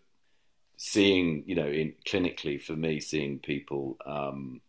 seeing 0.77 1.43
you 1.45 1.55
know 1.55 1.67
in 1.67 1.93
clinically 2.05 2.61
for 2.61 2.73
me 2.73 2.99
seeing 2.99 3.37
people 3.39 3.97
um, 4.05 4.61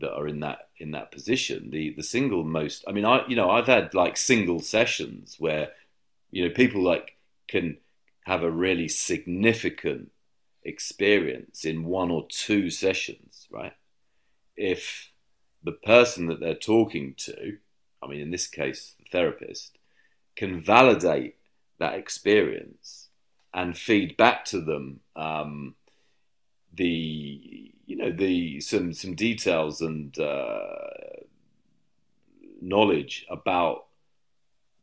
that 0.00 0.12
are 0.12 0.28
in 0.28 0.40
that 0.40 0.68
in 0.78 0.92
that 0.92 1.10
position 1.10 1.70
the 1.70 1.92
the 1.94 2.02
single 2.02 2.44
most 2.44 2.84
i 2.88 2.92
mean 2.92 3.04
i 3.04 3.26
you 3.26 3.36
know 3.36 3.50
i've 3.50 3.66
had 3.66 3.92
like 3.94 4.16
single 4.16 4.60
sessions 4.60 5.36
where 5.38 5.70
you 6.30 6.46
know 6.46 6.54
people 6.54 6.82
like 6.82 7.16
can 7.48 7.76
have 8.24 8.42
a 8.42 8.50
really 8.50 8.88
significant 8.88 10.10
experience 10.62 11.64
in 11.64 11.84
one 11.84 12.10
or 12.10 12.26
two 12.28 12.70
sessions, 12.70 13.48
right? 13.50 13.72
If 14.56 15.12
the 15.62 15.72
person 15.72 16.26
that 16.26 16.38
they're 16.38 16.54
talking 16.54 17.14
to, 17.18 17.56
I 18.02 18.06
mean, 18.06 18.20
in 18.20 18.30
this 18.30 18.46
case, 18.46 18.94
the 18.98 19.06
therapist, 19.10 19.78
can 20.36 20.60
validate 20.60 21.36
that 21.78 21.94
experience 21.94 23.08
and 23.52 23.76
feed 23.76 24.16
back 24.16 24.44
to 24.46 24.60
them 24.60 25.00
um, 25.16 25.74
the, 26.72 27.72
you 27.88 27.96
know, 27.96 28.12
the 28.12 28.60
some 28.60 28.92
some 28.92 29.14
details 29.16 29.80
and 29.80 30.16
uh, 30.20 30.68
knowledge 32.62 33.26
about 33.28 33.86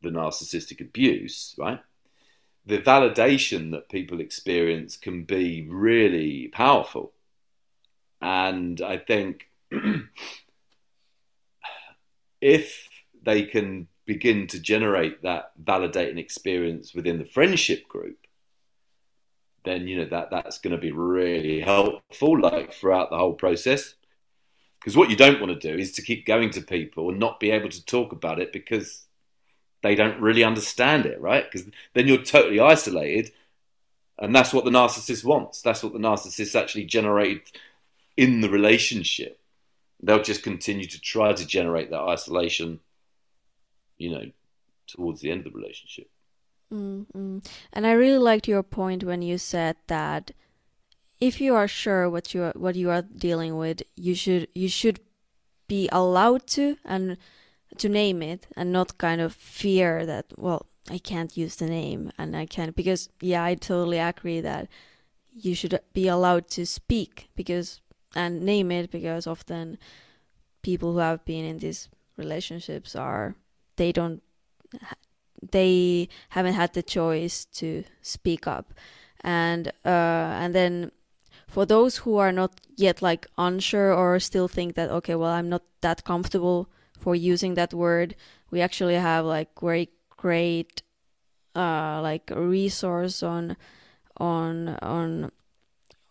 the 0.02 0.10
narcissistic 0.10 0.82
abuse, 0.82 1.56
right? 1.58 1.80
the 2.66 2.80
validation 2.80 3.72
that 3.72 3.90
people 3.90 4.20
experience 4.20 4.98
can 4.98 5.24
be 5.24 5.68
really 5.70 6.48
powerful. 6.48 7.14
And 8.22 8.82
I 8.82 8.98
think 8.98 9.52
if 12.42 12.90
they 13.24 13.44
can 13.44 13.88
begin 14.06 14.48
to 14.48 14.60
generate 14.60 15.22
that 15.22 15.52
validating 15.64 16.18
experience 16.18 16.94
within 16.94 17.20
the 17.20 17.26
friendship 17.26 17.88
group, 17.88 18.18
then 19.66 19.88
you 19.88 19.98
know 19.98 20.06
that 20.06 20.30
that's 20.32 20.60
going 20.60 20.76
to 20.76 20.82
be 20.82 20.92
really 20.92 21.60
helpful, 21.60 22.40
like 22.40 22.74
throughout 22.74 23.10
the 23.10 23.18
whole 23.18 23.34
process. 23.34 23.96
Because 24.80 24.96
what 24.96 25.10
you 25.10 25.16
don't 25.16 25.42
want 25.42 25.60
to 25.60 25.74
do 25.74 25.78
is 25.78 25.92
to 25.94 26.02
keep 26.02 26.26
going 26.26 26.52
to 26.52 26.62
people 26.62 27.10
and 27.10 27.20
not 27.20 27.40
be 27.40 27.52
able 27.52 27.70
to 27.70 27.86
talk 27.86 28.12
about 28.12 28.40
it 28.40 28.54
because 28.54 29.08
they 29.82 29.96
don't 29.96 30.22
really 30.22 30.44
understand 30.44 31.06
it, 31.06 31.20
right? 31.20 31.44
Because 31.44 31.68
then 31.94 32.08
you're 32.08 32.22
totally 32.22 32.60
isolated, 32.60 33.32
and 34.20 34.36
that's 34.36 34.54
what 34.54 34.66
the 34.66 34.72
narcissist 34.72 35.24
wants. 35.24 35.62
That's 35.62 35.84
what 35.84 35.94
the 35.94 36.00
narcissist 36.00 36.60
actually 36.60 36.86
generated 36.86 37.42
in 38.16 38.42
the 38.42 38.50
relationship. 38.50 39.40
They'll 40.02 40.22
just 40.22 40.44
continue 40.44 40.86
to 40.86 41.02
try 41.02 41.34
to 41.34 41.46
generate 41.46 41.90
that 41.90 42.02
isolation, 42.02 42.80
you 43.98 44.12
know, 44.12 44.32
towards 44.88 45.22
the 45.22 45.32
end 45.32 45.46
of 45.46 45.54
the 45.54 45.60
relationship. 45.60 46.10
Mm-hmm. 46.74 47.40
And 47.74 47.88
I 47.88 47.92
really 47.92 48.18
liked 48.18 48.48
your 48.48 48.64
point 48.64 49.04
when 49.04 49.22
you 49.22 49.38
said 49.38 49.78
that 49.88 50.32
if 51.20 51.40
you 51.40 51.56
are 51.56 51.68
sure 51.68 52.10
what 52.10 52.34
you 52.34 52.44
are, 52.44 52.54
what 52.56 52.76
you 52.76 52.90
are 52.90 53.02
dealing 53.02 53.58
with, 53.58 53.84
you 53.96 54.16
should 54.16 54.48
you 54.54 54.68
should 54.68 55.00
be 55.68 55.90
allowed 55.92 56.46
to 56.48 56.78
and 56.84 57.18
to 57.78 57.90
name 57.90 58.22
it 58.22 58.48
and 58.56 58.72
not 58.72 58.98
kind 58.98 59.22
of 59.22 59.34
fear 59.34 60.06
that 60.06 60.26
well 60.38 60.66
I 60.90 60.98
can't 60.98 61.36
use 61.36 61.56
the 61.56 61.66
name 61.66 62.12
and 62.18 62.36
I 62.36 62.46
can't 62.46 62.76
because 62.76 63.10
yeah 63.22 63.44
I 63.44 63.56
totally 63.56 63.98
agree 64.00 64.42
that 64.42 64.68
you 65.34 65.56
should 65.56 65.80
be 65.94 66.08
allowed 66.08 66.48
to 66.50 66.66
speak 66.66 67.30
because 67.36 67.82
and 68.16 68.44
name 68.44 68.72
it 68.72 68.92
because 68.92 69.28
often 69.28 69.78
people 70.62 70.94
who 70.94 71.00
have 71.00 71.26
been 71.26 71.44
in 71.44 71.58
these 71.58 71.90
relationships 72.18 72.96
are 72.96 73.36
they 73.76 73.92
don't 73.92 74.22
they 75.52 76.08
haven't 76.30 76.54
had 76.54 76.74
the 76.74 76.84
choice 76.84 77.46
to 77.46 77.84
speak 78.02 78.48
up 78.48 78.74
and 79.22 79.70
uh, 79.86 80.34
and 80.42 80.54
then 80.56 80.92
for 81.48 81.66
those 81.66 81.98
who 81.98 82.18
are 82.18 82.32
not 82.32 82.60
yet 82.76 83.02
like 83.02 83.28
unsure 83.38 83.94
or 83.94 84.20
still 84.20 84.48
think 84.48 84.76
that 84.76 84.90
okay 84.90 85.16
well 85.16 85.32
i'm 85.32 85.50
not 85.50 85.64
that 85.82 86.04
comfortable 86.04 86.68
for 87.06 87.16
using 87.16 87.54
that 87.54 87.74
word. 87.74 88.16
We 88.50 88.62
actually 88.62 88.96
have 88.96 89.26
like 89.26 89.50
very 89.62 89.90
great 90.10 90.82
uh, 91.56 92.00
like 92.02 92.32
resource 92.36 93.22
on 93.22 93.56
on 94.18 94.70
on 94.82 95.32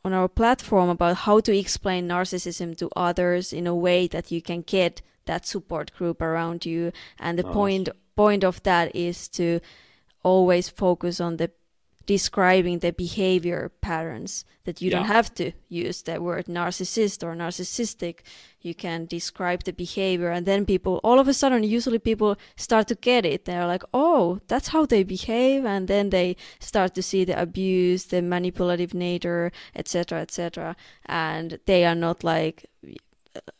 on 0.04 0.12
our 0.12 0.28
platform 0.28 0.88
about 0.90 1.16
how 1.26 1.40
to 1.40 1.56
explain 1.56 2.08
narcissism 2.08 2.76
to 2.76 2.88
others 2.94 3.52
in 3.52 3.66
a 3.66 3.74
way 3.74 4.06
that 4.06 4.30
you 4.30 4.40
can 4.40 4.60
get 4.62 5.02
that 5.24 5.46
support 5.46 5.92
group 5.94 6.20
around 6.20 6.66
you 6.66 6.92
and 7.18 7.38
the 7.38 7.42
nice. 7.42 7.52
point 7.52 7.88
point 8.16 8.44
of 8.44 8.62
that 8.62 8.94
is 8.94 9.28
to 9.28 9.60
always 10.22 10.68
focus 10.68 11.20
on 11.20 11.36
the 11.36 11.50
describing 12.06 12.80
the 12.80 12.92
behavior 12.92 13.72
patterns 13.80 14.44
that 14.64 14.80
you 14.80 14.90
yeah. 14.90 14.98
don't 14.98 15.06
have 15.06 15.32
to 15.34 15.52
use 15.68 16.02
the 16.02 16.20
word 16.20 16.46
narcissist 16.46 17.22
or 17.22 17.34
narcissistic. 17.34 18.20
You 18.60 18.74
can 18.74 19.06
describe 19.06 19.64
the 19.64 19.72
behavior 19.72 20.30
and 20.30 20.46
then 20.46 20.66
people 20.66 21.00
all 21.02 21.18
of 21.18 21.28
a 21.28 21.34
sudden 21.34 21.62
usually 21.64 21.98
people 21.98 22.36
start 22.56 22.88
to 22.88 22.94
get 22.94 23.24
it. 23.24 23.44
They're 23.44 23.66
like 23.66 23.84
oh 23.92 24.40
that's 24.48 24.68
how 24.68 24.86
they 24.86 25.02
behave. 25.02 25.64
And 25.64 25.88
then 25.88 26.10
they 26.10 26.36
start 26.60 26.94
to 26.94 27.02
see 27.02 27.24
the 27.24 27.40
abuse 27.40 28.06
the 28.06 28.22
manipulative 28.22 28.94
nature 28.94 29.52
etc 29.74 30.20
etc 30.20 30.76
and 31.06 31.58
they 31.66 31.84
are 31.84 31.94
not 31.94 32.24
like 32.24 32.66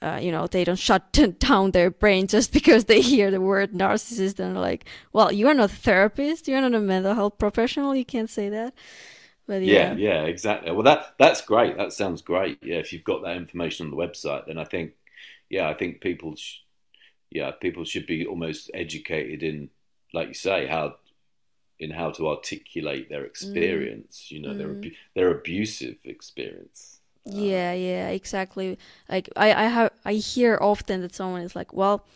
uh, 0.02 0.18
you 0.22 0.30
know, 0.30 0.46
they 0.46 0.64
don't 0.64 0.78
shut 0.78 1.12
down 1.38 1.70
their 1.72 1.90
brain 1.90 2.26
just 2.26 2.52
because 2.52 2.84
they 2.84 3.00
hear 3.00 3.30
the 3.30 3.40
word 3.40 3.72
narcissist 3.72 4.38
and 4.38 4.60
like, 4.60 4.86
well, 5.12 5.32
you 5.32 5.48
are 5.48 5.54
not 5.54 5.70
a 5.70 5.74
therapist, 5.74 6.48
you're 6.48 6.60
not 6.60 6.74
a 6.74 6.80
mental 6.80 7.14
health 7.14 7.38
professional, 7.38 7.94
you 7.94 8.04
can't 8.04 8.30
say 8.30 8.48
that. 8.48 8.74
But 9.46 9.62
Yeah, 9.62 9.92
yeah, 9.92 9.94
yeah, 9.96 10.22
exactly. 10.22 10.70
Well, 10.70 10.84
that 10.84 11.14
that's 11.18 11.42
great. 11.42 11.76
That 11.76 11.92
sounds 11.92 12.22
great. 12.22 12.58
Yeah, 12.62 12.76
if 12.76 12.92
you've 12.92 13.04
got 13.04 13.22
that 13.22 13.36
information 13.36 13.86
on 13.86 13.90
the 13.90 13.96
website, 13.96 14.46
then 14.46 14.58
I 14.58 14.64
think, 14.64 14.92
yeah, 15.50 15.68
I 15.68 15.74
think 15.74 16.00
people, 16.00 16.34
sh 16.36 16.60
yeah, 17.30 17.50
people 17.50 17.84
should 17.84 18.06
be 18.06 18.26
almost 18.26 18.70
educated 18.72 19.42
in, 19.42 19.70
like 20.12 20.28
you 20.28 20.34
say, 20.34 20.66
how 20.66 20.96
in 21.78 21.90
how 21.90 22.10
to 22.12 22.28
articulate 22.28 23.08
their 23.10 23.22
mm, 23.22 23.26
experience. 23.26 24.30
You 24.30 24.40
know, 24.40 24.54
their 24.54 24.68
mm. 24.68 24.78
abu- 24.78 24.94
their 25.14 25.30
abusive 25.30 25.96
experience. 26.04 27.00
Yeah, 27.24 27.72
yeah, 27.72 28.08
exactly. 28.08 28.78
Like 29.08 29.30
I, 29.36 29.52
I 29.52 29.64
have, 29.64 29.92
I 30.04 30.14
hear 30.14 30.58
often 30.60 31.00
that 31.02 31.14
someone 31.14 31.40
is 31.42 31.56
like, 31.56 31.72
well, 31.72 32.06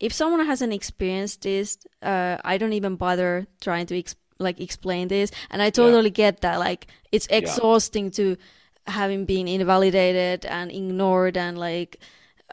if 0.00 0.12
someone 0.12 0.44
hasn't 0.44 0.72
experienced 0.72 1.42
this, 1.42 1.78
uh, 2.02 2.38
I 2.44 2.58
don't 2.58 2.72
even 2.72 2.96
bother 2.96 3.46
trying 3.60 3.86
to 3.86 3.98
ex 3.98 4.16
like 4.38 4.60
explain 4.60 5.08
this. 5.08 5.30
And 5.50 5.62
I 5.62 5.70
yeah, 5.74 6.00
totally 6.00 6.10
get 6.10 6.40
that. 6.40 6.58
Like 6.58 6.86
it's 7.12 7.28
yeah, 7.36 7.60
exhausting 7.60 8.10
to 8.12 8.36
having 8.86 9.24
been 9.26 9.46
invalidated 9.46 10.46
and 10.46 10.70
ignored 10.72 11.36
and 11.36 11.58
like 11.58 11.98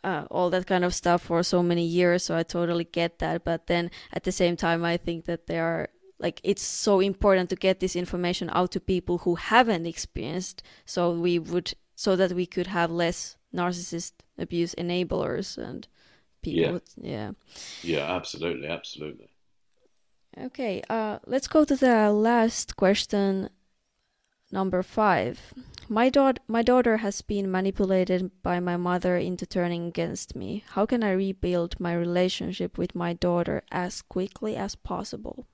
uh, 0.03 0.25
all 0.29 0.49
that 0.51 0.67
kind 0.67 0.83
of 0.85 0.93
stuff 0.93 1.23
for 1.23 1.41
so 1.43 1.63
many 1.63 1.83
years. 1.85 2.23
So 2.23 2.35
I 2.37 2.43
totally 2.43 2.83
get 2.83 3.19
that. 3.19 3.43
But 3.43 3.67
then 3.67 3.89
at 4.13 4.23
the 4.23 4.31
same 4.31 4.55
time, 4.57 4.83
I 4.85 4.97
think 4.97 5.25
that 5.25 5.47
there 5.47 5.63
are 5.65 5.89
like 6.19 6.41
it's 6.43 6.63
so 6.63 6.99
important 6.99 7.49
to 7.49 7.55
get 7.55 7.79
this 7.79 7.95
information 7.95 8.49
out 8.53 8.71
to 8.71 8.79
people 8.79 9.19
who 9.19 9.35
haven't 9.35 9.85
experienced, 9.85 10.63
so 10.85 11.11
we 11.11 11.39
would 11.39 11.73
so 11.97 12.15
that 12.15 12.31
we 12.31 12.45
could 12.45 12.67
have 12.67 12.91
less 12.91 13.37
narcissist 13.51 14.11
abuse 14.37 14.75
enablers 14.75 15.57
and 15.57 15.87
yeah, 16.43 16.65
people. 16.67 16.81
Yeah. 17.01 17.31
yeah. 17.81 18.15
Absolutely, 18.15 18.67
absolutely. 18.67 19.29
Okay. 20.39 20.83
Uh, 20.89 21.17
let's 21.25 21.47
go 21.47 21.65
to 21.65 21.75
the 21.75 22.11
last 22.11 22.77
question, 22.77 23.49
number 24.51 24.83
five. 24.83 25.55
My 25.89 26.09
daughter, 26.09 26.39
my 26.47 26.61
daughter 26.61 26.97
has 26.97 27.23
been 27.23 27.49
manipulated 27.49 28.29
by 28.43 28.59
my 28.59 28.77
mother 28.77 29.17
into 29.17 29.47
turning 29.47 29.87
against 29.87 30.35
me. 30.35 30.63
How 30.73 30.85
can 30.85 31.03
I 31.03 31.13
rebuild 31.13 31.79
my 31.79 31.95
relationship 31.95 32.77
with 32.77 32.93
my 32.93 33.13
daughter 33.13 33.63
as 33.71 34.03
quickly 34.03 34.55
as 34.55 34.75
possible? 34.75 35.47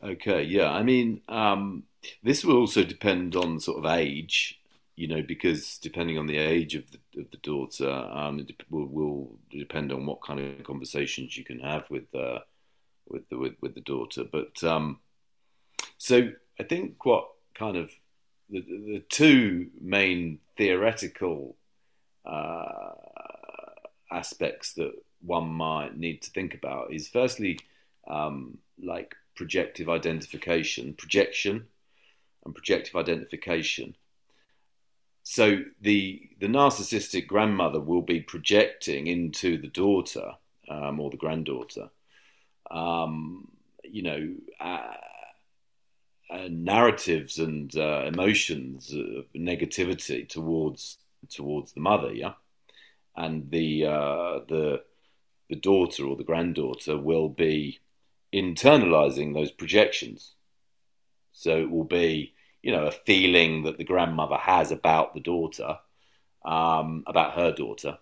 Okay, 0.00 0.44
yeah. 0.44 0.70
I 0.70 0.84
mean, 0.84 1.22
um, 1.28 1.84
this 2.22 2.44
will 2.44 2.58
also 2.58 2.84
depend 2.84 3.34
on 3.34 3.58
sort 3.58 3.78
of 3.78 3.86
age, 3.86 4.60
you 4.96 5.06
know, 5.06 5.22
because 5.22 5.78
depending 5.78 6.18
on 6.18 6.26
the 6.26 6.38
age 6.38 6.74
of 6.74 6.84
the, 6.90 7.20
of 7.20 7.30
the 7.30 7.36
daughter, 7.38 7.90
um, 7.90 8.40
it 8.40 8.50
will, 8.70 8.86
will 8.86 9.38
depend 9.50 9.92
on 9.92 10.06
what 10.06 10.22
kind 10.22 10.40
of 10.40 10.64
conversations 10.64 11.36
you 11.36 11.44
can 11.44 11.60
have 11.60 11.88
with 11.90 12.12
uh, 12.14 12.38
with 13.06 13.28
the 13.28 13.36
with, 13.36 13.54
with 13.60 13.74
the 13.74 13.82
daughter. 13.82 14.24
But 14.24 14.62
um, 14.64 15.00
so 15.98 16.30
I 16.58 16.62
think 16.62 17.04
what 17.04 17.28
kind 17.54 17.76
of 17.76 17.90
the, 18.48 18.60
the 18.60 19.02
two 19.08 19.68
main 19.80 20.38
theoretical 20.56 21.56
uh, 22.24 22.92
aspects 24.10 24.72
that 24.74 24.92
one 25.20 25.48
might 25.48 25.96
need 25.96 26.22
to 26.22 26.30
think 26.30 26.54
about 26.54 26.92
is 26.92 27.08
firstly 27.08 27.58
um, 28.08 28.58
like 28.82 29.14
projective 29.34 29.88
identification, 29.88 30.94
projection, 30.94 31.66
and 32.44 32.54
projective 32.54 32.96
identification. 32.96 33.94
So 35.28 35.58
the 35.80 36.30
the 36.38 36.46
narcissistic 36.46 37.26
grandmother 37.26 37.80
will 37.80 38.00
be 38.00 38.20
projecting 38.20 39.08
into 39.08 39.58
the 39.60 39.66
daughter 39.66 40.34
um, 40.68 41.00
or 41.00 41.10
the 41.10 41.16
granddaughter, 41.16 41.90
um, 42.70 43.48
you 43.82 44.02
know, 44.02 44.34
uh, 44.60 44.94
uh, 46.30 46.48
narratives 46.48 47.40
and 47.40 47.76
uh, 47.76 48.04
emotions 48.06 48.92
of 48.92 49.26
negativity 49.34 50.28
towards 50.28 50.98
towards 51.28 51.72
the 51.72 51.80
mother, 51.80 52.12
yeah, 52.12 52.34
and 53.16 53.50
the 53.50 53.84
uh, 53.84 54.38
the 54.46 54.84
the 55.50 55.56
daughter 55.56 56.04
or 56.04 56.14
the 56.14 56.22
granddaughter 56.22 56.96
will 56.96 57.28
be 57.28 57.80
internalizing 58.32 59.34
those 59.34 59.50
projections. 59.50 60.36
So 61.32 61.58
it 61.58 61.70
will 61.70 61.84
be, 61.84 62.32
you 62.66 62.72
know, 62.72 62.86
a 62.86 62.90
feeling 62.90 63.62
that 63.62 63.78
the 63.78 63.84
grandmother 63.84 64.34
has 64.34 64.72
about 64.72 65.14
the 65.14 65.20
daughter, 65.20 65.78
um, 66.44 67.04
about 67.06 67.34
her 67.34 67.52
daughter, 67.52 67.96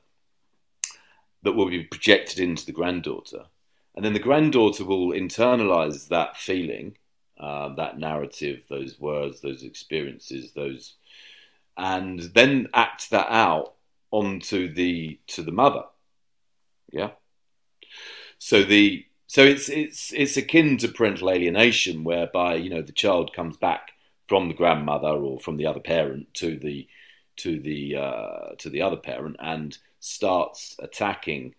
that 1.42 1.52
will 1.52 1.68
be 1.68 1.84
projected 1.84 2.40
into 2.40 2.64
the 2.64 2.72
granddaughter. 2.72 3.44
And 3.94 4.02
then 4.02 4.14
the 4.14 4.18
granddaughter 4.18 4.86
will 4.86 5.08
internalize 5.08 6.08
that 6.08 6.38
feeling, 6.38 6.96
uh, 7.38 7.74
that 7.74 7.98
narrative, 7.98 8.64
those 8.70 8.98
words, 8.98 9.42
those 9.42 9.62
experiences, 9.62 10.52
those, 10.52 10.94
and 11.76 12.20
then 12.20 12.68
act 12.72 13.10
that 13.10 13.26
out 13.28 13.74
onto 14.10 14.72
the 14.72 15.20
to 15.26 15.42
the 15.42 15.52
mother. 15.52 15.84
Yeah. 16.90 17.10
So 18.38 18.62
the 18.62 19.04
so 19.26 19.42
it's 19.42 19.68
it's 19.68 20.10
it's 20.14 20.38
akin 20.38 20.78
to 20.78 20.88
parental 20.88 21.28
alienation, 21.28 22.02
whereby 22.02 22.54
you 22.54 22.70
know 22.70 22.80
the 22.80 22.92
child 22.92 23.34
comes 23.34 23.58
back 23.58 23.90
from 24.26 24.48
the 24.48 24.54
grandmother 24.54 25.08
or 25.08 25.38
from 25.38 25.56
the 25.56 25.66
other 25.66 25.80
parent 25.80 26.32
to 26.34 26.58
the 26.58 26.88
to 27.36 27.58
the 27.58 27.96
uh, 27.96 28.54
to 28.58 28.70
the 28.70 28.82
other 28.82 28.96
parent 28.96 29.36
and 29.40 29.78
starts 30.00 30.76
attacking 30.78 31.54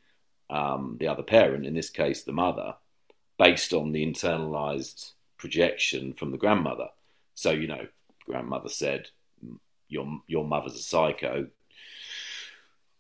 um, 0.50 0.98
the 1.00 1.08
other 1.08 1.24
parent, 1.24 1.66
in 1.66 1.74
this 1.74 1.90
case 1.90 2.24
the 2.24 2.32
mother, 2.32 2.76
based 3.38 3.74
on 3.74 3.92
the 3.92 4.06
internalized 4.06 5.14
projection 5.38 6.14
from 6.14 6.32
the 6.32 6.38
grandmother. 6.38 6.90
So 7.34 7.52
you 7.52 7.68
know, 7.68 7.88
grandmother 8.26 8.70
said, 8.70 9.10
"Your 9.88 10.22
your 10.28 10.46
mother's 10.46 10.76
a 10.76 10.84
psycho." 10.84 11.48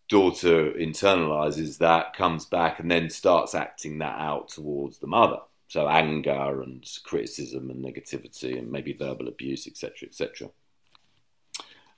daughter 0.07 0.71
internalizes 0.71 1.79
that, 1.79 2.13
comes 2.13 2.45
back, 2.45 2.79
and 2.79 2.89
then 2.89 3.09
starts 3.09 3.55
acting 3.55 3.99
that 3.99 4.19
out 4.19 4.49
towards 4.49 4.99
the 4.99 5.07
mother. 5.07 5.39
So 5.75 5.89
anger 5.89 6.61
and 6.61 6.89
criticism 7.03 7.69
and 7.69 7.83
negativity 7.83 8.57
and 8.57 8.71
maybe 8.71 8.93
verbal 8.93 9.27
abuse, 9.27 9.67
etc., 9.67 10.07
etc. 10.07 10.49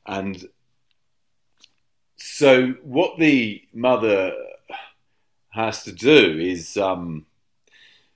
And 0.04 0.50
so 2.16 2.70
what 2.82 3.20
the 3.20 3.62
mother 3.72 4.34
has 5.50 5.84
to 5.84 5.92
do 5.92 6.40
is 6.40 6.76
um, 6.76 7.28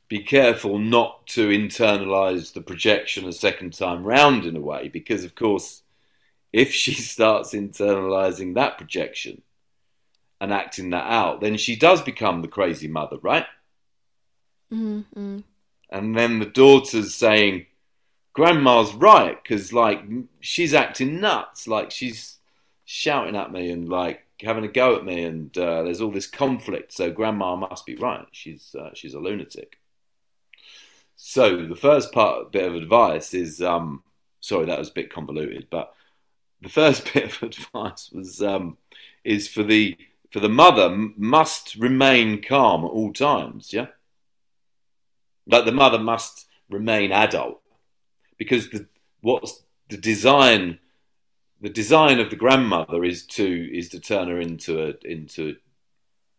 be 0.08 0.24
careful 0.24 0.80
not 0.80 1.28
to 1.28 1.50
internalize 1.50 2.54
the 2.54 2.62
projection 2.62 3.28
a 3.28 3.32
second 3.32 3.74
time 3.74 4.04
round 4.04 4.45
in 4.45 4.56
a 4.56 4.60
way, 4.60 4.88
because 4.88 5.24
of 5.24 5.36
course, 5.36 5.84
if 6.52 6.74
she 6.82 6.95
starts 6.95 7.54
internalizing 7.54 8.56
that 8.56 8.80
projection, 8.80 9.43
and 10.39 10.52
acting 10.52 10.89
that 10.89 11.06
out, 11.06 11.39
then 11.39 11.56
she 11.56 11.76
does 11.76 12.02
become 12.02 12.41
the 12.41 12.47
crazy 12.47 12.88
mother, 12.88 13.17
right? 13.21 13.45
Mm-hmm. 14.74 15.41
And 15.91 16.15
then 16.15 16.39
the 16.39 16.45
daughter's 16.45 17.13
saying, 17.13 17.65
Grandma's 18.34 18.93
right, 18.93 19.41
because 19.41 19.73
like 19.73 20.04
she's 20.39 20.73
acting 20.73 21.19
nuts, 21.19 21.67
like 21.67 21.91
she's 21.91 22.38
shouting 22.86 23.36
at 23.36 23.51
me 23.51 23.71
and 23.71 23.89
like 23.89 24.25
having 24.41 24.63
a 24.63 24.69
go 24.69 24.95
at 24.95 25.06
me, 25.06 25.23
and 25.23 25.56
uh, 25.58 25.84
there's 25.84 26.01
all 26.01 26.12
this 26.12 26.27
conflict. 26.27 26.93
So 26.93 27.12
Grandma 27.12 27.56
must 27.56 27.86
be 27.86 27.95
right. 27.95 28.25
She's 28.32 28.73
uh, 28.73 28.91
she's 28.93 29.13
a 29.13 29.19
lunatic. 29.19 29.80
So 31.17 31.65
the 31.65 31.75
first 31.75 32.12
part, 32.13 32.51
bit 32.51 32.67
of 32.67 32.73
advice 32.73 33.36
is, 33.36 33.62
um, 33.62 34.01
sorry, 34.39 34.65
that 34.65 34.80
was 34.80 34.89
a 34.89 34.93
bit 34.93 35.13
convoluted, 35.13 35.67
but 35.69 35.93
the 36.62 36.69
first 36.69 37.12
bit 37.13 37.25
of 37.25 37.43
advice 37.43 38.10
was 38.12 38.41
um, 38.41 38.77
is 39.23 39.47
for 39.47 39.63
the 39.63 39.97
for 40.32 40.39
the 40.39 40.49
mother 40.49 40.89
must 41.17 41.75
remain 41.75 42.41
calm 42.41 42.86
at 42.86 42.91
all 42.91 43.12
times. 43.12 43.73
Yeah, 43.73 43.88
like 45.51 45.65
the 45.65 45.71
mother 45.71 45.99
must 45.99 46.47
remain 46.69 47.11
adult 47.11 47.61
because 48.37 48.69
the 48.69 48.87
what's 49.21 49.63
the 49.89 49.97
design 49.97 50.79
the 51.61 51.69
design 51.69 52.19
of 52.19 52.31
the 52.31 52.35
grandmother 52.35 53.03
is 53.03 53.25
to 53.27 53.77
is 53.77 53.89
to 53.89 53.99
turn 53.99 54.29
her 54.29 54.39
into 54.39 54.81
a 54.81 54.93
into 55.03 55.55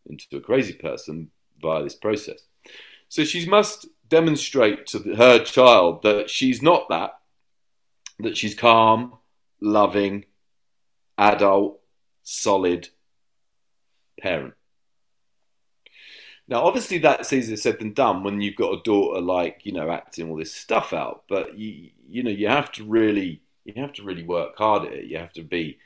into 0.07 0.37
a 0.37 0.40
crazy 0.40 0.72
person 0.72 1.31
via 1.61 1.83
this 1.85 1.94
process. 1.94 2.40
So 3.09 3.25
she 3.25 3.48
must 3.48 3.87
demonstrate 4.09 4.87
to 4.87 4.98
her 5.16 5.44
child 5.44 6.02
that 6.02 6.29
she's 6.29 6.60
not 6.60 6.88
that, 6.88 7.13
that 8.19 8.37
she's 8.37 8.54
calm, 8.54 9.19
loving, 9.60 10.25
adult, 11.17 11.81
solid, 12.23 12.88
parent. 14.21 14.54
Now, 16.49 16.65
obviously, 16.65 16.99
that's 16.99 17.33
easier 17.33 17.57
said 17.57 17.79
than 17.79 17.93
done 17.93 18.25
when 18.25 18.40
you've 18.40 18.57
got 18.57 18.75
a 18.79 18.83
daughter 18.83 19.21
like 19.21 19.61
you 19.65 19.73
know 19.73 19.90
acting 19.90 20.31
all 20.31 20.37
this 20.37 20.55
stuff 20.55 20.93
out. 20.93 21.25
But 21.29 21.59
you 21.59 21.90
you 22.09 22.23
know 22.23 22.31
you 22.31 22.49
have 22.49 22.73
to 22.73 22.85
really 22.85 23.43
you 23.65 23.75
have 23.77 23.93
to 23.95 24.03
really 24.03 24.25
work 24.25 24.57
hard 24.57 24.87
at 24.87 24.93
it. 24.93 25.05
You 25.07 25.19
have 25.19 25.33
to 25.35 25.43
be 25.43 25.79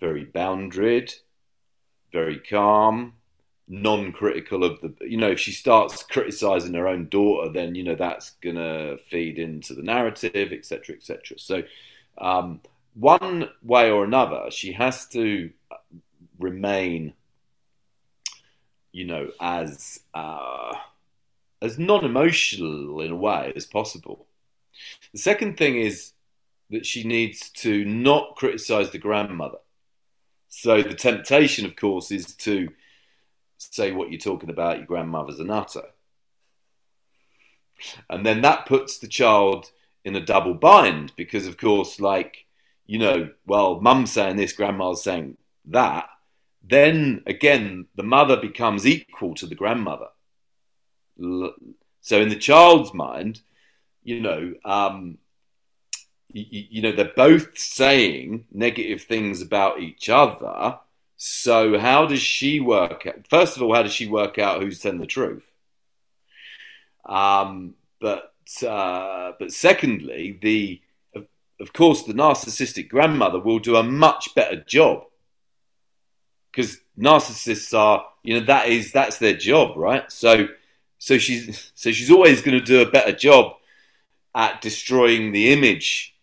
very 0.00 0.26
boundaried, 0.26 1.14
very 2.12 2.38
calm, 2.38 3.14
non-critical 3.66 4.62
of 4.62 4.80
the 4.82 4.94
you 5.00 5.16
know 5.16 5.30
if 5.30 5.40
she 5.40 5.52
starts 5.52 6.02
criticizing 6.02 6.74
her 6.74 6.86
own 6.86 7.08
daughter 7.08 7.50
then 7.50 7.74
you 7.74 7.82
know 7.82 7.94
that's 7.94 8.32
gonna 8.42 8.96
feed 9.08 9.38
into 9.38 9.74
the 9.74 9.82
narrative 9.82 10.52
etc 10.52 10.94
etc 10.94 11.38
so 11.38 11.62
um, 12.18 12.60
one 12.92 13.48
way 13.62 13.90
or 13.90 14.04
another 14.04 14.50
she 14.50 14.72
has 14.72 15.06
to 15.06 15.50
remain 16.38 17.14
you 18.94 19.04
know 19.04 19.30
as 19.40 20.00
uh, 20.14 20.74
as 21.60 21.78
non-emotional 21.78 23.00
in 23.00 23.10
a 23.10 23.16
way 23.16 23.52
as 23.54 23.66
possible 23.66 24.26
the 25.12 25.18
second 25.18 25.56
thing 25.56 25.76
is 25.76 26.12
that 26.70 26.86
she 26.86 27.04
needs 27.04 27.50
to 27.50 27.84
not 27.84 28.36
criticize 28.36 28.90
the 28.90 28.98
grandmother 28.98 29.58
so 30.48 30.82
the 30.82 30.94
temptation 30.94 31.66
of 31.66 31.76
course 31.76 32.10
is 32.10 32.34
to 32.36 32.68
say 33.72 33.92
what 33.92 34.10
you're 34.10 34.18
talking 34.18 34.50
about, 34.50 34.78
your 34.78 34.86
grandmother's 34.86 35.40
a 35.40 35.44
nutter. 35.44 35.84
And 38.08 38.24
then 38.24 38.42
that 38.42 38.66
puts 38.66 38.98
the 38.98 39.08
child 39.08 39.70
in 40.04 40.14
a 40.16 40.24
double 40.24 40.54
bind 40.54 41.12
because, 41.16 41.46
of 41.46 41.56
course, 41.56 42.00
like, 42.00 42.46
you 42.86 42.98
know, 42.98 43.30
well, 43.46 43.80
mum's 43.80 44.12
saying 44.12 44.36
this, 44.36 44.52
grandma's 44.52 45.02
saying 45.02 45.36
that. 45.66 46.08
Then 46.66 47.22
again, 47.26 47.86
the 47.94 48.02
mother 48.02 48.36
becomes 48.36 48.86
equal 48.86 49.34
to 49.36 49.46
the 49.46 49.54
grandmother. 49.54 50.08
So 51.18 52.20
in 52.20 52.28
the 52.28 52.36
child's 52.36 52.94
mind, 52.94 53.40
you 54.02 54.20
know, 54.20 54.54
um, 54.64 55.18
you, 56.32 56.64
you 56.70 56.82
know, 56.82 56.92
they're 56.92 57.12
both 57.14 57.58
saying 57.58 58.46
negative 58.50 59.02
things 59.02 59.40
about 59.40 59.80
each 59.80 60.08
other 60.08 60.78
so 61.16 61.78
how 61.78 62.04
does 62.04 62.20
she 62.20 62.60
work? 62.60 63.06
Out? 63.06 63.26
First 63.28 63.56
of 63.56 63.62
all, 63.62 63.74
how 63.74 63.82
does 63.82 63.94
she 63.94 64.06
work 64.06 64.38
out 64.38 64.62
who's 64.62 64.80
telling 64.80 64.98
the 64.98 65.06
truth? 65.06 65.50
Um, 67.06 67.74
but 67.98 68.34
uh, 68.66 69.32
but 69.38 69.50
secondly, 69.50 70.38
the 70.42 70.82
of, 71.14 71.26
of 71.60 71.72
course 71.72 72.02
the 72.02 72.12
narcissistic 72.12 72.90
grandmother 72.90 73.40
will 73.40 73.58
do 73.58 73.76
a 73.76 73.82
much 73.82 74.34
better 74.34 74.56
job 74.56 75.04
because 76.54 76.78
narcissists 76.98 77.76
are 77.76 78.06
you 78.22 78.38
know 78.38 78.46
that 78.46 78.68
is 78.68 78.92
that's 78.92 79.18
their 79.18 79.34
job, 79.36 79.76
right? 79.76 80.10
So 80.10 80.48
so 80.98 81.18
she's 81.18 81.72
so 81.74 81.92
she's 81.92 82.10
always 82.10 82.42
going 82.42 82.58
to 82.58 82.64
do 82.64 82.82
a 82.82 82.90
better 82.90 83.12
job 83.12 83.54
at 84.34 84.60
destroying 84.60 85.32
the 85.32 85.52
image 85.52 86.14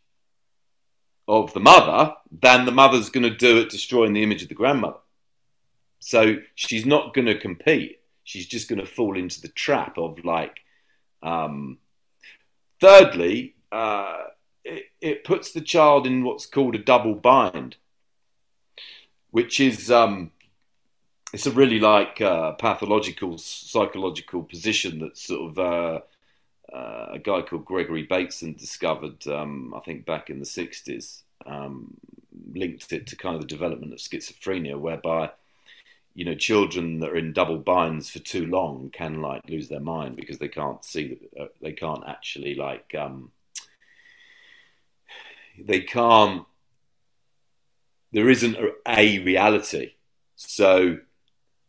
of 1.27 1.53
the 1.53 1.59
mother 1.59 2.13
than 2.32 2.65
the 2.65 2.71
mother's 2.71 3.09
going 3.09 3.23
to 3.23 3.36
do 3.36 3.61
at 3.61 3.69
destroying 3.69 4.13
the 4.13 4.23
image 4.23 4.41
of 4.41 4.49
the 4.49 4.55
grandmother. 4.55 4.97
So 5.99 6.38
she's 6.55 6.86
not 6.86 7.13
going 7.13 7.27
to 7.27 7.38
compete. 7.38 7.99
She's 8.23 8.47
just 8.47 8.67
going 8.67 8.79
to 8.79 8.86
fall 8.86 9.17
into 9.17 9.39
the 9.39 9.47
trap 9.47 9.97
of 9.97 10.23
like. 10.25 10.61
Um, 11.23 11.77
thirdly, 12.79 13.55
uh, 13.71 14.17
it, 14.63 14.86
it, 14.99 15.23
puts 15.23 15.51
the 15.51 15.61
child 15.61 16.07
in 16.07 16.23
what's 16.23 16.47
called 16.47 16.73
a 16.73 16.79
double 16.79 17.13
bind, 17.13 17.77
which 19.32 19.59
is 19.59 19.89
um, 19.89 20.32
it's 21.34 21.47
a 21.47 21.51
really 21.51 21.79
like 21.79 22.21
uh, 22.21 22.53
pathological 22.53 23.38
psychological 23.38 24.43
position 24.43 24.99
that 24.99 25.17
sort 25.17 25.51
of 25.51 25.59
uh, 25.59 25.99
uh, 26.71 27.07
a 27.11 27.19
guy 27.19 27.41
called 27.41 27.65
Gregory 27.65 28.03
Bateson 28.03 28.53
discovered, 28.53 29.27
um, 29.27 29.73
I 29.75 29.79
think 29.79 30.05
back 30.05 30.29
in 30.29 30.39
the 30.39 30.45
60s, 30.45 31.23
um, 31.45 31.97
linked 32.53 32.93
it 32.93 33.07
to 33.07 33.15
kind 33.15 33.36
of 33.36 33.41
the 33.41 33.47
development 33.47 33.93
of 33.93 33.99
schizophrenia, 33.99 34.79
whereby 34.79 35.32
you 36.13 36.25
know 36.25 36.36
children 36.36 36.99
that 36.99 37.09
are 37.09 37.15
in 37.15 37.32
double 37.34 37.57
binds 37.57 38.09
for 38.09 38.19
too 38.19 38.45
long 38.45 38.89
can 38.91 39.21
like 39.21 39.41
lose 39.47 39.69
their 39.69 39.79
mind 39.79 40.17
because 40.17 40.39
they 40.39 40.49
can't 40.49 40.84
see 40.84 41.17
that 41.34 41.41
uh, 41.41 41.47
they 41.61 41.71
can't 41.71 42.03
actually 42.05 42.53
like 42.55 42.93
um, 42.95 43.32
they 45.57 45.82
can't 45.82 46.45
there 48.12 48.30
isn't 48.30 48.57
a, 48.88 49.20
reality 49.20 49.93
so 50.36 50.97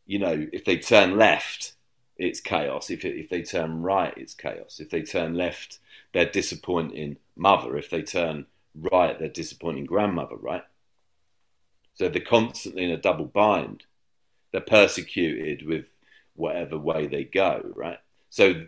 you 0.07 0.18
know 0.18 0.47
if 0.53 0.64
they 0.64 0.76
turn 0.76 1.16
left 1.16 1.74
it's 2.22 2.40
chaos. 2.40 2.88
If, 2.88 3.05
if 3.05 3.28
they 3.28 3.43
turn 3.43 3.82
right, 3.82 4.14
it's 4.16 4.34
chaos. 4.34 4.78
If 4.78 4.90
they 4.90 5.03
turn 5.03 5.34
left, 5.34 5.80
they're 6.12 6.24
disappointing 6.24 7.16
mother. 7.36 7.76
If 7.76 7.90
they 7.90 8.03
turn 8.03 8.47
right, 8.74 9.18
they're 9.18 9.28
disappointing 9.28 9.86
grandmother, 9.86 10.36
right? 10.36 10.62
So 11.95 12.09
they're 12.09 12.22
constantly 12.22 12.84
in 12.84 12.90
a 12.90 12.97
double 12.97 13.24
bind. 13.24 13.84
They're 14.53 14.61
persecuted 14.61 15.66
with 15.66 15.86
whatever 16.34 16.78
way 16.78 17.07
they 17.07 17.24
go, 17.24 17.72
right? 17.74 17.99
So 18.30 18.66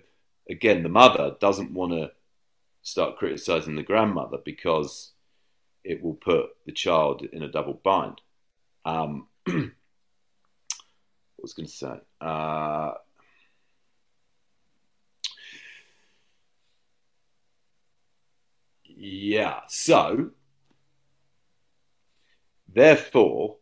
again, 0.50 0.82
the 0.82 0.88
mother 0.88 1.36
doesn't 1.40 1.72
want 1.72 1.92
to 1.92 2.10
start 2.82 3.16
criticizing 3.16 3.76
the 3.76 3.82
grandmother 3.82 4.38
because 4.44 5.12
it 5.84 6.02
will 6.02 6.14
put 6.14 6.50
the 6.66 6.72
child 6.72 7.22
in 7.22 7.42
a 7.42 7.48
double 7.48 7.74
bind. 7.74 8.20
Um, 8.84 9.28
what 9.44 9.70
was 11.40 11.54
going 11.54 11.66
to 11.66 11.72
say? 11.72 12.00
Uh, 12.20 12.92
Yeah. 18.96 19.60
So, 19.68 20.30
therefore, 22.72 23.56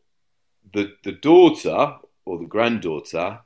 the, 0.73 0.95
the 1.03 1.13
daughter 1.13 1.97
or 2.25 2.39
the 2.39 2.47
granddaughter, 2.47 3.41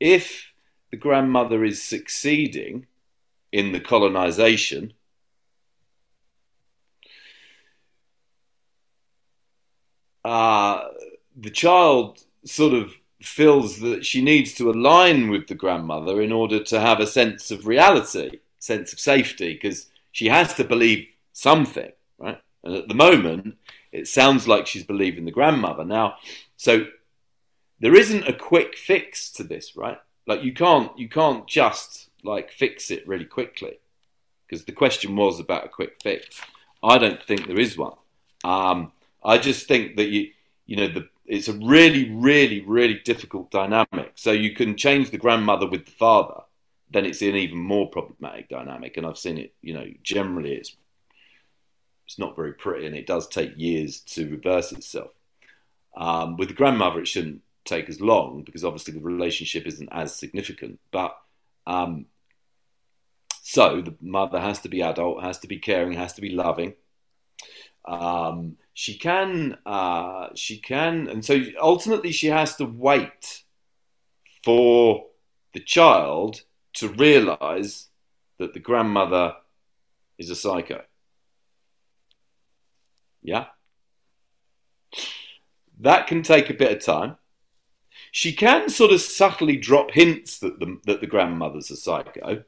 if 0.00 0.54
the 0.90 0.96
grandmother 0.96 1.62
is 1.62 1.82
succeeding 1.82 2.86
in 3.52 3.72
the 3.72 3.80
colonization, 3.80 4.94
uh, 10.28 10.88
the 11.34 11.50
child 11.50 12.22
sort 12.44 12.74
of 12.74 12.92
feels 13.22 13.80
that 13.80 14.04
she 14.04 14.20
needs 14.20 14.52
to 14.54 14.70
align 14.70 15.30
with 15.30 15.46
the 15.48 15.54
grandmother 15.54 16.20
in 16.20 16.32
order 16.32 16.62
to 16.62 16.78
have 16.78 17.00
a 17.00 17.06
sense 17.06 17.50
of 17.50 17.66
reality, 17.66 18.40
sense 18.58 18.92
of 18.92 19.00
safety, 19.00 19.54
because 19.54 19.86
she 20.12 20.28
has 20.28 20.52
to 20.54 20.64
believe 20.64 21.08
something, 21.32 21.90
right? 22.18 22.38
And 22.62 22.74
at 22.74 22.88
the 22.88 22.94
moment, 22.94 23.56
it 23.90 24.06
sounds 24.06 24.46
like 24.46 24.66
she's 24.66 24.84
believing 24.84 25.24
the 25.24 25.30
grandmother. 25.30 25.84
Now, 25.84 26.16
so 26.58 26.86
there 27.80 27.94
isn't 27.94 28.28
a 28.28 28.34
quick 28.34 28.76
fix 28.76 29.30
to 29.32 29.44
this, 29.44 29.76
right? 29.76 29.98
Like 30.26 30.42
you 30.42 30.52
can't 30.52 30.96
you 30.98 31.08
can't 31.08 31.46
just 31.46 32.10
like 32.22 32.50
fix 32.50 32.90
it 32.90 33.08
really 33.08 33.24
quickly 33.24 33.78
because 34.46 34.66
the 34.66 34.72
question 34.72 35.16
was 35.16 35.40
about 35.40 35.64
a 35.64 35.70
quick 35.70 35.96
fix. 36.02 36.42
I 36.82 36.98
don't 36.98 37.22
think 37.22 37.46
there 37.46 37.58
is 37.58 37.78
one. 37.78 37.96
Um, 38.44 38.92
I 39.24 39.38
just 39.38 39.66
think 39.66 39.96
that 39.96 40.08
you 40.08 40.30
you 40.66 40.76
know 40.76 40.88
the 40.88 41.08
it's 41.26 41.48
a 41.48 41.52
really 41.52 42.10
really 42.10 42.60
really 42.62 43.00
difficult 43.04 43.50
dynamic. 43.50 44.12
So 44.14 44.32
you 44.32 44.54
can 44.54 44.76
change 44.76 45.10
the 45.10 45.18
grandmother 45.18 45.68
with 45.68 45.86
the 45.86 45.92
father, 45.92 46.42
then 46.90 47.04
it's 47.04 47.22
an 47.22 47.36
even 47.36 47.58
more 47.58 47.88
problematic 47.90 48.48
dynamic. 48.48 48.96
And 48.96 49.06
I've 49.06 49.18
seen 49.18 49.38
it, 49.38 49.54
you 49.60 49.74
know, 49.74 49.86
generally 50.02 50.54
it's 50.54 50.76
it's 52.06 52.18
not 52.18 52.36
very 52.36 52.54
pretty, 52.54 52.86
and 52.86 52.96
it 52.96 53.06
does 53.06 53.28
take 53.28 53.52
years 53.58 54.00
to 54.00 54.30
reverse 54.30 54.72
itself. 54.72 55.10
Um, 55.94 56.38
with 56.38 56.48
the 56.48 56.54
grandmother, 56.54 57.00
it 57.00 57.08
shouldn't 57.08 57.42
take 57.66 57.90
as 57.90 58.00
long 58.00 58.44
because 58.44 58.64
obviously 58.64 58.94
the 58.94 59.00
relationship 59.00 59.66
isn't 59.66 59.90
as 59.92 60.14
significant. 60.14 60.80
But 60.90 61.14
um, 61.66 62.06
so 63.42 63.82
the 63.82 63.94
mother 64.00 64.40
has 64.40 64.60
to 64.60 64.70
be 64.70 64.80
adult, 64.80 65.22
has 65.22 65.38
to 65.40 65.48
be 65.48 65.58
caring, 65.58 65.92
has 65.92 66.14
to 66.14 66.22
be 66.22 66.30
loving. 66.30 66.74
Um, 67.84 68.56
she 68.78 68.96
can, 68.96 69.58
uh, 69.66 70.28
she 70.36 70.56
can, 70.56 71.08
and 71.08 71.24
so 71.24 71.42
ultimately 71.60 72.12
she 72.12 72.28
has 72.28 72.54
to 72.54 72.64
wait 72.64 73.42
for 74.44 75.06
the 75.52 75.58
child 75.58 76.42
to 76.74 76.88
realize 76.88 77.88
that 78.38 78.54
the 78.54 78.60
grandmother 78.60 79.34
is 80.16 80.30
a 80.30 80.36
psycho. 80.36 80.84
Yeah? 83.20 83.46
That 85.80 86.06
can 86.06 86.22
take 86.22 86.48
a 86.48 86.54
bit 86.54 86.70
of 86.70 86.84
time. 86.84 87.16
She 88.12 88.32
can 88.32 88.68
sort 88.68 88.92
of 88.92 89.00
subtly 89.00 89.56
drop 89.56 89.90
hints 89.90 90.38
that 90.38 90.60
the, 90.60 90.78
that 90.86 91.00
the 91.00 91.08
grandmother's 91.08 91.72
a 91.72 91.76
psycho, 91.76 92.44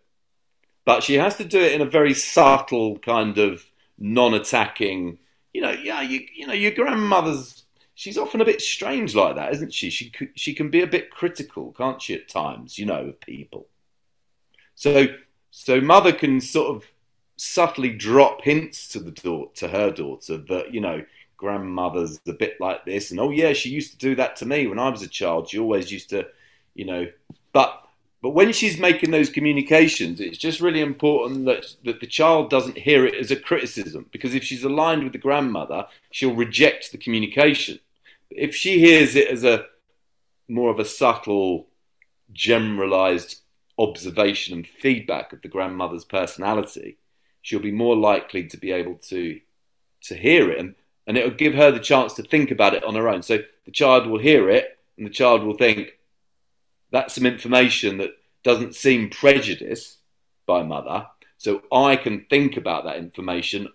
but 0.84 1.02
she 1.02 1.14
has 1.14 1.36
to 1.38 1.44
do 1.44 1.60
it 1.60 1.72
in 1.72 1.80
a 1.80 1.86
very 1.90 2.14
subtle 2.14 3.00
kind 3.00 3.36
of 3.36 3.64
non-attacking. 3.98 5.18
You 5.52 5.62
know, 5.62 5.72
yeah, 5.72 6.02
you, 6.02 6.20
you 6.34 6.46
know, 6.46 6.52
your 6.52 6.72
grandmother's. 6.72 7.64
She's 7.94 8.16
often 8.16 8.40
a 8.40 8.46
bit 8.46 8.62
strange 8.62 9.14
like 9.14 9.36
that, 9.36 9.52
isn't 9.52 9.74
she? 9.74 9.90
She 9.90 10.12
she 10.34 10.54
can 10.54 10.70
be 10.70 10.80
a 10.80 10.86
bit 10.86 11.10
critical, 11.10 11.72
can't 11.72 12.00
she, 12.00 12.14
at 12.14 12.28
times? 12.28 12.78
You 12.78 12.86
know, 12.86 13.08
of 13.08 13.20
people. 13.20 13.66
So 14.74 15.06
so 15.50 15.80
mother 15.80 16.12
can 16.12 16.40
sort 16.40 16.74
of 16.74 16.84
subtly 17.36 17.90
drop 17.90 18.42
hints 18.42 18.88
to 18.88 19.00
the 19.00 19.10
daughter, 19.10 19.50
to 19.54 19.68
her 19.68 19.90
daughter 19.90 20.36
that 20.36 20.72
you 20.72 20.80
know 20.80 21.04
grandmother's 21.36 22.20
a 22.26 22.32
bit 22.32 22.60
like 22.60 22.84
this, 22.84 23.10
and 23.10 23.20
oh 23.20 23.30
yeah, 23.30 23.52
she 23.52 23.70
used 23.70 23.92
to 23.92 23.98
do 23.98 24.14
that 24.14 24.36
to 24.36 24.46
me 24.46 24.66
when 24.66 24.78
I 24.78 24.88
was 24.88 25.02
a 25.02 25.08
child. 25.08 25.48
She 25.48 25.58
always 25.58 25.90
used 25.90 26.10
to, 26.10 26.26
you 26.74 26.84
know, 26.84 27.06
but 27.52 27.82
but 28.22 28.30
when 28.30 28.52
she's 28.52 28.78
making 28.78 29.10
those 29.10 29.30
communications, 29.30 30.20
it's 30.20 30.38
just 30.38 30.60
really 30.60 30.80
important 30.80 31.46
that 31.46 31.74
that 31.84 32.00
the 32.00 32.06
child 32.06 32.50
doesn't 32.50 32.78
hear 32.78 33.06
it 33.06 33.14
as 33.14 33.30
a 33.30 33.36
criticism 33.36 34.06
because 34.12 34.34
if 34.34 34.44
she's 34.44 34.64
aligned 34.64 35.04
with 35.04 35.12
the 35.12 35.18
grandmother, 35.18 35.86
she'll 36.10 36.34
reject 36.34 36.92
the 36.92 36.98
communication. 36.98 37.78
If 38.30 38.54
she 38.54 38.78
hears 38.78 39.16
it 39.16 39.28
as 39.28 39.44
a 39.44 39.66
more 40.48 40.70
of 40.70 40.78
a 40.78 40.84
subtle, 40.84 41.68
generalized 42.32 43.40
observation 43.78 44.54
and 44.54 44.66
feedback 44.66 45.32
of 45.32 45.40
the 45.42 45.48
grandmother's 45.48 46.04
personality, 46.04 46.98
she'll 47.40 47.60
be 47.60 47.72
more 47.72 47.96
likely 47.96 48.46
to 48.48 48.56
be 48.56 48.70
able 48.72 48.96
to 48.96 49.40
to 50.02 50.14
hear 50.14 50.50
it 50.50 50.58
and, 50.58 50.74
and 51.06 51.16
it'll 51.16 51.30
give 51.30 51.54
her 51.54 51.70
the 51.70 51.80
chance 51.80 52.14
to 52.14 52.22
think 52.22 52.50
about 52.50 52.74
it 52.74 52.84
on 52.84 52.94
her 52.94 53.08
own. 53.08 53.22
So 53.22 53.38
the 53.64 53.70
child 53.70 54.06
will 54.06 54.18
hear 54.18 54.48
it 54.48 54.78
and 54.96 55.06
the 55.06 55.10
child 55.10 55.42
will 55.42 55.56
think, 55.56 55.98
that's 56.90 57.14
some 57.14 57.26
information 57.26 57.98
that 57.98 58.10
doesn't 58.42 58.74
seem 58.74 59.10
prejudiced 59.10 59.98
by 60.46 60.62
mother. 60.62 61.06
So 61.38 61.62
I 61.72 61.96
can 61.96 62.26
think 62.28 62.56
about 62.56 62.84
that 62.84 62.96
information 62.96 63.68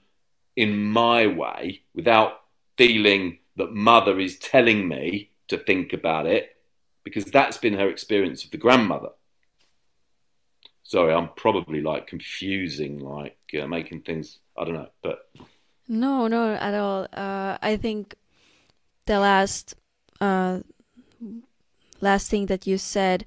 in 0.56 0.78
my 0.78 1.28
way 1.28 1.82
without 1.94 2.42
feeling 2.78 3.40
that 3.56 3.74
mother 3.74 4.20
is 4.20 4.38
telling 4.38 4.88
me 4.88 5.32
to 5.48 5.58
think 5.58 5.94
about 5.94 6.26
it 6.26 6.56
because 7.04 7.26
that's 7.26 7.58
been 7.58 7.74
her 7.74 7.90
experience 7.90 8.44
of 8.44 8.52
the 8.52 8.58
grandmother. 8.58 9.10
Sorry, 10.84 11.14
I'm 11.14 11.30
probably 11.36 11.82
like 11.82 12.08
confusing, 12.08 13.00
like 13.00 13.38
uh, 13.60 13.66
making 13.68 14.02
things, 14.02 14.40
I 14.58 14.66
don't 14.66 14.76
know, 14.76 14.90
but. 15.02 15.30
No, 15.88 16.28
no, 16.28 16.54
at 16.54 16.74
all. 16.74 17.08
Uh, 17.14 17.58
I 17.62 17.78
think 17.78 18.16
the 19.06 19.20
last, 19.20 19.76
uh, 20.20 20.60
last 22.02 22.30
thing 22.30 22.48
that 22.48 22.68
you 22.68 22.78
said 22.78 23.26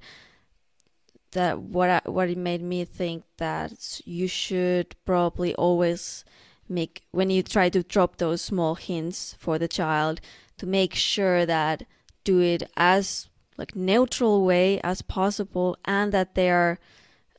that 1.31 1.59
what 1.59 1.89
I, 1.89 2.01
what 2.05 2.29
it 2.29 2.37
made 2.37 2.61
me 2.61 2.85
think 2.85 3.23
that 3.37 4.01
you 4.05 4.27
should 4.27 4.95
probably 5.05 5.53
always 5.55 6.25
make 6.67 7.03
when 7.11 7.29
you 7.29 7.43
try 7.43 7.69
to 7.69 7.83
drop 7.83 8.17
those 8.17 8.41
small 8.41 8.75
hints 8.75 9.35
for 9.39 9.57
the 9.57 9.67
child 9.67 10.21
to 10.57 10.65
make 10.65 10.93
sure 10.93 11.45
that 11.45 11.83
do 12.23 12.39
it 12.39 12.63
as 12.77 13.27
like 13.57 13.75
neutral 13.75 14.45
way 14.45 14.79
as 14.81 15.01
possible 15.01 15.77
and 15.85 16.11
that 16.11 16.35
they 16.35 16.49
are 16.49 16.79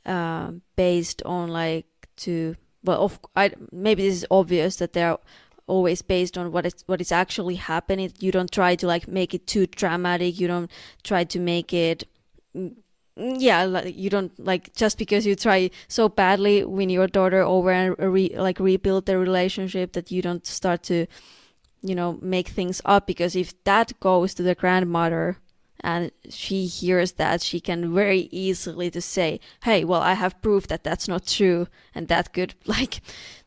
uh, 0.07 0.53
based 0.77 1.23
on 1.25 1.49
like 1.49 1.87
to 2.17 2.57
well 2.85 3.03
of 3.03 3.19
I, 3.37 3.53
maybe 3.73 4.03
this 4.03 4.17
is 4.17 4.27
obvious 4.31 4.77
that 4.77 4.93
they're 4.93 5.19
always 5.71 6.03
based 6.03 6.37
on 6.37 6.53
what 6.53 6.67
is 6.67 6.75
what 6.87 7.01
is 7.01 7.13
actually 7.13 7.57
happening. 7.57 8.13
You 8.19 8.33
don't 8.33 8.51
try 8.51 8.75
to 8.77 8.87
like 8.87 9.09
make 9.09 9.35
it 9.35 9.47
too 9.47 9.67
dramatic. 9.67 10.39
You 10.41 10.49
don't 10.49 10.71
try 11.03 11.25
to 11.25 11.39
make 11.39 11.73
it 11.73 12.05
mm, 12.57 12.75
yeah 13.17 13.65
like 13.65 13.97
you 13.97 14.09
don't 14.09 14.33
like 14.39 14.73
just 14.75 14.97
because 14.97 15.27
you 15.27 15.35
try 15.37 15.71
so 15.89 16.09
badly 16.09 16.65
win 16.65 16.89
your 16.89 17.07
daughter 17.07 17.43
over 17.43 17.71
and 17.71 17.95
re, 17.99 18.33
like 18.37 18.59
rebuild 18.59 19.05
the 19.07 19.19
relationship 19.19 19.93
that 19.93 20.11
you 20.11 20.23
don't 20.23 20.47
start 20.47 20.83
to 20.83 21.07
you 21.83 21.95
know 21.95 22.19
make 22.21 22.49
things 22.49 22.83
up. 22.85 23.07
Because 23.07 23.37
if 23.37 23.53
that 23.65 23.99
goes 24.01 24.35
to 24.35 24.43
the 24.43 24.55
grandmother 24.55 25.39
and 25.83 26.11
she 26.29 26.67
hears 26.67 27.13
that 27.13 27.41
she 27.41 27.59
can 27.61 27.95
very 27.95 28.29
easily 28.31 28.91
to 28.91 29.01
say 29.01 29.41
hey 29.65 29.83
well 29.83 30.03
i 30.03 30.13
have 30.13 30.41
proof 30.43 30.67
that 30.67 30.85
that's 30.85 31.09
not 31.09 31.27
true 31.27 31.67
and 31.95 32.09
that 32.09 32.33
could 32.35 32.55
like 32.67 33.01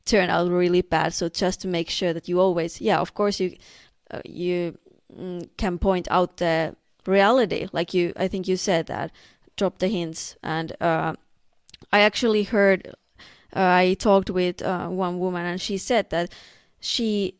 turn 0.05 0.29
out 0.29 0.49
really 0.49 0.81
bad 0.81 1.13
so 1.13 1.29
just 1.29 1.61
to 1.61 1.67
make 1.67 1.89
sure 1.89 2.13
that 2.13 2.27
you 2.27 2.39
always 2.39 2.81
yeah 2.81 2.99
of 2.99 3.13
course 3.13 3.39
you 3.39 3.55
uh, 4.11 4.21
you 4.25 4.77
mm, 5.17 5.47
can 5.57 5.77
point 5.77 6.07
out 6.11 6.37
the 6.37 6.75
reality 7.05 7.67
like 7.71 7.93
you 7.93 8.13
i 8.17 8.27
think 8.27 8.47
you 8.47 8.57
said 8.57 8.87
that 8.87 9.11
drop 9.55 9.79
the 9.79 9.87
hints 9.87 10.35
and 10.43 10.75
uh, 10.81 11.13
i 11.91 11.99
actually 11.99 12.43
heard 12.43 12.87
uh, 13.55 13.59
i 13.59 13.93
talked 13.93 14.29
with 14.29 14.61
uh, 14.61 14.87
one 14.87 15.19
woman 15.19 15.45
and 15.45 15.61
she 15.61 15.77
said 15.77 16.09
that 16.09 16.31
she 16.79 17.35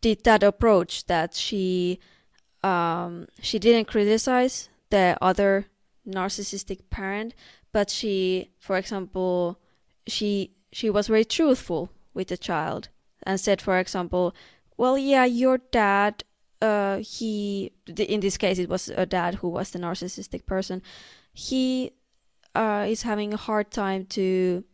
did 0.00 0.24
that 0.24 0.42
approach 0.42 1.06
that 1.06 1.34
she 1.34 1.98
um, 2.62 3.26
she 3.40 3.58
didn't 3.58 3.86
criticize 3.86 4.68
the 4.90 5.16
other 5.20 5.66
narcissistic 6.06 6.90
parent, 6.90 7.34
but 7.72 7.90
she, 7.90 8.50
for 8.58 8.76
example, 8.76 9.58
she 10.06 10.52
she 10.72 10.90
was 10.90 11.08
very 11.08 11.24
truthful 11.24 11.90
with 12.14 12.28
the 12.28 12.36
child 12.36 12.88
and 13.24 13.38
said, 13.38 13.60
for 13.60 13.78
example, 13.78 14.34
well, 14.76 14.98
yeah, 14.98 15.24
your 15.24 15.58
dad, 15.58 16.24
uh, 16.60 16.98
he, 16.98 17.72
in 17.86 18.20
this 18.20 18.36
case, 18.36 18.58
it 18.58 18.68
was 18.68 18.88
a 18.88 19.06
dad 19.06 19.36
who 19.36 19.48
was 19.48 19.70
the 19.70 19.78
narcissistic 19.78 20.46
person. 20.46 20.82
He 21.32 21.92
uh, 22.54 22.86
is 22.88 23.02
having 23.02 23.32
a 23.32 23.36
hard 23.36 23.70
time 23.70 24.06
to, 24.06 24.64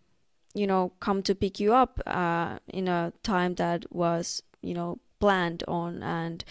you 0.54 0.66
know, 0.66 0.92
come 1.00 1.22
to 1.24 1.34
pick 1.34 1.60
you 1.60 1.74
up 1.74 2.00
uh, 2.06 2.58
in 2.68 2.88
a 2.88 3.12
time 3.22 3.56
that 3.56 3.92
was, 3.92 4.42
you 4.62 4.74
know, 4.74 4.98
planned 5.20 5.64
on 5.66 6.02
and 6.02 6.44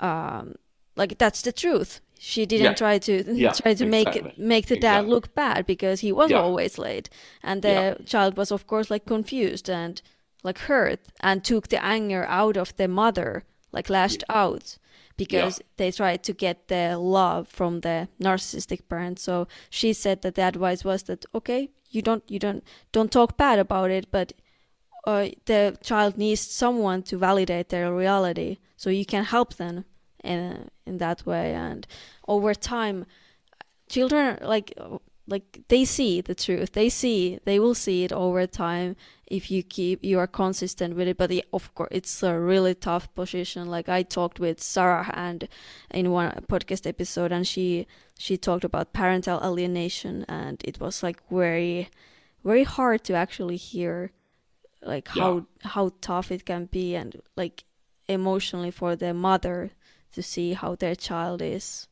um, 0.00 0.54
like 0.96 1.18
that's 1.18 1.42
the 1.42 1.52
truth. 1.52 2.00
She 2.24 2.46
didn't 2.46 2.64
yeah. 2.64 2.74
try 2.74 2.98
to 2.98 3.34
yeah, 3.34 3.50
try 3.50 3.74
to 3.74 3.84
exactly. 3.84 4.22
make 4.22 4.38
make 4.38 4.66
the 4.68 4.76
dad 4.76 4.98
exactly. 4.98 5.10
look 5.10 5.34
bad 5.34 5.66
because 5.66 5.98
he 6.06 6.12
was 6.12 6.30
yeah. 6.30 6.38
always 6.38 6.78
late, 6.78 7.10
and 7.42 7.62
the 7.62 7.96
child 8.06 8.36
was 8.36 8.52
of 8.52 8.68
course 8.68 8.92
like 8.92 9.06
confused 9.06 9.68
and 9.68 10.00
like 10.44 10.58
hurt 10.70 11.00
and 11.18 11.42
took 11.42 11.66
the 11.66 11.84
anger 11.84 12.24
out 12.28 12.56
of 12.56 12.76
the 12.76 12.86
mother, 12.86 13.42
like 13.72 13.90
lashed 13.90 14.22
out 14.28 14.78
because 15.16 15.60
they 15.78 15.90
tried 15.90 16.22
to 16.22 16.32
get 16.32 16.68
the 16.68 16.96
love 16.96 17.48
from 17.48 17.80
the 17.80 18.08
narcissistic 18.20 18.88
parent. 18.88 19.18
So 19.18 19.48
she 19.68 19.92
said 19.92 20.22
that 20.22 20.36
the 20.36 20.42
advice 20.42 20.84
was 20.84 21.02
that 21.04 21.26
okay, 21.34 21.70
you 21.90 22.02
don't 22.02 22.22
you 22.30 22.38
don't 22.38 22.62
don't 22.92 23.10
talk 23.10 23.36
bad 23.36 23.58
about 23.58 23.90
it, 23.90 24.12
but 24.12 24.32
uh, 25.08 25.26
the 25.46 25.76
child 25.82 26.16
needs 26.16 26.40
someone 26.40 27.02
to 27.02 27.18
validate 27.18 27.70
their 27.70 27.92
reality 27.92 28.58
so 28.76 28.90
you 28.90 29.04
can 29.04 29.24
help 29.24 29.54
them 29.56 29.86
in 30.22 30.68
in 30.86 30.98
that 30.98 31.26
way. 31.26 31.54
And 31.54 31.86
over 32.26 32.54
time 32.54 33.06
children 33.88 34.38
like 34.42 34.76
like 35.26 35.62
they 35.68 35.84
see 35.84 36.20
the 36.20 36.34
truth. 36.34 36.72
They 36.72 36.88
see 36.88 37.38
they 37.44 37.58
will 37.58 37.74
see 37.74 38.04
it 38.04 38.12
over 38.12 38.46
time 38.46 38.96
if 39.26 39.50
you 39.50 39.62
keep 39.62 40.04
you 40.04 40.18
are 40.18 40.26
consistent 40.26 40.96
with 40.96 41.08
it. 41.08 41.16
But 41.16 41.30
it, 41.30 41.46
of 41.52 41.74
course 41.74 41.88
it's 41.90 42.22
a 42.22 42.38
really 42.38 42.74
tough 42.74 43.12
position. 43.14 43.68
Like 43.68 43.88
i 43.88 44.02
talked 44.02 44.40
with 44.40 44.60
sarah 44.60 45.10
and 45.14 45.48
in 45.90 46.10
one 46.10 46.30
podcast 46.48 46.86
episode 46.86 47.32
and 47.32 47.46
she 47.46 47.86
she 48.18 48.36
talked 48.36 48.64
about 48.64 48.92
parental 48.92 49.40
alienation 49.42 50.24
and 50.28 50.62
it 50.64 50.80
was 50.80 51.02
like 51.02 51.20
very 51.30 51.88
very 52.44 52.64
hard 52.64 53.04
to 53.04 53.14
actually 53.14 53.56
hear 53.56 54.10
like 54.82 55.08
yeah. 55.14 55.22
how 55.22 55.46
how 55.62 55.92
tough 56.00 56.30
it 56.30 56.44
can 56.44 56.66
be 56.66 56.94
and 56.94 57.20
like 57.36 57.64
emotionally 58.08 58.70
for 58.70 58.96
the 58.96 59.14
mother 59.14 59.70
to 60.12 60.22
see 60.22 60.52
how 60.52 60.74
their 60.74 60.94
child 60.94 61.42
is. 61.42 61.88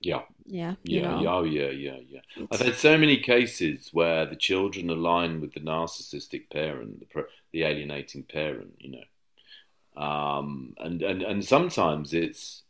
Yeah. 0.00 0.22
Yeah. 0.44 0.74
Yeah. 0.82 1.20
yeah 1.20 1.30
oh, 1.30 1.44
yeah. 1.44 1.70
Yeah. 1.70 1.98
Yeah. 2.08 2.46
I've 2.50 2.60
had 2.60 2.74
so 2.74 2.98
many 2.98 3.18
cases 3.18 3.90
where 3.92 4.26
the 4.26 4.36
children 4.36 4.90
align 4.90 5.40
with 5.40 5.54
the 5.54 5.60
narcissistic 5.60 6.50
parent, 6.50 7.00
the, 7.00 7.24
the 7.52 7.62
alienating 7.62 8.24
parent. 8.24 8.74
You 8.78 8.92
know, 8.92 10.02
um, 10.02 10.74
and 10.78 11.02
and 11.02 11.22
and 11.22 11.44
sometimes 11.44 12.12
it's 12.12 12.62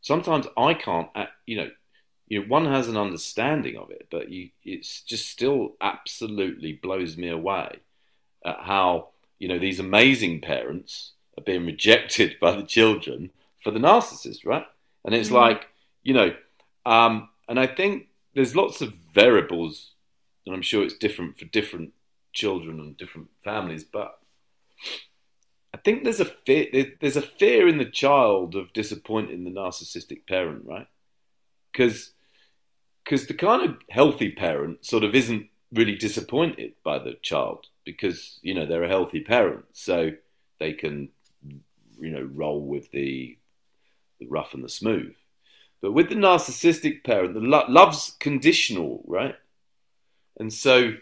sometimes 0.00 0.46
I 0.56 0.74
can't. 0.74 1.08
You 1.46 1.56
know, 1.56 1.70
you 2.28 2.40
know, 2.40 2.46
one 2.46 2.66
has 2.66 2.88
an 2.88 2.96
understanding 2.96 3.76
of 3.76 3.90
it, 3.90 4.06
but 4.10 4.30
you, 4.30 4.50
it's 4.64 5.02
just 5.02 5.28
still 5.28 5.74
absolutely 5.80 6.74
blows 6.74 7.16
me 7.16 7.28
away 7.28 7.80
at 8.44 8.60
how 8.60 9.08
you 9.38 9.48
know 9.48 9.58
these 9.58 9.80
amazing 9.80 10.40
parents 10.40 11.12
are 11.36 11.44
being 11.44 11.66
rejected 11.66 12.36
by 12.40 12.54
the 12.54 12.62
children 12.62 13.30
for 13.62 13.70
the 13.70 13.78
narcissist, 13.78 14.44
right? 14.44 14.66
And 15.04 15.14
it's 15.14 15.28
mm-hmm. 15.28 15.36
like, 15.36 15.68
you 16.02 16.14
know, 16.14 16.34
um, 16.86 17.28
and 17.48 17.58
I 17.58 17.66
think 17.66 18.08
there's 18.34 18.56
lots 18.56 18.80
of 18.80 18.94
variables, 19.14 19.92
and 20.46 20.54
I'm 20.54 20.62
sure 20.62 20.84
it's 20.84 20.96
different 20.96 21.38
for 21.38 21.44
different 21.46 21.92
children 22.32 22.80
and 22.80 22.96
different 22.96 23.28
families, 23.44 23.84
but 23.84 24.18
I 25.74 25.78
think 25.78 26.04
there's 26.04 26.20
a 26.20 26.24
fear, 26.24 26.94
there's 27.00 27.16
a 27.16 27.22
fear 27.22 27.66
in 27.66 27.78
the 27.78 27.84
child 27.84 28.54
of 28.54 28.72
disappointing 28.72 29.44
the 29.44 29.50
narcissistic 29.50 30.26
parent, 30.26 30.64
right? 30.64 30.86
Because 31.72 32.12
because 33.04 33.26
the 33.26 33.34
kind 33.34 33.68
of 33.68 33.76
healthy 33.90 34.30
parent 34.30 34.84
sort 34.84 35.02
of 35.02 35.14
isn't 35.14 35.48
really 35.72 35.96
disappointed 35.96 36.74
by 36.84 36.98
the 36.98 37.14
child 37.22 37.66
because 37.84 38.38
you 38.42 38.54
know 38.54 38.66
they're 38.66 38.84
a 38.84 38.88
healthy 38.88 39.20
parent, 39.20 39.64
so 39.72 40.12
they 40.58 40.72
can 40.72 41.08
you 41.98 42.10
know 42.10 42.28
roll 42.34 42.60
with 42.60 42.90
the 42.90 43.38
the 44.24 44.30
rough 44.30 44.54
and 44.54 44.64
the 44.64 44.68
smooth. 44.68 45.14
But 45.80 45.92
with 45.92 46.08
the 46.08 46.14
narcissistic 46.14 47.02
parent, 47.04 47.34
the 47.34 47.40
lo- 47.40 47.66
love's 47.68 48.16
conditional, 48.20 49.02
right? 49.06 49.36
And 50.38 50.52
so 50.52 50.94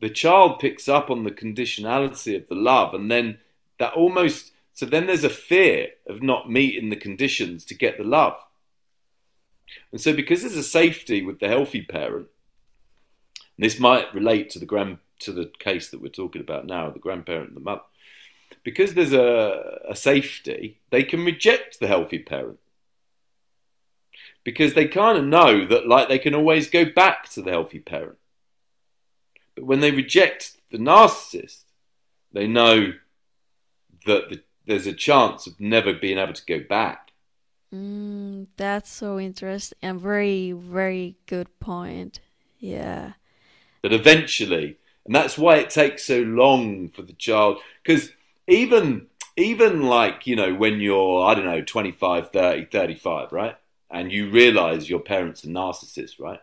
the 0.00 0.10
child 0.10 0.60
picks 0.60 0.88
up 0.88 1.10
on 1.10 1.24
the 1.24 1.30
conditionality 1.30 2.36
of 2.40 2.48
the 2.48 2.54
love, 2.54 2.94
and 2.94 3.10
then 3.10 3.38
that 3.78 3.94
almost 3.94 4.52
So 4.78 4.86
then 4.86 5.06
there's 5.06 5.24
a 5.24 5.28
fear 5.28 5.88
of 6.06 6.22
not 6.22 6.48
meeting 6.48 6.88
the 6.88 6.94
conditions 6.94 7.64
to 7.64 7.74
get 7.74 7.98
the 7.98 8.04
love. 8.04 8.36
And 9.90 10.00
so 10.00 10.12
because 10.12 10.42
there's 10.42 10.54
a 10.54 10.62
safety 10.62 11.20
with 11.20 11.40
the 11.40 11.48
healthy 11.48 11.82
parent, 11.82 12.28
this 13.58 13.80
might 13.80 14.14
relate 14.14 14.50
to 14.50 14.60
the 14.60 14.66
grand 14.66 14.98
to 15.18 15.32
the 15.32 15.50
case 15.58 15.90
that 15.90 16.00
we're 16.00 16.10
talking 16.10 16.40
about 16.40 16.64
now, 16.64 16.90
the 16.90 17.00
grandparent 17.00 17.48
and 17.48 17.56
the 17.56 17.60
mother. 17.60 17.82
Because 18.62 18.94
there's 18.94 19.12
a, 19.12 19.80
a 19.88 19.96
safety, 19.96 20.78
they 20.90 21.02
can 21.02 21.24
reject 21.24 21.80
the 21.80 21.88
healthy 21.88 22.20
parent. 22.20 22.60
Because 24.44 24.74
they 24.74 24.86
kind 24.86 25.18
of 25.18 25.24
know 25.24 25.66
that 25.66 25.86
like 25.86 26.08
they 26.08 26.18
can 26.18 26.34
always 26.34 26.68
go 26.68 26.84
back 26.84 27.28
to 27.30 27.42
the 27.42 27.50
healthy 27.50 27.80
parent. 27.80 28.18
But 29.54 29.64
when 29.64 29.80
they 29.80 29.90
reject 29.90 30.52
the 30.70 30.78
narcissist, 30.78 31.64
they 32.32 32.46
know 32.46 32.92
that 34.06 34.28
the, 34.28 34.42
there's 34.66 34.86
a 34.86 34.92
chance 34.92 35.46
of 35.46 35.60
never 35.60 35.92
being 35.92 36.18
able 36.18 36.32
to 36.32 36.46
go 36.46 36.60
back. 36.60 37.12
Mm, 37.74 38.46
that's 38.56 38.90
so 38.90 39.18
interesting 39.18 39.78
and 39.82 40.00
very, 40.00 40.52
very 40.52 41.16
good 41.26 41.48
point. 41.60 42.20
Yeah. 42.58 43.14
But 43.82 43.92
eventually, 43.92 44.78
and 45.04 45.14
that's 45.14 45.36
why 45.36 45.56
it 45.56 45.70
takes 45.70 46.04
so 46.04 46.20
long 46.20 46.88
for 46.88 47.02
the 47.02 47.12
child, 47.12 47.58
because 47.82 48.12
even 48.48 49.06
even 49.36 49.82
like 49.82 50.26
you 50.26 50.34
know 50.34 50.52
when 50.52 50.80
you're 50.80 51.24
i 51.24 51.34
don't 51.34 51.44
know 51.44 51.62
25 51.62 52.30
30 52.30 52.64
35 52.64 53.32
right 53.32 53.56
and 53.90 54.12
you 54.12 54.30
realize 54.30 54.90
your 54.90 55.00
parents 55.00 55.44
are 55.44 55.48
narcissists 55.48 56.20
right? 56.20 56.40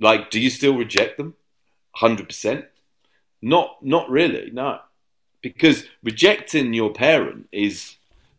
Like 0.00 0.30
do 0.30 0.40
you 0.40 0.50
still 0.50 0.76
reject 0.76 1.16
them? 1.16 1.34
100% 2.00 2.66
not 3.42 3.84
not 3.84 4.08
really 4.08 4.50
no. 4.52 4.78
Because 5.42 5.84
rejecting 6.04 6.72
your 6.72 6.92
parent 6.92 7.48
is 7.50 7.96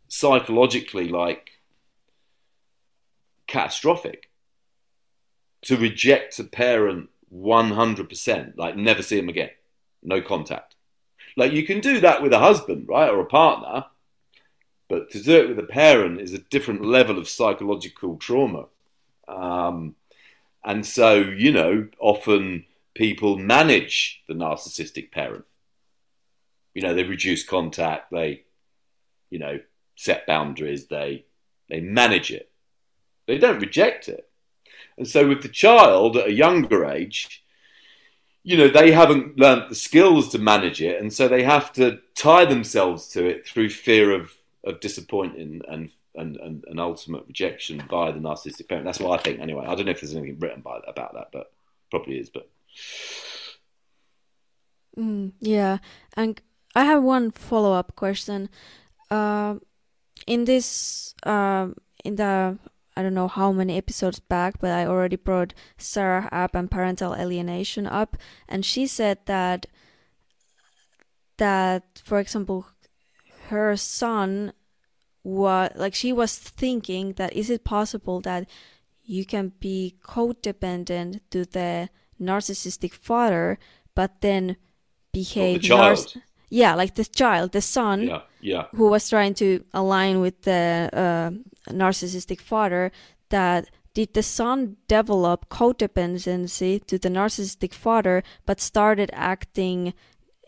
psychologically 0.08 1.08
like 1.08 1.50
catastrophic. 3.46 4.30
To 5.62 5.76
reject 5.76 6.38
a 6.38 6.44
parent 6.44 7.10
100% 7.32 8.56
like 8.56 8.76
never 8.76 9.02
see 9.02 9.16
them 9.16 9.28
again. 9.28 9.50
No 10.02 10.20
contact. 10.20 10.74
Like 11.36 11.52
you 11.52 11.64
can 11.64 11.80
do 11.80 12.00
that 12.00 12.22
with 12.22 12.32
a 12.32 12.38
husband 12.38 12.86
right 12.88 13.08
or 13.08 13.20
a 13.20 13.26
partner 13.26 13.86
but 14.88 15.10
to 15.10 15.22
do 15.22 15.36
it 15.36 15.48
with 15.48 15.58
a 15.58 15.66
parent 15.66 16.20
is 16.20 16.32
a 16.32 16.38
different 16.38 16.84
level 16.84 17.18
of 17.18 17.28
psychological 17.28 18.16
trauma 18.16 18.66
um, 19.28 19.94
and 20.64 20.84
so 20.86 21.14
you 21.14 21.52
know 21.52 21.88
often 21.98 22.64
people 22.94 23.36
manage 23.36 24.22
the 24.28 24.34
narcissistic 24.34 25.10
parent 25.10 25.44
you 26.74 26.82
know, 26.82 26.92
they 26.92 27.04
reduce 27.04 27.44
contact, 27.44 28.10
they, 28.10 28.42
you 29.30 29.38
know, 29.38 29.60
set 29.96 30.26
boundaries, 30.26 30.88
they 30.88 31.24
they 31.70 31.80
manage 31.80 32.30
it. 32.30 32.50
They 33.26 33.38
don't 33.38 33.60
reject 33.60 34.08
it. 34.08 34.28
And 34.98 35.08
so 35.08 35.26
with 35.26 35.42
the 35.42 35.48
child 35.48 36.16
at 36.16 36.28
a 36.28 36.32
younger 36.32 36.84
age, 36.84 37.42
you 38.42 38.58
know, 38.58 38.68
they 38.68 38.90
haven't 38.92 39.38
learnt 39.38 39.70
the 39.70 39.74
skills 39.74 40.28
to 40.30 40.38
manage 40.38 40.82
it, 40.82 41.00
and 41.00 41.12
so 41.12 41.28
they 41.28 41.44
have 41.44 41.72
to 41.74 42.00
tie 42.14 42.44
themselves 42.44 43.08
to 43.10 43.24
it 43.24 43.46
through 43.46 43.70
fear 43.70 44.12
of, 44.12 44.32
of 44.64 44.80
disappointing 44.80 45.62
and, 45.68 45.90
and, 46.14 46.36
and, 46.36 46.64
and 46.66 46.80
ultimate 46.80 47.24
rejection 47.26 47.82
by 47.90 48.10
the 48.10 48.20
narcissistic 48.20 48.68
parent. 48.68 48.86
That's 48.86 49.00
what 49.00 49.18
I 49.18 49.22
think 49.22 49.40
anyway. 49.40 49.66
I 49.66 49.74
don't 49.74 49.86
know 49.86 49.92
if 49.92 50.00
there's 50.00 50.14
anything 50.14 50.38
written 50.38 50.62
by, 50.62 50.80
about 50.86 51.14
that, 51.14 51.28
but 51.32 51.52
probably 51.90 52.18
is, 52.18 52.30
but 52.30 52.50
mm, 54.98 55.32
yeah. 55.40 55.78
And 56.16 56.40
I 56.74 56.84
have 56.84 57.02
one 57.02 57.30
follow 57.30 57.72
up 57.72 57.94
question. 57.94 58.48
Uh, 59.10 59.56
in 60.26 60.44
this, 60.44 61.14
uh, 61.24 61.68
in 62.04 62.16
the 62.16 62.58
I 62.96 63.02
don't 63.02 63.14
know 63.14 63.28
how 63.28 63.50
many 63.50 63.76
episodes 63.76 64.20
back, 64.20 64.60
but 64.60 64.70
I 64.70 64.86
already 64.86 65.16
brought 65.16 65.52
Sarah 65.76 66.28
up 66.30 66.54
and 66.54 66.70
parental 66.70 67.14
alienation 67.14 67.86
up, 67.86 68.16
and 68.48 68.64
she 68.64 68.86
said 68.86 69.18
that 69.26 69.66
that 71.38 72.00
for 72.04 72.20
example, 72.20 72.66
her 73.48 73.76
son 73.76 74.52
was 75.22 75.70
like 75.74 75.94
she 75.94 76.12
was 76.12 76.36
thinking 76.36 77.14
that 77.14 77.32
is 77.32 77.48
it 77.50 77.64
possible 77.64 78.20
that 78.20 78.46
you 79.04 79.24
can 79.24 79.52
be 79.60 79.96
codependent 80.02 81.20
to 81.30 81.44
the 81.44 81.88
narcissistic 82.20 82.92
father, 82.92 83.58
but 83.94 84.20
then 84.20 84.56
behave 85.12 85.62
the 85.62 86.20
yeah, 86.50 86.74
like 86.74 86.94
the 86.94 87.04
child, 87.04 87.52
the 87.52 87.60
son, 87.60 88.02
yeah, 88.02 88.20
yeah. 88.40 88.66
who 88.74 88.88
was 88.88 89.08
trying 89.08 89.34
to 89.34 89.64
align 89.72 90.20
with 90.20 90.42
the 90.42 90.88
uh, 90.92 91.30
narcissistic 91.72 92.40
father, 92.40 92.92
that 93.30 93.68
did 93.92 94.14
the 94.14 94.22
son 94.22 94.76
develop 94.86 95.48
codependency 95.48 96.84
to 96.86 96.98
the 96.98 97.08
narcissistic 97.08 97.72
father, 97.72 98.22
but 98.46 98.60
started 98.60 99.10
acting 99.12 99.94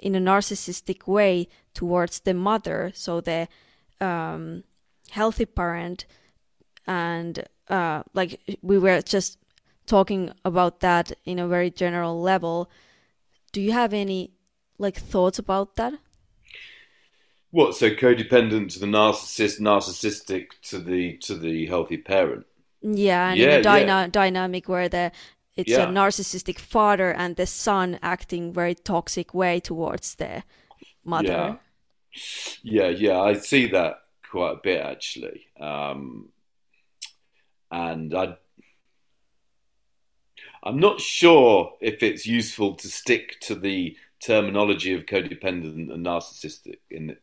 in 0.01 0.15
a 0.15 0.21
narcissistic 0.21 1.07
way 1.07 1.49
towards 1.75 2.21
the 2.21 2.35
mother, 2.35 2.93
so 2.95 3.21
the 3.21 3.49
um, 4.01 4.65
healthy 5.11 5.47
parent, 5.47 6.07
and 6.87 7.45
uh, 7.69 8.03
like 8.15 8.41
we 8.63 8.79
were 8.79 9.01
just 9.03 9.39
talking 9.87 10.33
about 10.45 10.81
that 10.81 11.13
in 11.25 11.39
a 11.39 11.49
very 11.49 11.71
general 11.71 12.21
level. 12.21 12.71
Do 13.53 13.61
you 13.61 13.73
have 13.73 13.93
any 13.95 14.33
like 14.79 14.97
thoughts 14.97 15.39
about 15.39 15.77
that? 15.77 15.95
What 17.51 17.75
so 17.75 17.91
codependent 17.91 18.73
to 18.73 18.81
the 18.81 18.87
narcissist, 18.87 19.61
narcissistic 19.61 20.49
to 20.65 20.79
the 20.79 21.17
to 21.19 21.35
the 21.35 21.67
healthy 21.67 21.97
parent? 21.97 22.47
Yeah, 22.83 23.31
and 23.31 23.39
yeah, 23.39 23.55
in 23.55 23.61
a 23.61 23.63
dyna- 23.63 23.87
yeah. 23.87 24.07
dynamic 24.09 24.69
where 24.69 24.89
the 24.89 25.11
it's 25.57 25.71
yeah. 25.71 25.85
a 25.85 25.87
narcissistic 25.87 26.59
father 26.59 27.13
and 27.13 27.37
the 27.37 27.47
son 27.47 27.99
acting 28.03 28.53
very 28.53 28.75
toxic 28.75 29.33
way 29.33 29.59
towards 29.59 30.15
the 30.17 30.43
mother. 31.05 31.59
Yeah, 32.63 32.89
yeah, 32.89 32.89
yeah. 32.89 33.21
I 33.21 33.35
see 33.35 33.67
that 33.69 34.03
quite 34.31 34.53
a 34.53 34.61
bit 34.63 34.81
actually, 34.83 35.47
um, 35.59 36.29
and 37.71 38.15
I. 38.15 38.37
I'm 40.63 40.81
not 40.81 41.01
sure 41.01 41.75
if 41.81 42.03
it's 42.03 42.27
useful 42.27 42.75
to 42.75 42.89
stick 42.89 43.39
to 43.43 43.55
the 43.55 43.97
terminology 44.21 44.93
of 44.95 45.07
codependent 45.07 45.93
and 45.93 46.05
narcissistic 46.05 46.79
in 46.91 47.17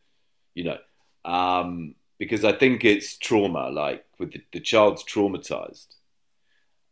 you 0.54 0.64
know 0.64 0.78
um, 1.24 1.94
because 2.18 2.44
i 2.44 2.52
think 2.52 2.84
it's 2.84 3.16
trauma 3.18 3.68
like 3.68 4.04
with 4.18 4.32
the, 4.32 4.42
the 4.52 4.60
child's 4.60 5.04
traumatized 5.04 5.93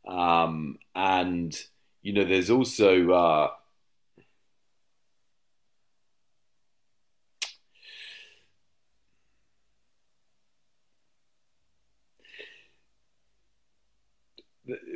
um, 0.06 0.78
and 0.94 1.56
you 2.02 2.12
know 2.12 2.24
there's 2.24 2.50
also 2.50 3.10
uh, 3.10 3.50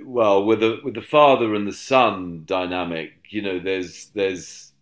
well 0.05 0.45
with 0.45 0.61
the 0.61 0.79
with 0.85 0.95
the 0.95 1.03
father 1.03 1.55
and 1.55 1.67
the 1.67 1.73
son 1.73 2.43
dynamic 2.45 3.13
you 3.31 3.43
know 3.43 3.59
there's 3.59 4.07
there's 4.15 4.73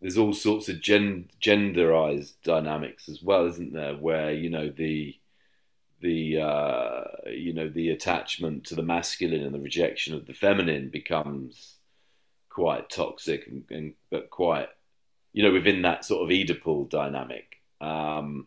there's 0.00 0.18
all 0.18 0.32
sorts 0.34 0.68
of 0.68 0.80
gen- 0.82 1.30
genderized 1.42 2.34
dynamics 2.44 3.08
as 3.08 3.22
well, 3.22 3.46
isn't 3.46 3.72
there? 3.72 3.96
Where 3.96 4.32
you 4.32 4.50
know 4.50 4.70
the 4.70 5.16
the 6.00 6.40
uh, 6.40 7.04
you 7.30 7.52
know 7.52 7.68
the 7.68 7.90
attachment 7.90 8.64
to 8.64 8.74
the 8.74 8.82
masculine 8.82 9.42
and 9.42 9.54
the 9.54 9.60
rejection 9.60 10.14
of 10.14 10.26
the 10.26 10.34
feminine 10.34 10.88
becomes 10.88 11.76
quite 12.48 12.88
toxic 12.88 13.46
and, 13.46 13.64
and 13.70 13.94
but 14.10 14.30
quite 14.30 14.68
you 15.32 15.42
know 15.42 15.52
within 15.52 15.82
that 15.82 16.04
sort 16.04 16.22
of 16.22 16.28
Oedipal 16.28 16.88
dynamic, 16.88 17.60
um, 17.80 18.46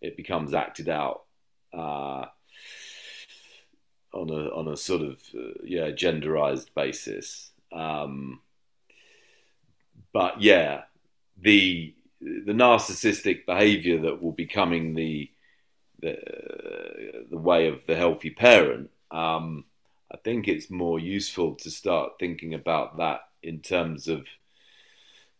it 0.00 0.16
becomes 0.16 0.54
acted 0.54 0.88
out 0.88 1.24
uh, 1.72 2.26
on 4.12 4.30
a 4.30 4.48
on 4.54 4.68
a 4.68 4.76
sort 4.76 5.02
of 5.02 5.20
uh, 5.34 5.60
yeah 5.64 5.90
genderized 5.90 6.72
basis. 6.74 7.50
Um, 7.72 8.40
but 10.12 10.40
yeah, 10.40 10.82
the 11.40 11.94
the 12.20 12.52
narcissistic 12.52 13.46
behavior 13.46 14.00
that 14.02 14.22
will 14.22 14.32
be 14.32 14.46
coming 14.46 14.94
the 14.94 15.30
the, 16.00 17.26
the 17.30 17.38
way 17.38 17.68
of 17.68 17.84
the 17.86 17.96
healthy 17.96 18.30
parent. 18.30 18.90
Um, 19.10 19.64
I 20.12 20.16
think 20.16 20.48
it's 20.48 20.70
more 20.70 20.98
useful 20.98 21.54
to 21.56 21.70
start 21.70 22.12
thinking 22.18 22.54
about 22.54 22.96
that 22.98 23.20
in 23.42 23.60
terms 23.60 24.08
of 24.08 24.26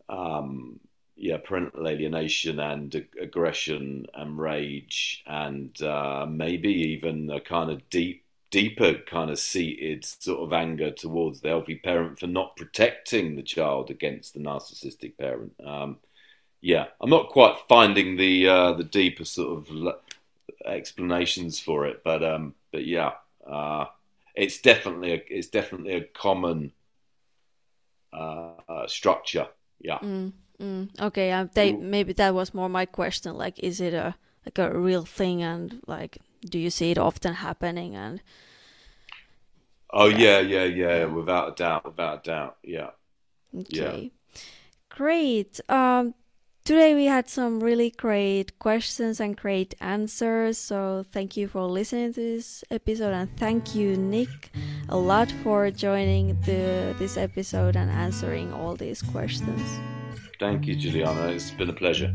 um, 0.08 0.80
yeah, 1.16 1.38
parental 1.38 1.88
alienation 1.88 2.60
and 2.60 2.94
ag- 2.94 3.16
aggression 3.20 4.06
and 4.14 4.38
rage, 4.38 5.22
and 5.26 5.80
uh, 5.82 6.26
maybe 6.28 6.72
even 6.72 7.30
a 7.30 7.40
kind 7.40 7.70
of 7.70 7.88
deep 7.90 8.24
deeper 8.50 8.94
kind 8.94 9.30
of 9.30 9.38
seated 9.38 10.02
sort 10.04 10.40
of 10.40 10.54
anger 10.54 10.90
towards 10.90 11.40
the 11.40 11.48
healthy 11.48 11.74
parent 11.74 12.18
for 12.18 12.26
not 12.26 12.56
protecting 12.56 13.36
the 13.36 13.42
child 13.42 13.90
against 13.90 14.32
the 14.32 14.40
narcissistic 14.40 15.18
parent. 15.18 15.52
Um, 15.62 15.98
yeah, 16.62 16.86
I'm 17.00 17.10
not 17.10 17.28
quite 17.28 17.56
finding 17.68 18.16
the 18.16 18.48
uh, 18.48 18.72
the 18.72 18.84
deeper 18.84 19.24
sort 19.24 19.58
of 19.58 19.94
explanations 20.64 21.60
for 21.60 21.86
it, 21.86 22.02
but 22.04 22.22
um, 22.22 22.54
but 22.72 22.84
yeah, 22.84 23.12
uh, 23.46 23.86
it's 24.34 24.60
definitely 24.60 25.12
a, 25.12 25.22
it's 25.28 25.48
definitely 25.48 25.94
a 25.94 26.04
common 26.04 26.72
uh, 28.12 28.52
uh 28.68 28.86
structure. 28.86 29.48
Yeah. 29.80 29.98
Mm, 29.98 30.32
mm. 30.60 31.00
Okay. 31.00 31.32
Um, 31.32 31.50
they, 31.54 31.72
maybe 31.72 32.12
that 32.14 32.34
was 32.34 32.54
more 32.54 32.68
my 32.68 32.86
question. 32.86 33.34
Like, 33.36 33.58
is 33.60 33.80
it 33.80 33.94
a 33.94 34.16
like 34.44 34.58
a 34.58 34.78
real 34.78 35.04
thing, 35.04 35.42
and 35.42 35.80
like, 35.86 36.18
do 36.44 36.58
you 36.58 36.70
see 36.70 36.90
it 36.90 36.98
often 36.98 37.34
happening? 37.34 37.94
And 37.94 38.20
oh 39.92 40.08
yeah, 40.08 40.40
yeah, 40.40 40.64
yeah, 40.64 40.98
yeah. 40.98 41.04
without 41.04 41.52
a 41.52 41.54
doubt, 41.54 41.84
without 41.84 42.26
a 42.26 42.30
doubt, 42.30 42.56
yeah. 42.62 42.90
Okay. 43.56 44.12
Yeah. 44.12 44.40
Great. 44.90 45.60
Um, 45.68 46.14
Today 46.68 46.94
we 46.94 47.06
had 47.06 47.30
some 47.30 47.60
really 47.60 47.88
great 47.88 48.58
questions 48.58 49.20
and 49.20 49.34
great 49.34 49.74
answers. 49.80 50.58
So 50.58 51.02
thank 51.12 51.34
you 51.34 51.48
for 51.48 51.62
listening 51.62 52.12
to 52.12 52.20
this 52.20 52.62
episode 52.70 53.14
and 53.14 53.34
thank 53.38 53.74
you 53.74 53.96
Nick 53.96 54.50
a 54.90 54.98
lot 54.98 55.32
for 55.42 55.70
joining 55.70 56.38
the 56.42 56.94
this 56.98 57.16
episode 57.16 57.74
and 57.74 57.90
answering 57.90 58.52
all 58.52 58.76
these 58.76 59.00
questions. 59.00 59.62
Thank 60.38 60.66
you 60.66 60.76
Juliana. 60.76 61.28
It's 61.28 61.50
been 61.52 61.70
a 61.70 61.72
pleasure. 61.72 62.14